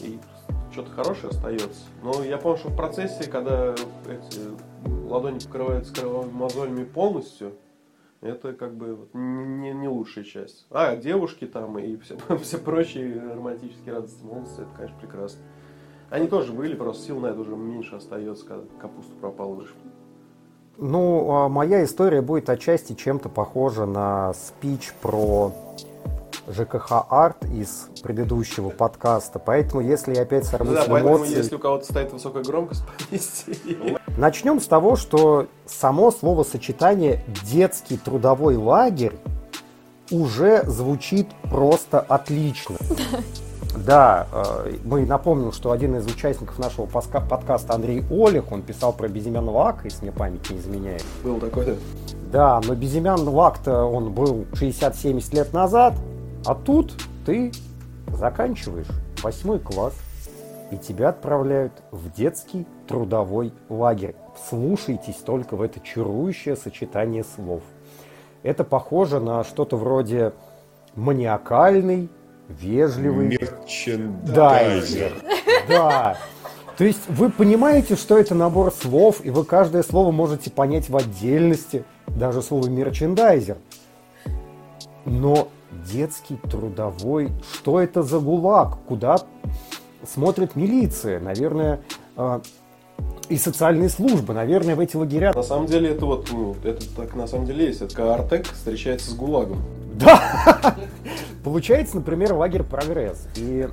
И 0.00 0.18
что-то 0.72 0.90
хорошее 0.90 1.30
остается. 1.30 1.82
Но 2.02 2.22
я 2.24 2.38
помню, 2.38 2.58
что 2.58 2.68
в 2.70 2.76
процессе, 2.76 3.28
когда 3.30 3.72
эти 3.72 4.40
ладони 5.08 5.38
покрываются 5.38 5.94
кровавыми 5.94 6.32
мозолями 6.32 6.84
полностью, 6.84 7.52
это 8.20 8.52
как 8.52 8.74
бы 8.74 9.08
не, 9.14 9.72
не 9.72 9.88
лучшая 9.88 10.24
часть. 10.24 10.66
А, 10.70 10.96
девушки 10.96 11.46
там 11.46 11.78
и 11.78 11.96
все, 11.98 12.16
все 12.42 12.58
прочие 12.58 13.20
романтические 13.20 13.94
радости 13.94 14.22
молодости, 14.22 14.60
это, 14.60 14.70
конечно, 14.76 14.98
прекрасно. 15.00 15.40
Они 16.10 16.26
тоже 16.26 16.52
были, 16.52 16.74
просто 16.74 17.06
сил 17.06 17.20
на 17.20 17.28
это 17.28 17.40
уже 17.40 17.54
меньше 17.54 17.94
остается, 17.96 18.44
когда 18.44 18.64
капуста 18.80 19.12
пропала 19.20 19.54
уже. 19.54 19.70
Ну, 20.76 21.30
а 21.30 21.48
моя 21.48 21.84
история 21.84 22.20
будет 22.20 22.48
отчасти 22.50 22.94
чем-то 22.94 23.28
похожа 23.28 23.86
на 23.86 24.32
спич 24.32 24.92
про 25.00 25.52
ЖКХ 26.48 27.06
Арт 27.08 27.44
из 27.44 27.88
предыдущего 28.02 28.70
подкаста. 28.70 29.38
Поэтому, 29.38 29.82
если 29.82 30.14
я 30.14 30.22
опять 30.22 30.46
сорвусь 30.46 30.74
да, 30.74 30.84
в 30.84 30.88
поэтому, 30.88 31.18
эмоции... 31.18 31.36
если 31.36 31.54
у 31.54 31.58
кого-то 31.58 31.84
стоит 31.84 32.12
высокая 32.12 32.42
громкость, 32.42 32.82
повесьте. 33.10 33.56
Начнем 34.16 34.60
с 34.60 34.66
того, 34.66 34.96
что 34.96 35.46
само 35.66 36.10
словосочетание 36.10 37.22
«детский 37.44 37.96
трудовой 37.96 38.56
лагерь» 38.56 39.16
уже 40.10 40.64
звучит 40.64 41.28
просто 41.50 42.00
отлично. 42.00 42.76
Да, 42.80 42.94
э, 44.32 44.72
мы 44.84 45.06
напомним, 45.06 45.52
что 45.52 45.70
один 45.70 45.96
из 45.96 46.06
участников 46.06 46.58
нашего 46.58 46.86
подкаста 46.86 47.74
Андрей 47.74 48.04
Олег, 48.10 48.50
он 48.50 48.62
писал 48.62 48.92
про 48.92 49.08
безымянного 49.08 49.68
Ака, 49.68 49.84
если 49.84 50.02
мне 50.02 50.12
память 50.12 50.50
не 50.50 50.58
изменяет. 50.58 51.04
Был 51.22 51.38
такой, 51.38 51.66
да. 51.66 51.74
Да, 52.32 52.60
но 52.64 52.74
безымянный 52.74 53.32
лак-то 53.32 53.84
он 53.84 54.12
был 54.12 54.46
60-70 54.52 55.34
лет 55.34 55.52
назад, 55.52 55.94
а 56.46 56.54
тут 56.54 56.94
ты 57.26 57.52
заканчиваешь 58.08 58.86
восьмой 59.22 59.58
класс, 59.58 59.94
и 60.70 60.76
тебя 60.76 61.08
отправляют 61.08 61.72
в 61.90 62.12
детский 62.12 62.66
трудовой 62.86 63.52
лагерь. 63.68 64.14
Вслушайтесь 64.36 65.16
только 65.16 65.56
в 65.56 65.62
это 65.62 65.80
чарующее 65.80 66.56
сочетание 66.56 67.24
слов. 67.24 67.62
Это 68.42 68.64
похоже 68.64 69.20
на 69.20 69.44
что-то 69.44 69.76
вроде 69.76 70.32
маниакальный, 70.94 72.08
вежливый 72.60 73.28
Мерчендайзер. 73.28 75.12
Да. 75.68 76.16
То 76.76 76.84
есть 76.84 77.00
вы 77.08 77.30
понимаете, 77.30 77.94
что 77.94 78.18
это 78.18 78.34
набор 78.34 78.72
слов, 78.72 79.20
и 79.22 79.28
вы 79.28 79.44
каждое 79.44 79.82
слово 79.82 80.10
можете 80.12 80.50
понять 80.50 80.88
в 80.88 80.96
отдельности, 80.96 81.84
даже 82.06 82.40
слово 82.40 82.68
мерчендайзер. 82.68 83.58
Но 85.04 85.48
детский 85.84 86.36
трудовой, 86.36 87.32
что 87.52 87.80
это 87.80 88.02
за 88.02 88.18
гулаг? 88.18 88.78
Куда 88.88 89.18
смотрит 90.10 90.56
милиция? 90.56 91.20
Наверное, 91.20 91.82
э, 92.16 92.40
и 93.28 93.36
социальные 93.36 93.90
службы, 93.90 94.32
наверное, 94.34 94.74
в 94.74 94.80
эти 94.80 94.96
лагеря. 94.96 95.32
На 95.34 95.42
самом 95.42 95.66
деле 95.66 95.90
это 95.90 96.06
вот, 96.06 96.30
ну, 96.32 96.56
это 96.64 96.82
так 96.96 97.14
на 97.14 97.26
самом 97.26 97.46
деле 97.46 97.66
есть. 97.66 97.82
Это 97.82 97.94
Каартек 97.94 98.46
встречается 98.46 99.10
с 99.10 99.14
ГУЛАГом. 99.14 99.62
Да! 99.94 100.76
Получается, 101.44 101.96
например, 101.96 102.34
лагерь 102.34 102.62
«Прогресс». 102.62 103.28
И 103.36 103.68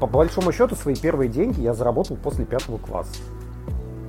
по 0.00 0.06
большому 0.06 0.52
счету 0.52 0.74
свои 0.74 0.94
первые 0.94 1.28
деньги 1.28 1.60
я 1.60 1.74
заработал 1.74 2.16
после 2.16 2.44
пятого 2.44 2.78
класса. 2.78 3.20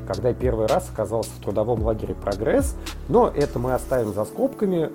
Когда 0.07 0.29
я 0.29 0.35
первый 0.35 0.67
раз 0.67 0.89
оказался 0.91 1.29
в 1.31 1.43
трудовом 1.43 1.83
лагере 1.83 2.13
«Прогресс», 2.13 2.75
но 3.07 3.27
это 3.27 3.59
мы 3.59 3.73
оставим 3.73 4.13
за 4.13 4.25
скобками. 4.25 4.91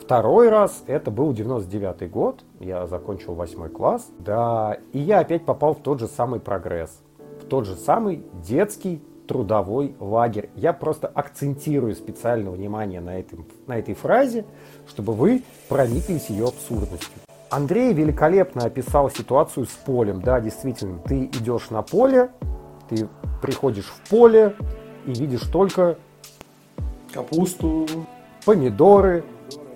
Второй 0.00 0.50
раз, 0.50 0.84
это 0.86 1.10
был 1.10 1.32
99 1.32 2.10
год, 2.10 2.44
я 2.60 2.86
закончил 2.86 3.34
восьмой 3.34 3.70
класс, 3.70 4.06
да, 4.18 4.76
и 4.92 4.98
я 4.98 5.20
опять 5.20 5.46
попал 5.46 5.74
в 5.74 5.80
тот 5.80 5.98
же 5.98 6.08
самый 6.08 6.40
«Прогресс», 6.40 7.00
в 7.42 7.46
тот 7.46 7.64
же 7.64 7.74
самый 7.74 8.22
детский 8.46 9.02
трудовой 9.26 9.94
лагерь. 10.00 10.50
Я 10.54 10.72
просто 10.72 11.08
акцентирую 11.08 11.94
специально 11.94 12.50
внимание 12.50 13.00
на, 13.00 13.18
этом, 13.18 13.46
на 13.66 13.78
этой 13.78 13.94
фразе, 13.94 14.44
чтобы 14.88 15.12
вы 15.12 15.42
прониклись 15.68 16.30
ее 16.30 16.46
абсурдностью. 16.46 17.12
Андрей 17.50 17.92
великолепно 17.92 18.64
описал 18.64 19.10
ситуацию 19.10 19.66
с 19.66 19.70
полем. 19.70 20.20
Да, 20.20 20.40
действительно, 20.40 20.98
ты 20.98 21.26
идешь 21.26 21.70
на 21.70 21.82
поле, 21.82 22.30
ты 22.88 23.08
приходишь 23.40 23.86
в 23.86 24.08
поле 24.08 24.56
и 25.06 25.12
видишь 25.12 25.42
только 25.52 25.96
Капусту. 27.12 27.86
помидоры, 28.44 29.24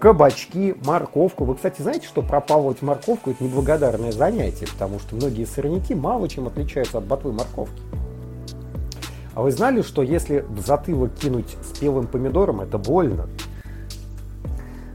кабачки, 0.00 0.74
морковку. 0.84 1.44
Вы, 1.44 1.54
кстати, 1.54 1.82
знаете, 1.82 2.06
что 2.06 2.22
пропалывать 2.22 2.82
морковку– 2.82 3.30
это 3.32 3.44
неблагодарное 3.44 4.12
занятие, 4.12 4.66
потому 4.66 4.98
что 4.98 5.14
многие 5.16 5.44
сорняки 5.44 5.94
мало 5.94 6.28
чем 6.28 6.46
отличаются 6.46 6.98
от 6.98 7.04
ботвы 7.04 7.32
морковки. 7.32 7.80
А 9.38 9.42
вы 9.42 9.52
знали, 9.52 9.82
что 9.82 10.02
если 10.02 10.40
в 10.40 10.66
затылок 10.66 11.14
кинуть 11.14 11.56
спелым 11.62 12.08
помидором, 12.08 12.60
это 12.60 12.76
больно? 12.76 13.28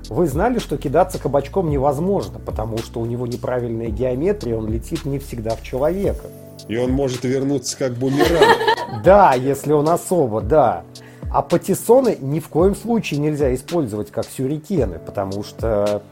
Вы 0.10 0.28
знали, 0.28 0.60
что 0.60 0.76
кидаться 0.76 1.18
кабачком 1.18 1.70
невозможно, 1.70 2.39
потому 2.39 2.78
что 2.80 3.00
у 3.00 3.06
него 3.06 3.26
неправильная 3.26 3.88
геометрия, 3.88 4.58
он 4.58 4.68
летит 4.68 5.06
не 5.06 5.18
всегда 5.18 5.52
в 5.52 5.62
человека. 5.62 6.26
И 6.68 6.76
он 6.76 6.91
может 6.91 7.24
вернуться 7.24 7.78
как 7.78 7.94
бумеранг. 7.94 8.44
Да, 9.06 9.34
если 9.34 9.72
он 9.72 9.88
особо, 9.88 10.41
да. 10.41 10.84
А 11.32 11.41
патиссоны 11.41 12.18
ни 12.20 12.41
в 12.41 12.50
коем 12.50 12.76
случае 12.76 13.22
нельзя 13.22 13.56
использовать 13.56 14.12
как 14.12 14.26
сюрикены, 14.26 15.00
потому 15.00 15.46
что 15.46 16.04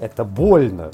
это 0.00 0.24
больно. 0.24 0.90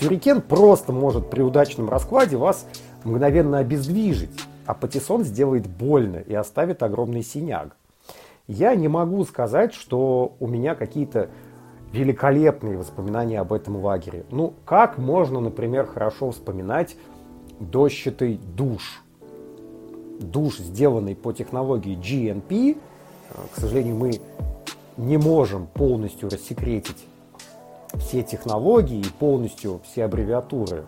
Сюрикен 0.00 0.40
просто 0.40 0.90
может 0.90 1.28
при 1.28 1.42
удачном 1.42 1.90
раскладе 1.90 2.38
вас 2.38 2.64
мгновенно 3.04 3.58
обездвижить, 3.58 4.30
а 4.70 4.74
патиссон 4.74 5.24
сделает 5.24 5.66
больно 5.66 6.18
и 6.18 6.32
оставит 6.32 6.84
огромный 6.84 7.24
синяк. 7.24 7.74
Я 8.46 8.76
не 8.76 8.86
могу 8.86 9.24
сказать, 9.24 9.74
что 9.74 10.36
у 10.38 10.46
меня 10.46 10.76
какие-то 10.76 11.28
великолепные 11.90 12.78
воспоминания 12.78 13.40
об 13.40 13.52
этом 13.52 13.82
лагере. 13.84 14.24
Ну, 14.30 14.54
как 14.64 14.96
можно, 14.96 15.40
например, 15.40 15.86
хорошо 15.86 16.30
вспоминать 16.30 16.96
дощатый 17.58 18.38
душ? 18.56 19.02
Душ, 20.20 20.58
сделанный 20.58 21.16
по 21.16 21.32
технологии 21.32 21.98
GNP, 21.98 22.78
к 23.52 23.58
сожалению, 23.58 23.96
мы 23.96 24.20
не 24.96 25.16
можем 25.16 25.66
полностью 25.66 26.30
рассекретить 26.30 27.08
все 27.96 28.22
технологии 28.22 29.00
и 29.00 29.10
полностью 29.18 29.80
все 29.84 30.04
аббревиатуры 30.04 30.84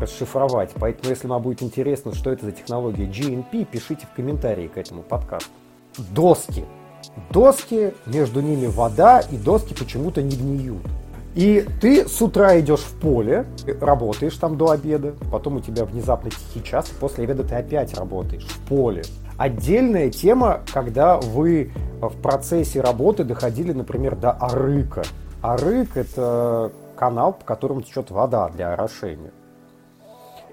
расшифровать. 0.00 0.70
Поэтому, 0.78 1.10
если 1.10 1.26
вам 1.26 1.42
будет 1.42 1.62
интересно, 1.62 2.14
что 2.14 2.30
это 2.30 2.46
за 2.46 2.52
технология 2.52 3.04
GNP, 3.04 3.64
пишите 3.64 4.06
в 4.06 4.14
комментарии 4.14 4.68
к 4.68 4.78
этому 4.78 5.02
подкасту. 5.02 5.50
Доски. 6.10 6.64
Доски, 7.30 7.94
между 8.06 8.40
ними 8.40 8.66
вода, 8.66 9.20
и 9.20 9.36
доски 9.36 9.74
почему-то 9.74 10.22
не 10.22 10.36
гниют. 10.36 10.82
И 11.34 11.66
ты 11.80 12.08
с 12.08 12.22
утра 12.22 12.60
идешь 12.60 12.80
в 12.80 13.00
поле, 13.00 13.46
работаешь 13.80 14.36
там 14.36 14.56
до 14.56 14.70
обеда, 14.70 15.14
потом 15.32 15.56
у 15.56 15.60
тебя 15.60 15.84
внезапно 15.84 16.30
тихий 16.30 16.62
час, 16.62 16.90
и 16.90 16.94
после 16.94 17.24
обеда 17.24 17.42
ты 17.42 17.56
опять 17.56 17.92
работаешь 17.94 18.46
в 18.46 18.68
поле. 18.68 19.02
Отдельная 19.36 20.10
тема, 20.10 20.60
когда 20.72 21.16
вы 21.18 21.72
в 22.00 22.16
процессе 22.22 22.80
работы 22.80 23.24
доходили, 23.24 23.72
например, 23.72 24.14
до 24.14 24.30
арыка. 24.30 25.02
Арык– 25.42 25.88
это 25.96 26.70
канал, 26.96 27.32
по 27.32 27.44
которому 27.44 27.82
течет 27.82 28.12
вода 28.12 28.48
для 28.50 28.72
орошения. 28.72 29.32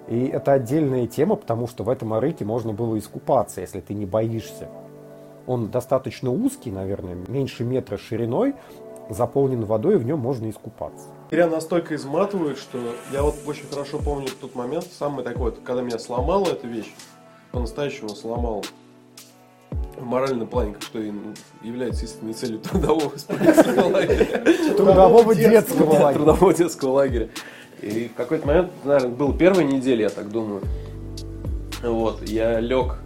И 0.08 0.26
это 0.28 0.54
отдельная 0.54 1.08
тема, 1.08 1.36
потому 1.36 1.68
что 1.68 1.84
в 1.84 1.90
этом 1.90 2.14
арыке 2.14 2.44
можно 2.44 2.74
было 2.74 2.98
искупаться, 2.98 3.62
если 3.62 3.80
ты 3.80 3.94
не 3.94 4.06
боишься. 4.06 4.68
Он 5.48 5.70
достаточно 5.70 6.32
узкий, 6.32 6.72
наверное, 6.72 7.16
меньше 7.28 7.64
метра 7.64 7.98
шириной, 7.98 8.56
заполнен 9.10 9.66
водой, 9.66 9.96
и 9.96 9.98
в 9.98 10.06
нем 10.06 10.20
можно 10.20 10.50
искупаться. 10.50 11.08
Меня 11.32 11.48
настолько 11.48 11.96
изматывает, 11.96 12.58
что 12.58 12.78
я 13.12 13.22
вот 13.22 13.36
очень 13.46 13.68
хорошо 13.70 14.00
помню 14.00 14.28
тот 14.40 14.56
момент, 14.56 14.86
самый 14.86 15.24
такой, 15.24 15.54
когда 15.54 15.82
меня 15.82 16.00
сломала 16.00 16.48
эта 16.48 16.68
вещь, 16.68 16.94
по-настоящему 17.52 18.10
сломала 18.10 18.64
в 20.02 20.06
моральном 20.06 20.48
плане, 20.48 20.76
что 20.80 21.00
и 21.00 21.12
является 21.62 22.06
истинной 22.06 22.34
целью 22.34 22.60
трудового 22.64 23.14
лагеря. 23.92 24.76
Трудового 24.76 25.36
детского 25.36 25.94
лагеря. 25.94 26.14
Трудового 26.14 26.54
детского 26.54 26.92
лагеря. 26.92 27.30
И 27.82 28.08
в 28.08 28.14
какой-то 28.14 28.46
момент, 28.48 28.72
наверное, 28.84 29.10
был 29.10 29.34
первая 29.34 29.66
неделя, 29.66 30.04
я 30.04 30.10
так 30.10 30.30
думаю. 30.30 30.62
Вот, 31.82 32.28
я 32.30 32.60
лег 32.60 32.98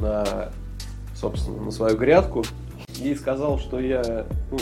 на, 0.00 0.50
собственно, 1.14 1.62
на 1.62 1.70
свою 1.70 1.96
грядку 1.98 2.44
и 2.98 3.14
сказал, 3.14 3.58
что 3.58 3.78
я, 3.78 4.26
ну, 4.50 4.58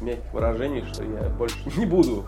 мягких 0.00 0.32
выражений, 0.32 0.84
что 0.92 1.02
я 1.02 1.28
больше 1.30 1.56
не 1.76 1.86
буду. 1.86 2.24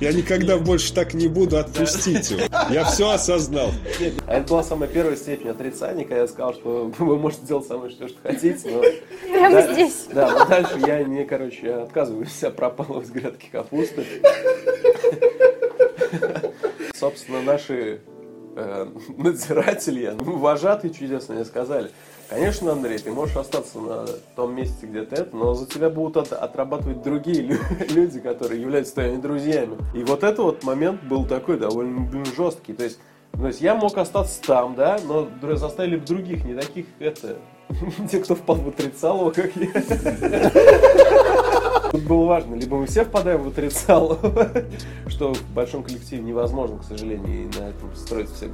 Я 0.00 0.12
никогда 0.12 0.58
больше 0.58 0.94
так 0.94 1.14
не 1.14 1.28
буду, 1.28 1.58
отпустите. 1.58 2.48
Я 2.70 2.84
все 2.84 3.10
осознал. 3.10 3.70
А 4.26 4.34
это 4.34 4.48
была 4.48 4.62
самая 4.62 4.88
первая 4.88 5.16
степень 5.16 5.48
отрицания, 5.48 6.04
когда 6.04 6.22
я 6.22 6.28
сказал, 6.28 6.54
что 6.54 6.92
вы 6.98 7.16
можете 7.18 7.46
делать 7.46 7.66
со 7.66 7.76
мной 7.76 7.90
все, 7.90 8.08
что 8.08 8.18
хотите, 8.22 8.70
но... 8.70 8.82
Прямо 9.32 9.72
здесь. 9.72 10.06
Да, 10.12 10.30
но 10.30 10.44
дальше 10.46 10.78
я 10.86 11.02
не, 11.04 11.24
короче, 11.24 11.72
отказываюсь 11.74 12.42
от 12.44 12.56
пропалывать 12.56 13.08
с 13.08 13.10
грядки 13.10 13.48
капусты. 13.50 14.04
Собственно, 16.94 17.42
наши 17.42 18.00
э, 18.56 18.86
надзиратели, 19.16 20.14
ну, 20.20 20.38
вожатые 20.38 20.92
чудесно 20.92 21.34
мне 21.34 21.44
сказали, 21.44 21.90
конечно, 22.28 22.72
Андрей, 22.72 22.98
ты 22.98 23.10
можешь 23.10 23.36
остаться 23.36 23.78
на 23.78 24.06
том 24.36 24.54
месте, 24.54 24.86
где 24.86 25.02
ты 25.02 25.16
это, 25.22 25.36
но 25.36 25.54
за 25.54 25.66
тебя 25.66 25.90
будут 25.90 26.16
от- 26.16 26.32
отрабатывать 26.32 27.02
другие 27.02 27.42
лю- 27.42 27.58
люди, 27.90 28.20
которые 28.20 28.60
являются 28.60 28.94
твоими 28.94 29.20
друзьями. 29.20 29.76
И 29.94 30.04
вот 30.04 30.22
этот 30.24 30.38
вот 30.38 30.64
момент 30.64 31.02
был 31.04 31.24
такой 31.26 31.58
довольно, 31.58 32.00
блин, 32.00 32.24
жесткий. 32.36 32.72
То 32.72 32.84
есть, 32.84 32.98
то 33.32 33.46
есть 33.46 33.60
я 33.60 33.74
мог 33.74 33.96
остаться 33.98 34.40
там, 34.42 34.74
да, 34.74 34.98
но 35.06 35.28
заставили 35.56 35.96
бы 35.96 36.06
других, 36.06 36.44
не 36.44 36.54
таких, 36.54 36.86
это, 36.98 37.36
те, 38.10 38.20
кто 38.20 38.34
впал 38.34 38.56
в 38.56 38.68
отрицалово, 38.68 39.30
как 39.30 39.50
я. 39.56 39.68
Тут 41.90 42.02
было 42.02 42.26
важно, 42.26 42.54
либо 42.54 42.76
мы 42.76 42.86
все 42.86 43.04
впадаем 43.04 43.42
в 43.42 43.48
отрицалово, 43.48 44.64
что 45.06 45.32
в 45.32 45.50
большом 45.52 45.82
коллективе 45.82 46.22
невозможно, 46.22 46.78
к 46.78 46.84
сожалению, 46.84 47.44
и 47.44 47.58
на 47.58 47.68
этом 47.68 47.94
строится 47.94 48.34
все 48.34 48.48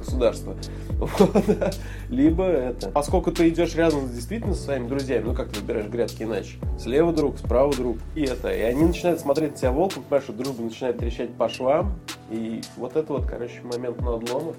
да. 1.47 1.71
Либо 2.09 2.45
это. 2.45 2.89
Поскольку 2.89 3.31
ты 3.31 3.49
идешь 3.49 3.75
рядом 3.75 4.09
действительно 4.09 4.53
со 4.53 4.63
своими 4.63 4.87
друзьями, 4.87 5.25
ну 5.25 5.35
как 5.35 5.49
ты 5.49 5.59
выбираешь 5.59 5.87
грядки 5.87 6.23
иначе? 6.23 6.57
Слева 6.79 7.11
друг, 7.11 7.37
справа 7.37 7.73
друг. 7.73 7.97
И 8.15 8.23
это. 8.23 8.53
И 8.53 8.61
они 8.61 8.85
начинают 8.85 9.19
смотреть 9.19 9.51
на 9.51 9.57
тебя 9.57 9.71
волком, 9.71 10.03
понимаешь, 10.03 10.23
что 10.23 10.33
дружба 10.33 10.63
начинает 10.63 10.97
трещать 10.97 11.33
по 11.33 11.49
швам. 11.49 11.93
И 12.29 12.61
вот 12.77 12.95
это 12.95 13.13
вот, 13.13 13.25
короче, 13.25 13.61
момент 13.63 13.99
надлома. 14.01 14.53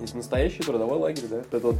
Есть 0.00 0.14
настоящий 0.14 0.62
трудовой 0.62 0.98
лагерь, 0.98 1.24
да? 1.30 1.42
Это, 1.52 1.60
вот, 1.60 1.76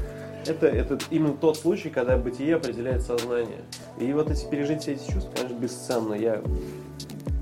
это, 0.47 0.66
это 0.66 0.99
именно 1.11 1.34
тот 1.34 1.57
случай, 1.57 1.90
когда 1.90 2.16
бытие 2.16 2.57
определяет 2.57 3.03
сознание. 3.03 3.62
И 3.99 4.12
вот 4.12 4.30
эти 4.30 4.49
пережить 4.49 4.82
все 4.82 4.93
эти 4.93 5.11
чувства, 5.11 5.32
конечно, 5.36 5.57
бесценно. 5.57 6.14
Я, 6.14 6.43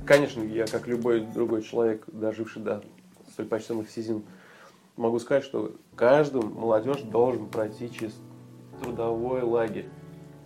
конечно, 0.07 0.42
я, 0.42 0.66
как 0.66 0.86
любой 0.86 1.20
другой 1.20 1.62
человек, 1.62 2.05
доживший 2.09 2.62
до 2.62 2.82
столь 3.32 3.46
почтенных 3.46 3.90
сезин, 3.90 4.22
могу 4.96 5.18
сказать, 5.18 5.44
что 5.44 5.72
каждый 5.96 6.42
молодежь 6.42 7.01
должен 7.03 7.46
пройти 7.48 7.90
через 7.92 8.14
трудовой 8.82 9.42
лагерь 9.42 9.88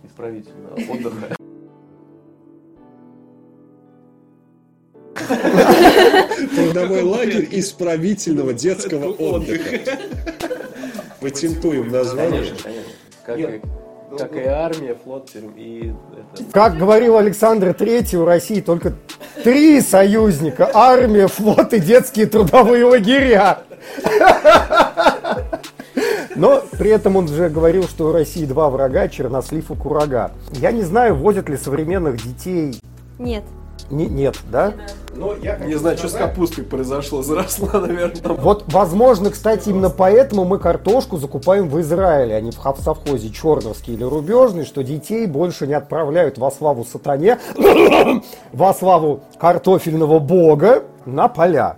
исправительного 0.03 0.75
отдыха. 0.75 1.35
Трудовой 6.55 7.01
лагерь 7.01 7.47
исправительного 7.51 8.53
детского 8.53 9.11
отдыха. 9.11 9.97
Патентуем 11.25 11.91
название. 11.91 12.53
Конечно, 12.53 12.57
конечно. 12.63 12.91
Как, 13.25 13.39
и, 13.39 13.61
как 14.15 14.35
и 14.35 14.45
армия, 14.45 14.95
флот, 15.03 15.31
и 15.33 15.91
это. 16.35 16.43
Как 16.51 16.77
говорил 16.77 17.17
Александр 17.17 17.73
Третий, 17.73 18.17
у 18.17 18.25
России 18.25 18.61
только 18.61 18.93
три 19.43 19.81
союзника. 19.81 20.69
Армия, 20.71 21.27
флот 21.27 21.73
и 21.73 21.79
детские 21.79 22.27
трудовые 22.27 22.85
лагеря. 22.85 23.59
Но 26.35 26.61
при 26.77 26.91
этом 26.91 27.15
он 27.15 27.27
же 27.27 27.49
говорил, 27.49 27.85
что 27.85 28.09
у 28.09 28.11
России 28.11 28.45
два 28.45 28.69
врага, 28.69 29.07
чернослив 29.07 29.71
и 29.71 29.75
курага. 29.75 30.31
Я 30.51 30.71
не 30.71 30.83
знаю, 30.83 31.15
возят 31.15 31.49
ли 31.49 31.57
современных 31.57 32.17
детей... 32.17 32.79
Нет. 33.17 33.43
Не- 33.89 34.07
нет, 34.07 34.37
да? 34.51 34.73
Не 35.15 35.75
знаю, 35.75 35.97
что 35.97 36.09
с 36.09 36.13
капустой 36.13 36.63
произошло, 36.63 37.21
заросла, 37.21 37.79
наверное. 37.79 38.35
Вот, 38.35 38.65
возможно, 38.67 39.29
кстати, 39.29 39.69
именно 39.69 39.89
поэтому 39.89 40.43
мы 40.43 40.57
картошку 40.59 41.17
закупаем 41.17 41.69
в 41.69 41.79
Израиле, 41.81 42.35
а 42.35 42.41
не 42.41 42.51
в 42.51 42.55
совхозе 42.55 43.29
Черновский 43.29 43.93
или 43.93 44.03
Рубежный, 44.03 44.65
что 44.65 44.83
детей 44.83 45.25
больше 45.27 45.67
не 45.67 45.73
отправляют 45.73 46.37
во 46.37 46.51
славу 46.51 46.83
сатане, 46.83 47.39
во 48.53 48.73
славу 48.73 49.21
картофельного 49.39 50.19
бога 50.19 50.83
на 51.05 51.27
поля. 51.27 51.77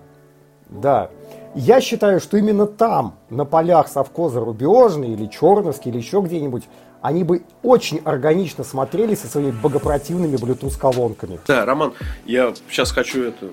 Да. 0.69 1.09
Я 1.55 1.81
считаю, 1.81 2.19
что 2.19 2.37
именно 2.37 2.67
там, 2.67 3.15
на 3.29 3.43
полях 3.43 3.87
совхоза 3.87 4.39
Рубежный 4.39 5.13
или 5.13 5.25
Черновский 5.25 5.91
или 5.91 5.97
еще 5.97 6.21
где-нибудь, 6.21 6.63
они 7.07 7.23
бы 7.23 7.43
очень 7.63 8.01
органично 8.03 8.65
смотрелись 8.65 9.21
со 9.21 9.27
своими 9.27 9.51
богопротивными 9.51 10.35
Bluetooth-колонками. 10.35 11.39
Да, 11.47 11.63
Роман, 11.63 11.93
я 12.25 12.53
сейчас 12.69 12.91
хочу 12.91 13.23
это... 13.23 13.49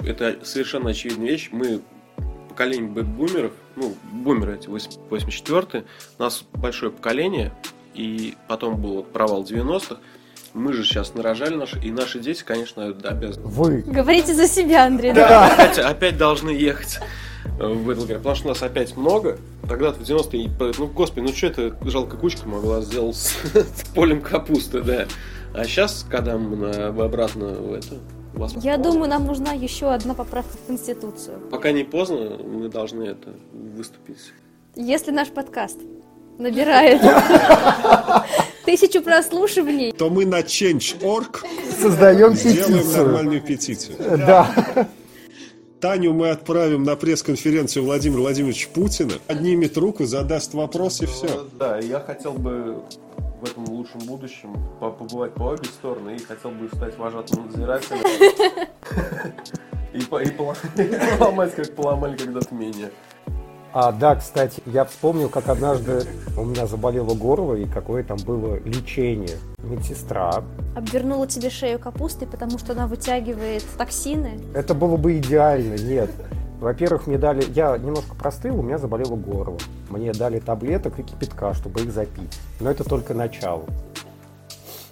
Это 0.00 0.38
совершенно 0.42 0.90
очевидная 0.90 1.28
вещь. 1.28 1.50
Мы 1.52 1.82
поколение 2.48 2.88
бэкбумеров, 2.88 3.52
ну, 3.76 3.94
бумеры 4.10 4.54
эти, 4.54 4.68
84-е, 4.68 5.84
у 6.18 6.22
нас 6.22 6.44
большое 6.54 6.90
поколение, 6.90 7.52
и 7.94 8.36
потом 8.46 8.80
был 8.80 8.94
вот 8.94 9.12
провал 9.12 9.42
90-х. 9.42 9.96
Мы 10.54 10.72
же 10.72 10.82
сейчас 10.82 11.14
нарожали 11.14 11.56
наши, 11.56 11.78
и 11.80 11.90
наши 11.90 12.20
дети, 12.20 12.42
конечно, 12.42 12.86
обязаны. 12.86 13.46
Вы. 13.48 13.82
Говорите 13.82 14.34
за 14.34 14.48
себя, 14.48 14.86
Андрей. 14.86 15.12
Да. 15.12 15.48
Опять, 15.52 15.78
опять 15.78 16.16
должны 16.16 16.50
ехать 16.50 17.00
в 17.58 17.90
этот 17.90 18.02
лагерь, 18.02 18.16
потому 18.18 18.34
что 18.34 18.46
у 18.46 18.48
нас 18.50 18.62
опять 18.62 18.96
много. 18.96 19.38
Тогда-то 19.68 20.00
в 20.00 20.02
90-е, 20.02 20.50
ну, 20.78 20.86
господи, 20.86 21.24
ну 21.26 21.32
что 21.32 21.46
это 21.48 21.76
жалко 21.88 22.16
кучка 22.16 22.48
могла 22.48 22.80
сделать 22.82 23.16
с, 23.16 23.36
с 23.54 23.88
полем 23.94 24.20
капусты, 24.20 24.80
да. 24.82 25.06
А 25.54 25.64
сейчас, 25.64 26.06
когда 26.08 26.36
мы 26.36 26.70
обратно 26.70 27.48
в 27.48 27.72
это... 27.72 27.96
в 28.34 28.38
вас- 28.38 28.54
Я 28.62 28.76
думаю, 28.76 29.08
нам 29.10 29.26
нужна 29.26 29.52
еще 29.52 29.90
одна 29.92 30.14
поправка 30.14 30.56
в 30.56 30.66
Конституцию. 30.66 31.38
Пока 31.50 31.72
не 31.72 31.84
поздно, 31.84 32.38
мы 32.44 32.68
должны 32.68 33.04
это 33.04 33.30
выступить. 33.52 34.18
Если 34.76 35.10
наш 35.10 35.28
подкаст 35.28 35.78
набирает 36.38 37.00
тысячу 38.64 39.02
прослушиваний, 39.02 39.92
То 39.92 40.08
мы 40.10 40.24
на 40.24 40.40
Change.org 40.40 41.44
Создаем 41.80 42.34
сделаем 42.34 42.78
петицию. 42.78 43.04
нормальную 43.04 43.40
петицию. 43.40 43.96
Да. 44.18 44.86
Таню 45.80 46.12
мы 46.12 46.30
отправим 46.30 46.82
на 46.82 46.96
пресс-конференцию 46.96 47.84
Владимира 47.84 48.20
Владимировича 48.20 48.68
Путина, 48.74 49.12
поднимет 49.28 49.76
руку, 49.76 50.04
задаст 50.06 50.54
вопрос 50.54 51.00
и 51.02 51.06
все. 51.06 51.46
Да, 51.58 51.78
я 51.78 52.00
хотел 52.00 52.32
бы 52.32 52.82
в 53.40 53.44
этом 53.44 53.64
лучшем 53.68 54.00
будущем 54.00 54.56
по- 54.80 54.90
побывать 54.90 55.34
по 55.34 55.44
обе 55.44 55.66
стороны 55.66 56.16
и 56.16 56.18
хотел 56.18 56.50
бы 56.50 56.68
стать 56.74 56.98
вожатым 56.98 57.46
надзирателем. 57.46 58.00
И 59.94 60.00
и 60.00 60.30
поломать, 60.30 61.54
как 61.54 61.74
поломали 61.74 62.16
когда-то 62.16 62.54
меня. 62.54 62.90
А, 63.72 63.92
да, 63.92 64.16
кстати, 64.16 64.62
я 64.66 64.84
вспомнил, 64.84 65.28
как 65.28 65.48
однажды 65.48 66.04
у 66.36 66.44
меня 66.44 66.66
заболело 66.66 67.14
горло, 67.14 67.54
и 67.54 67.66
какое 67.66 68.02
там 68.02 68.18
было 68.18 68.56
лечение. 68.64 69.36
Медсестра. 69.62 70.42
обвернула 70.74 71.26
тебе 71.26 71.50
шею 71.50 71.78
капустой, 71.78 72.26
потому 72.26 72.58
что 72.58 72.72
она 72.72 72.86
вытягивает 72.86 73.64
токсины. 73.76 74.40
Это 74.54 74.74
было 74.74 74.96
бы 74.96 75.18
идеально, 75.18 75.74
нет. 75.74 76.10
Во-первых, 76.60 77.06
мне 77.06 77.18
дали... 77.18 77.44
Я 77.52 77.76
немножко 77.76 78.14
простыл, 78.14 78.58
у 78.58 78.62
меня 78.62 78.78
заболело 78.78 79.14
горло. 79.14 79.58
Мне 79.90 80.12
дали 80.12 80.40
таблеток 80.40 80.98
и 80.98 81.02
кипятка, 81.02 81.54
чтобы 81.54 81.80
их 81.82 81.92
запить. 81.92 82.36
Но 82.60 82.70
это 82.70 82.84
только 82.84 83.14
начало. 83.14 83.64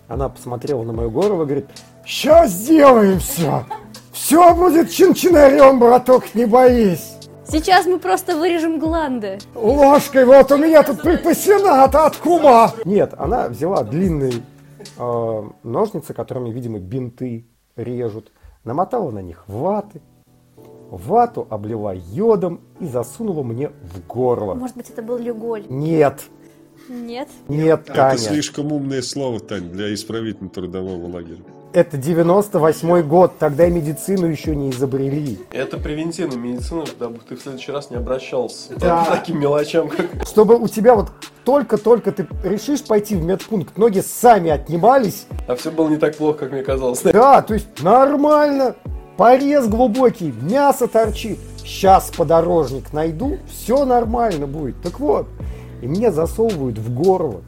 Она 0.06 0.28
посмотрела 0.28 0.84
на 0.84 0.92
мое 0.92 1.08
горло 1.08 1.42
и 1.42 1.46
говорит, 1.46 1.66
сейчас 2.04 2.52
сделаем 2.52 3.18
все. 3.18 3.64
Все 4.12 4.54
будет 4.54 4.90
чин-чинарем, 4.90 5.80
браток, 5.80 6.34
не 6.34 6.44
боись. 6.46 7.16
Сейчас 7.48 7.86
мы 7.86 7.98
просто 7.98 8.36
вырежем 8.36 8.78
гланды. 8.78 9.38
Ложкой 9.54 10.24
вот 10.24 10.50
у 10.52 10.56
меня 10.56 10.82
тут 10.82 11.02
припасена 11.02 11.84
от, 11.84 11.94
от 11.94 12.16
кума. 12.16 12.72
Нет, 12.84 13.14
она 13.16 13.48
взяла 13.48 13.82
длинные 13.84 14.32
э, 14.98 15.42
ножницы, 15.62 16.12
которыми, 16.12 16.50
видимо, 16.50 16.78
бинты 16.78 17.46
режут, 17.76 18.32
намотала 18.64 19.10
на 19.10 19.20
них 19.20 19.44
ваты, 19.46 20.02
вату 20.90 21.46
облила 21.48 21.94
йодом 21.94 22.60
и 22.80 22.86
засунула 22.86 23.42
мне 23.42 23.68
в 23.68 24.06
горло. 24.06 24.54
Может 24.54 24.76
быть, 24.76 24.90
это 24.90 25.02
был 25.02 25.18
люголь? 25.18 25.66
Нет, 25.68 26.22
Нет. 26.88 27.28
нет, 27.48 27.80
Это 27.84 27.94
Таня. 27.94 28.18
слишком 28.18 28.72
умное 28.72 29.02
слово, 29.02 29.40
Тань, 29.40 29.70
для 29.70 29.92
исправительно 29.94 30.50
трудового 30.50 31.06
лагеря. 31.12 31.42
Это 31.76 31.98
98 31.98 33.02
год, 33.02 33.32
тогда 33.38 33.66
и 33.66 33.70
медицину 33.70 34.28
еще 34.28 34.56
не 34.56 34.70
изобрели. 34.70 35.38
Это 35.52 35.76
превентивная 35.76 36.38
медицина, 36.38 36.84
дабы 36.98 37.18
ты 37.28 37.36
в 37.36 37.42
следующий 37.42 37.70
раз 37.70 37.90
не 37.90 37.98
обращался 37.98 38.74
Да. 38.76 39.04
к 39.04 39.08
таким 39.10 39.40
мелочам, 39.40 39.90
как... 39.90 40.26
Чтобы 40.26 40.56
у 40.56 40.68
тебя 40.68 40.94
вот 40.94 41.08
только-только 41.44 42.12
ты 42.12 42.26
решишь 42.42 42.82
пойти 42.82 43.14
в 43.14 43.22
медпункт, 43.22 43.76
ноги 43.76 44.00
сами 44.00 44.50
отнимались, 44.52 45.26
А 45.46 45.54
все 45.54 45.70
было 45.70 45.90
не 45.90 45.98
так 45.98 46.16
плохо, 46.16 46.38
как 46.38 46.52
мне 46.52 46.62
казалось. 46.62 47.00
Да, 47.04 47.42
то 47.42 47.52
есть 47.52 47.66
нормально. 47.82 48.74
Порез 49.18 49.66
глубокий, 49.68 50.32
мясо 50.40 50.88
торчит. 50.88 51.38
Сейчас 51.58 52.10
подорожник 52.16 52.94
найду, 52.94 53.36
все 53.50 53.84
нормально 53.84 54.46
будет. 54.46 54.80
Так 54.80 54.98
вот, 54.98 55.26
и 55.82 55.86
мне 55.86 56.10
засовывают 56.10 56.78
в 56.78 56.94
горло 56.94 57.42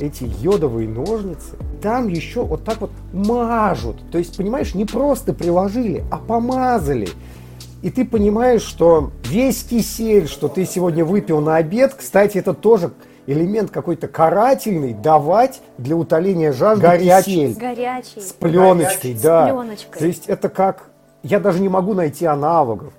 эти 0.00 0.24
йодовые 0.40 0.88
ножницы, 0.88 1.56
там 1.82 2.08
еще 2.08 2.44
вот 2.44 2.64
так 2.64 2.80
вот 2.80 2.90
мажут. 3.12 3.96
То 4.10 4.18
есть, 4.18 4.36
понимаешь, 4.36 4.74
не 4.74 4.84
просто 4.84 5.32
приложили, 5.32 6.04
а 6.10 6.16
помазали. 6.16 7.08
И 7.82 7.90
ты 7.90 8.04
понимаешь, 8.04 8.62
что 8.62 9.10
весь 9.24 9.62
кисель, 9.64 10.28
что 10.28 10.48
ты 10.48 10.66
сегодня 10.66 11.04
выпил 11.04 11.40
на 11.40 11.56
обед, 11.56 11.94
кстати, 11.94 12.38
это 12.38 12.52
тоже 12.52 12.92
элемент 13.26 13.70
какой-то 13.70 14.08
карательный, 14.08 14.92
давать 14.92 15.62
для 15.78 15.96
утоления 15.96 16.52
жажды 16.52 16.82
горячий. 16.82 17.54
Горячий. 17.54 18.20
С 18.20 18.32
пленочкой, 18.32 19.16
С 19.16 19.22
да. 19.22 19.46
пленочкой. 19.46 19.98
То 19.98 20.06
есть 20.06 20.24
это 20.26 20.48
как... 20.48 20.90
Я 21.22 21.38
даже 21.38 21.60
не 21.60 21.68
могу 21.68 21.94
найти 21.94 22.24
аналогов. 22.24 22.92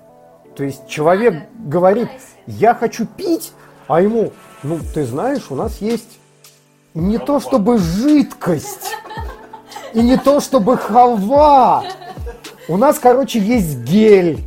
То 0.56 0.64
есть 0.64 0.86
человек 0.86 1.34
говорит, 1.58 2.08
я 2.46 2.74
хочу 2.74 3.06
пить, 3.06 3.52
а 3.88 4.00
ему, 4.00 4.32
ну, 4.62 4.78
ты 4.94 5.04
знаешь, 5.04 5.50
у 5.50 5.54
нас 5.54 5.80
есть 5.80 6.18
не 6.94 7.18
то 7.18 7.40
чтобы 7.40 7.78
жидкость, 7.78 8.96
и 9.94 10.02
не 10.02 10.16
то 10.16 10.40
чтобы 10.40 10.76
халва. 10.76 11.84
У 12.68 12.76
нас, 12.76 12.98
короче, 12.98 13.38
есть 13.38 13.78
гель 13.80 14.44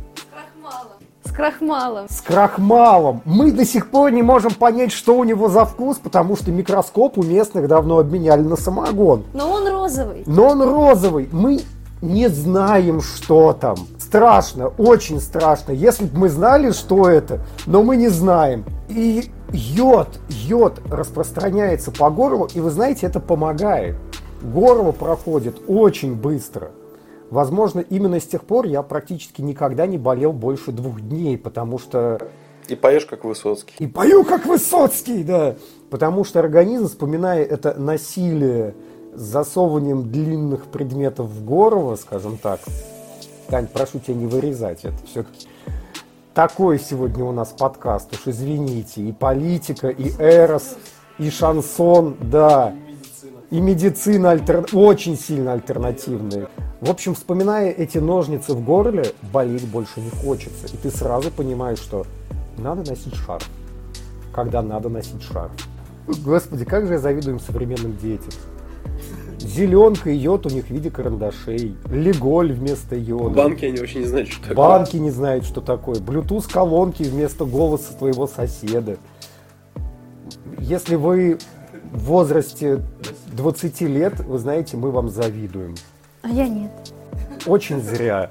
С 1.24 1.32
крахмалом. 1.32 2.06
с 2.08 2.20
крахмалом. 2.20 3.22
Мы 3.24 3.52
до 3.52 3.64
сих 3.64 3.90
пор 3.90 4.10
не 4.10 4.22
можем 4.22 4.54
понять, 4.54 4.90
что 4.92 5.16
у 5.16 5.24
него 5.24 5.48
за 5.48 5.64
вкус, 5.64 5.98
потому 5.98 6.36
что 6.36 6.50
микроскоп 6.50 7.18
у 7.18 7.22
местных 7.22 7.68
давно 7.68 7.98
обменяли 7.98 8.42
на 8.42 8.56
самогон. 8.56 9.24
Но 9.34 9.50
он 9.50 9.68
розовый. 9.68 10.22
Но 10.26 10.48
он 10.48 10.62
розовый. 10.62 11.28
Мы 11.30 11.60
не 12.00 12.28
знаем, 12.28 13.00
что 13.02 13.52
там. 13.52 13.76
Страшно, 13.98 14.68
очень 14.78 15.20
страшно. 15.20 15.72
Если 15.72 16.04
бы 16.06 16.18
мы 16.20 16.28
знали, 16.28 16.70
что 16.72 17.08
это, 17.08 17.40
но 17.66 17.82
мы 17.82 17.96
не 17.96 18.08
знаем. 18.08 18.64
И 18.88 19.30
йод, 19.52 20.08
йод 20.28 20.80
распространяется 20.90 21.90
по 21.90 22.10
горлу, 22.10 22.48
и 22.54 22.60
вы 22.60 22.70
знаете, 22.70 23.06
это 23.06 23.20
помогает. 23.20 23.96
Горло 24.42 24.92
проходит 24.92 25.60
очень 25.66 26.14
быстро. 26.14 26.70
Возможно, 27.30 27.80
именно 27.80 28.20
с 28.20 28.26
тех 28.26 28.44
пор 28.44 28.66
я 28.66 28.82
практически 28.82 29.42
никогда 29.42 29.86
не 29.86 29.98
болел 29.98 30.32
больше 30.32 30.70
двух 30.72 31.00
дней, 31.00 31.36
потому 31.36 31.78
что 31.78 32.20
И 32.68 32.76
поешь, 32.76 33.06
как 33.06 33.24
Высоцкий. 33.24 33.74
и 33.78 33.86
пою, 33.86 34.24
как 34.24 34.46
Высоцкий, 34.46 35.24
да. 35.24 35.56
Потому 35.90 36.24
что 36.24 36.38
организм, 36.38 36.86
вспоминая 36.86 37.42
это 37.42 37.74
насилие 37.78 38.74
с 39.14 39.20
засовыванием 39.22 40.10
длинных 40.12 40.66
предметов 40.66 41.26
в 41.26 41.44
горло, 41.44 41.96
скажем 41.96 42.36
так, 42.38 42.60
Тань, 43.48 43.66
прошу 43.66 43.98
тебя 43.98 44.14
не 44.14 44.26
вырезать 44.26 44.84
это 44.84 44.96
все-таки. 45.06 45.48
Такой 46.36 46.78
сегодня 46.78 47.24
у 47.24 47.32
нас 47.32 47.54
подкаст, 47.58 48.12
уж 48.12 48.26
извините. 48.26 49.00
И 49.00 49.10
политика, 49.10 49.88
и 49.88 50.10
эрос, 50.18 50.76
и 51.16 51.30
шансон, 51.30 52.14
да. 52.20 52.74
И 53.48 53.58
медицина 53.58 54.32
альтер... 54.32 54.66
очень 54.74 55.16
сильно 55.16 55.54
альтернативная. 55.54 56.48
В 56.82 56.90
общем, 56.90 57.14
вспоминая 57.14 57.70
эти 57.70 57.96
ножницы 57.96 58.52
в 58.52 58.62
горле, 58.62 59.14
болеть 59.32 59.66
больше 59.66 59.98
не 60.02 60.10
хочется. 60.10 60.66
И 60.66 60.76
ты 60.76 60.90
сразу 60.90 61.30
понимаешь, 61.30 61.78
что 61.78 62.04
надо 62.58 62.86
носить 62.86 63.14
шарф. 63.14 63.48
Когда 64.34 64.60
надо 64.60 64.90
носить 64.90 65.22
шарф. 65.22 65.52
Господи, 66.22 66.66
как 66.66 66.86
же 66.86 66.92
я 66.92 66.98
завидую 66.98 67.40
современным 67.40 67.96
детям. 67.96 68.34
Зеленка 69.38 70.10
и 70.10 70.16
йод 70.16 70.46
у 70.46 70.50
них 70.50 70.66
в 70.66 70.70
виде 70.70 70.90
карандашей. 70.90 71.76
Леголь 71.90 72.52
вместо 72.52 72.96
йода. 72.96 73.34
Банки 73.34 73.64
они 73.66 73.78
вообще 73.78 74.00
не 74.00 74.06
знают, 74.06 74.28
что 74.28 74.40
такое. 74.40 74.56
Банки 74.56 74.96
не 74.96 75.10
знают, 75.10 75.44
что 75.44 75.60
такое. 75.60 75.96
Bluetooth 75.96 76.50
колонки 76.50 77.02
вместо 77.02 77.44
голоса 77.44 77.92
твоего 77.94 78.26
соседа. 78.26 78.96
Если 80.58 80.96
вы 80.96 81.38
в 81.92 82.04
возрасте 82.04 82.82
20 83.32 83.80
лет, 83.82 84.20
вы 84.20 84.38
знаете, 84.38 84.76
мы 84.76 84.90
вам 84.90 85.08
завидуем. 85.08 85.74
А 86.22 86.28
я 86.28 86.48
нет. 86.48 86.70
Очень 87.46 87.80
зря. 87.80 88.30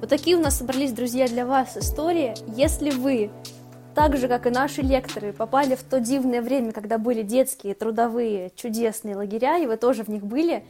Вот 0.00 0.08
такие 0.08 0.36
у 0.36 0.40
нас 0.40 0.58
собрались, 0.58 0.92
друзья, 0.92 1.26
для 1.28 1.46
вас 1.46 1.76
истории. 1.76 2.34
Если 2.56 2.90
вы, 2.90 3.30
так 3.94 4.16
же, 4.16 4.28
как 4.28 4.46
и 4.46 4.50
наши 4.50 4.82
лекторы, 4.82 5.32
попали 5.32 5.74
в 5.74 5.82
то 5.82 6.00
дивное 6.00 6.42
время, 6.42 6.72
когда 6.72 6.98
были 6.98 7.22
детские, 7.22 7.74
трудовые, 7.74 8.52
чудесные 8.54 9.16
лагеря, 9.16 9.58
и 9.58 9.66
вы 9.66 9.76
тоже 9.76 10.04
в 10.04 10.08
них 10.08 10.24
были, 10.24 10.64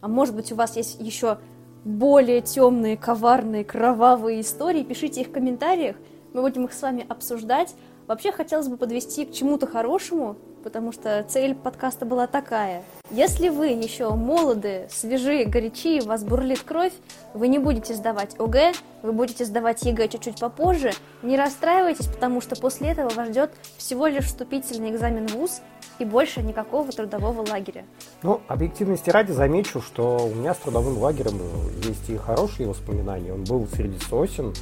а 0.00 0.08
может 0.08 0.34
быть, 0.34 0.52
у 0.52 0.54
вас 0.54 0.76
есть 0.76 1.00
еще 1.00 1.38
более 1.84 2.40
темные, 2.40 2.96
коварные, 2.96 3.64
кровавые 3.64 4.40
истории, 4.40 4.82
пишите 4.82 5.20
их 5.20 5.28
в 5.28 5.32
комментариях, 5.32 5.96
мы 6.32 6.42
будем 6.42 6.64
их 6.64 6.72
с 6.72 6.82
вами 6.82 7.06
обсуждать. 7.08 7.74
Вообще, 8.06 8.32
хотелось 8.32 8.68
бы 8.68 8.76
подвести 8.76 9.24
к 9.24 9.32
чему-то 9.32 9.66
хорошему, 9.66 10.36
потому 10.64 10.92
что 10.92 11.24
цель 11.28 11.54
подкаста 11.54 12.06
была 12.06 12.26
такая. 12.26 12.82
Если 13.10 13.50
вы 13.50 13.68
еще 13.68 14.14
молоды, 14.14 14.88
свежи, 14.90 15.44
горячи, 15.44 16.00
вас 16.00 16.24
бурлит 16.24 16.62
кровь, 16.62 16.94
вы 17.34 17.48
не 17.48 17.58
будете 17.58 17.94
сдавать 17.94 18.34
ОГЭ, 18.40 18.72
вы 19.02 19.12
будете 19.12 19.44
сдавать 19.44 19.82
ЕГЭ 19.82 20.08
чуть-чуть 20.08 20.40
попозже, 20.40 20.92
не 21.22 21.36
расстраивайтесь, 21.36 22.06
потому 22.06 22.40
что 22.40 22.56
после 22.56 22.88
этого 22.88 23.10
вас 23.10 23.28
ждет 23.28 23.50
всего 23.76 24.06
лишь 24.06 24.24
вступительный 24.24 24.90
экзамен 24.90 25.28
в 25.28 25.34
ВУЗ 25.34 25.60
и 25.98 26.04
больше 26.04 26.42
никакого 26.42 26.90
трудового 26.90 27.46
лагеря. 27.48 27.84
Ну, 28.22 28.40
объективности 28.48 29.10
ради 29.10 29.32
замечу, 29.32 29.82
что 29.82 30.16
у 30.32 30.34
меня 30.34 30.54
с 30.54 30.58
трудовым 30.58 30.98
лагерем 30.98 31.38
есть 31.84 32.08
и 32.08 32.16
хорошие 32.16 32.68
воспоминания. 32.68 33.32
Он 33.34 33.44
был 33.44 33.68
среди 33.68 33.98
сосен, 33.98 34.54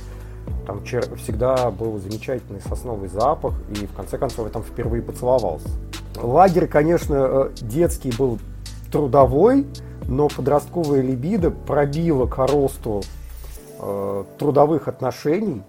там 0.66 0.82
всегда 0.84 1.70
был 1.70 1.98
замечательный 1.98 2.60
сосновый 2.60 3.08
запах, 3.08 3.54
и 3.70 3.86
в 3.86 3.92
конце 3.94 4.18
концов 4.18 4.46
я 4.46 4.52
там 4.52 4.62
впервые 4.62 5.02
поцеловался. 5.02 5.68
Лагерь, 6.16 6.68
конечно, 6.68 7.14
э, 7.14 7.50
детский 7.60 8.12
был 8.16 8.38
трудовой, 8.90 9.66
но 10.06 10.28
подростковая 10.28 11.00
либидо 11.00 11.50
пробила 11.50 12.26
коросту 12.26 13.02
э, 13.80 14.24
трудовых 14.38 14.88
отношений, 14.88 15.62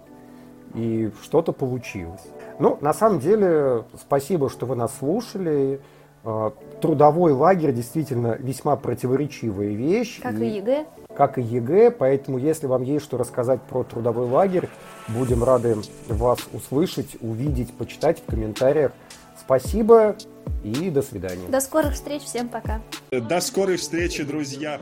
и 0.75 1.11
что-то 1.23 1.53
получилось. 1.53 2.21
Ну, 2.59 2.77
на 2.81 2.93
самом 2.93 3.19
деле, 3.19 3.83
спасибо, 3.99 4.49
что 4.49 4.65
вы 4.65 4.75
нас 4.75 4.91
слушали. 4.99 5.81
Э, 6.23 6.51
Трудовой 6.81 7.31
лагерь 7.31 7.73
действительно 7.73 8.37
весьма 8.39 8.75
противоречивая 8.75 9.69
вещь. 9.69 10.21
Как 10.21 10.39
и 10.39 10.47
ЕГЭ. 10.47 10.85
Как 11.15 11.37
и 11.37 11.41
ЕГЭ, 11.41 11.91
поэтому 11.91 12.37
если 12.37 12.67
вам 12.67 12.83
есть 12.83 13.05
что 13.05 13.17
рассказать 13.17 13.61
про 13.61 13.83
трудовой 13.83 14.27
лагерь, 14.27 14.69
будем 15.07 15.43
рады 15.43 15.77
вас 16.07 16.39
услышать, 16.53 17.17
увидеть, 17.21 17.73
почитать 17.73 18.21
в 18.21 18.25
комментариях. 18.25 18.91
Спасибо 19.39 20.15
и 20.63 20.89
до 20.89 21.01
свидания. 21.01 21.47
До 21.49 21.59
скорых 21.59 21.93
встреч, 21.93 22.23
всем 22.23 22.47
пока. 22.49 22.81
До 23.11 23.41
скорой 23.41 23.77
встречи, 23.77 24.23
друзья! 24.23 24.79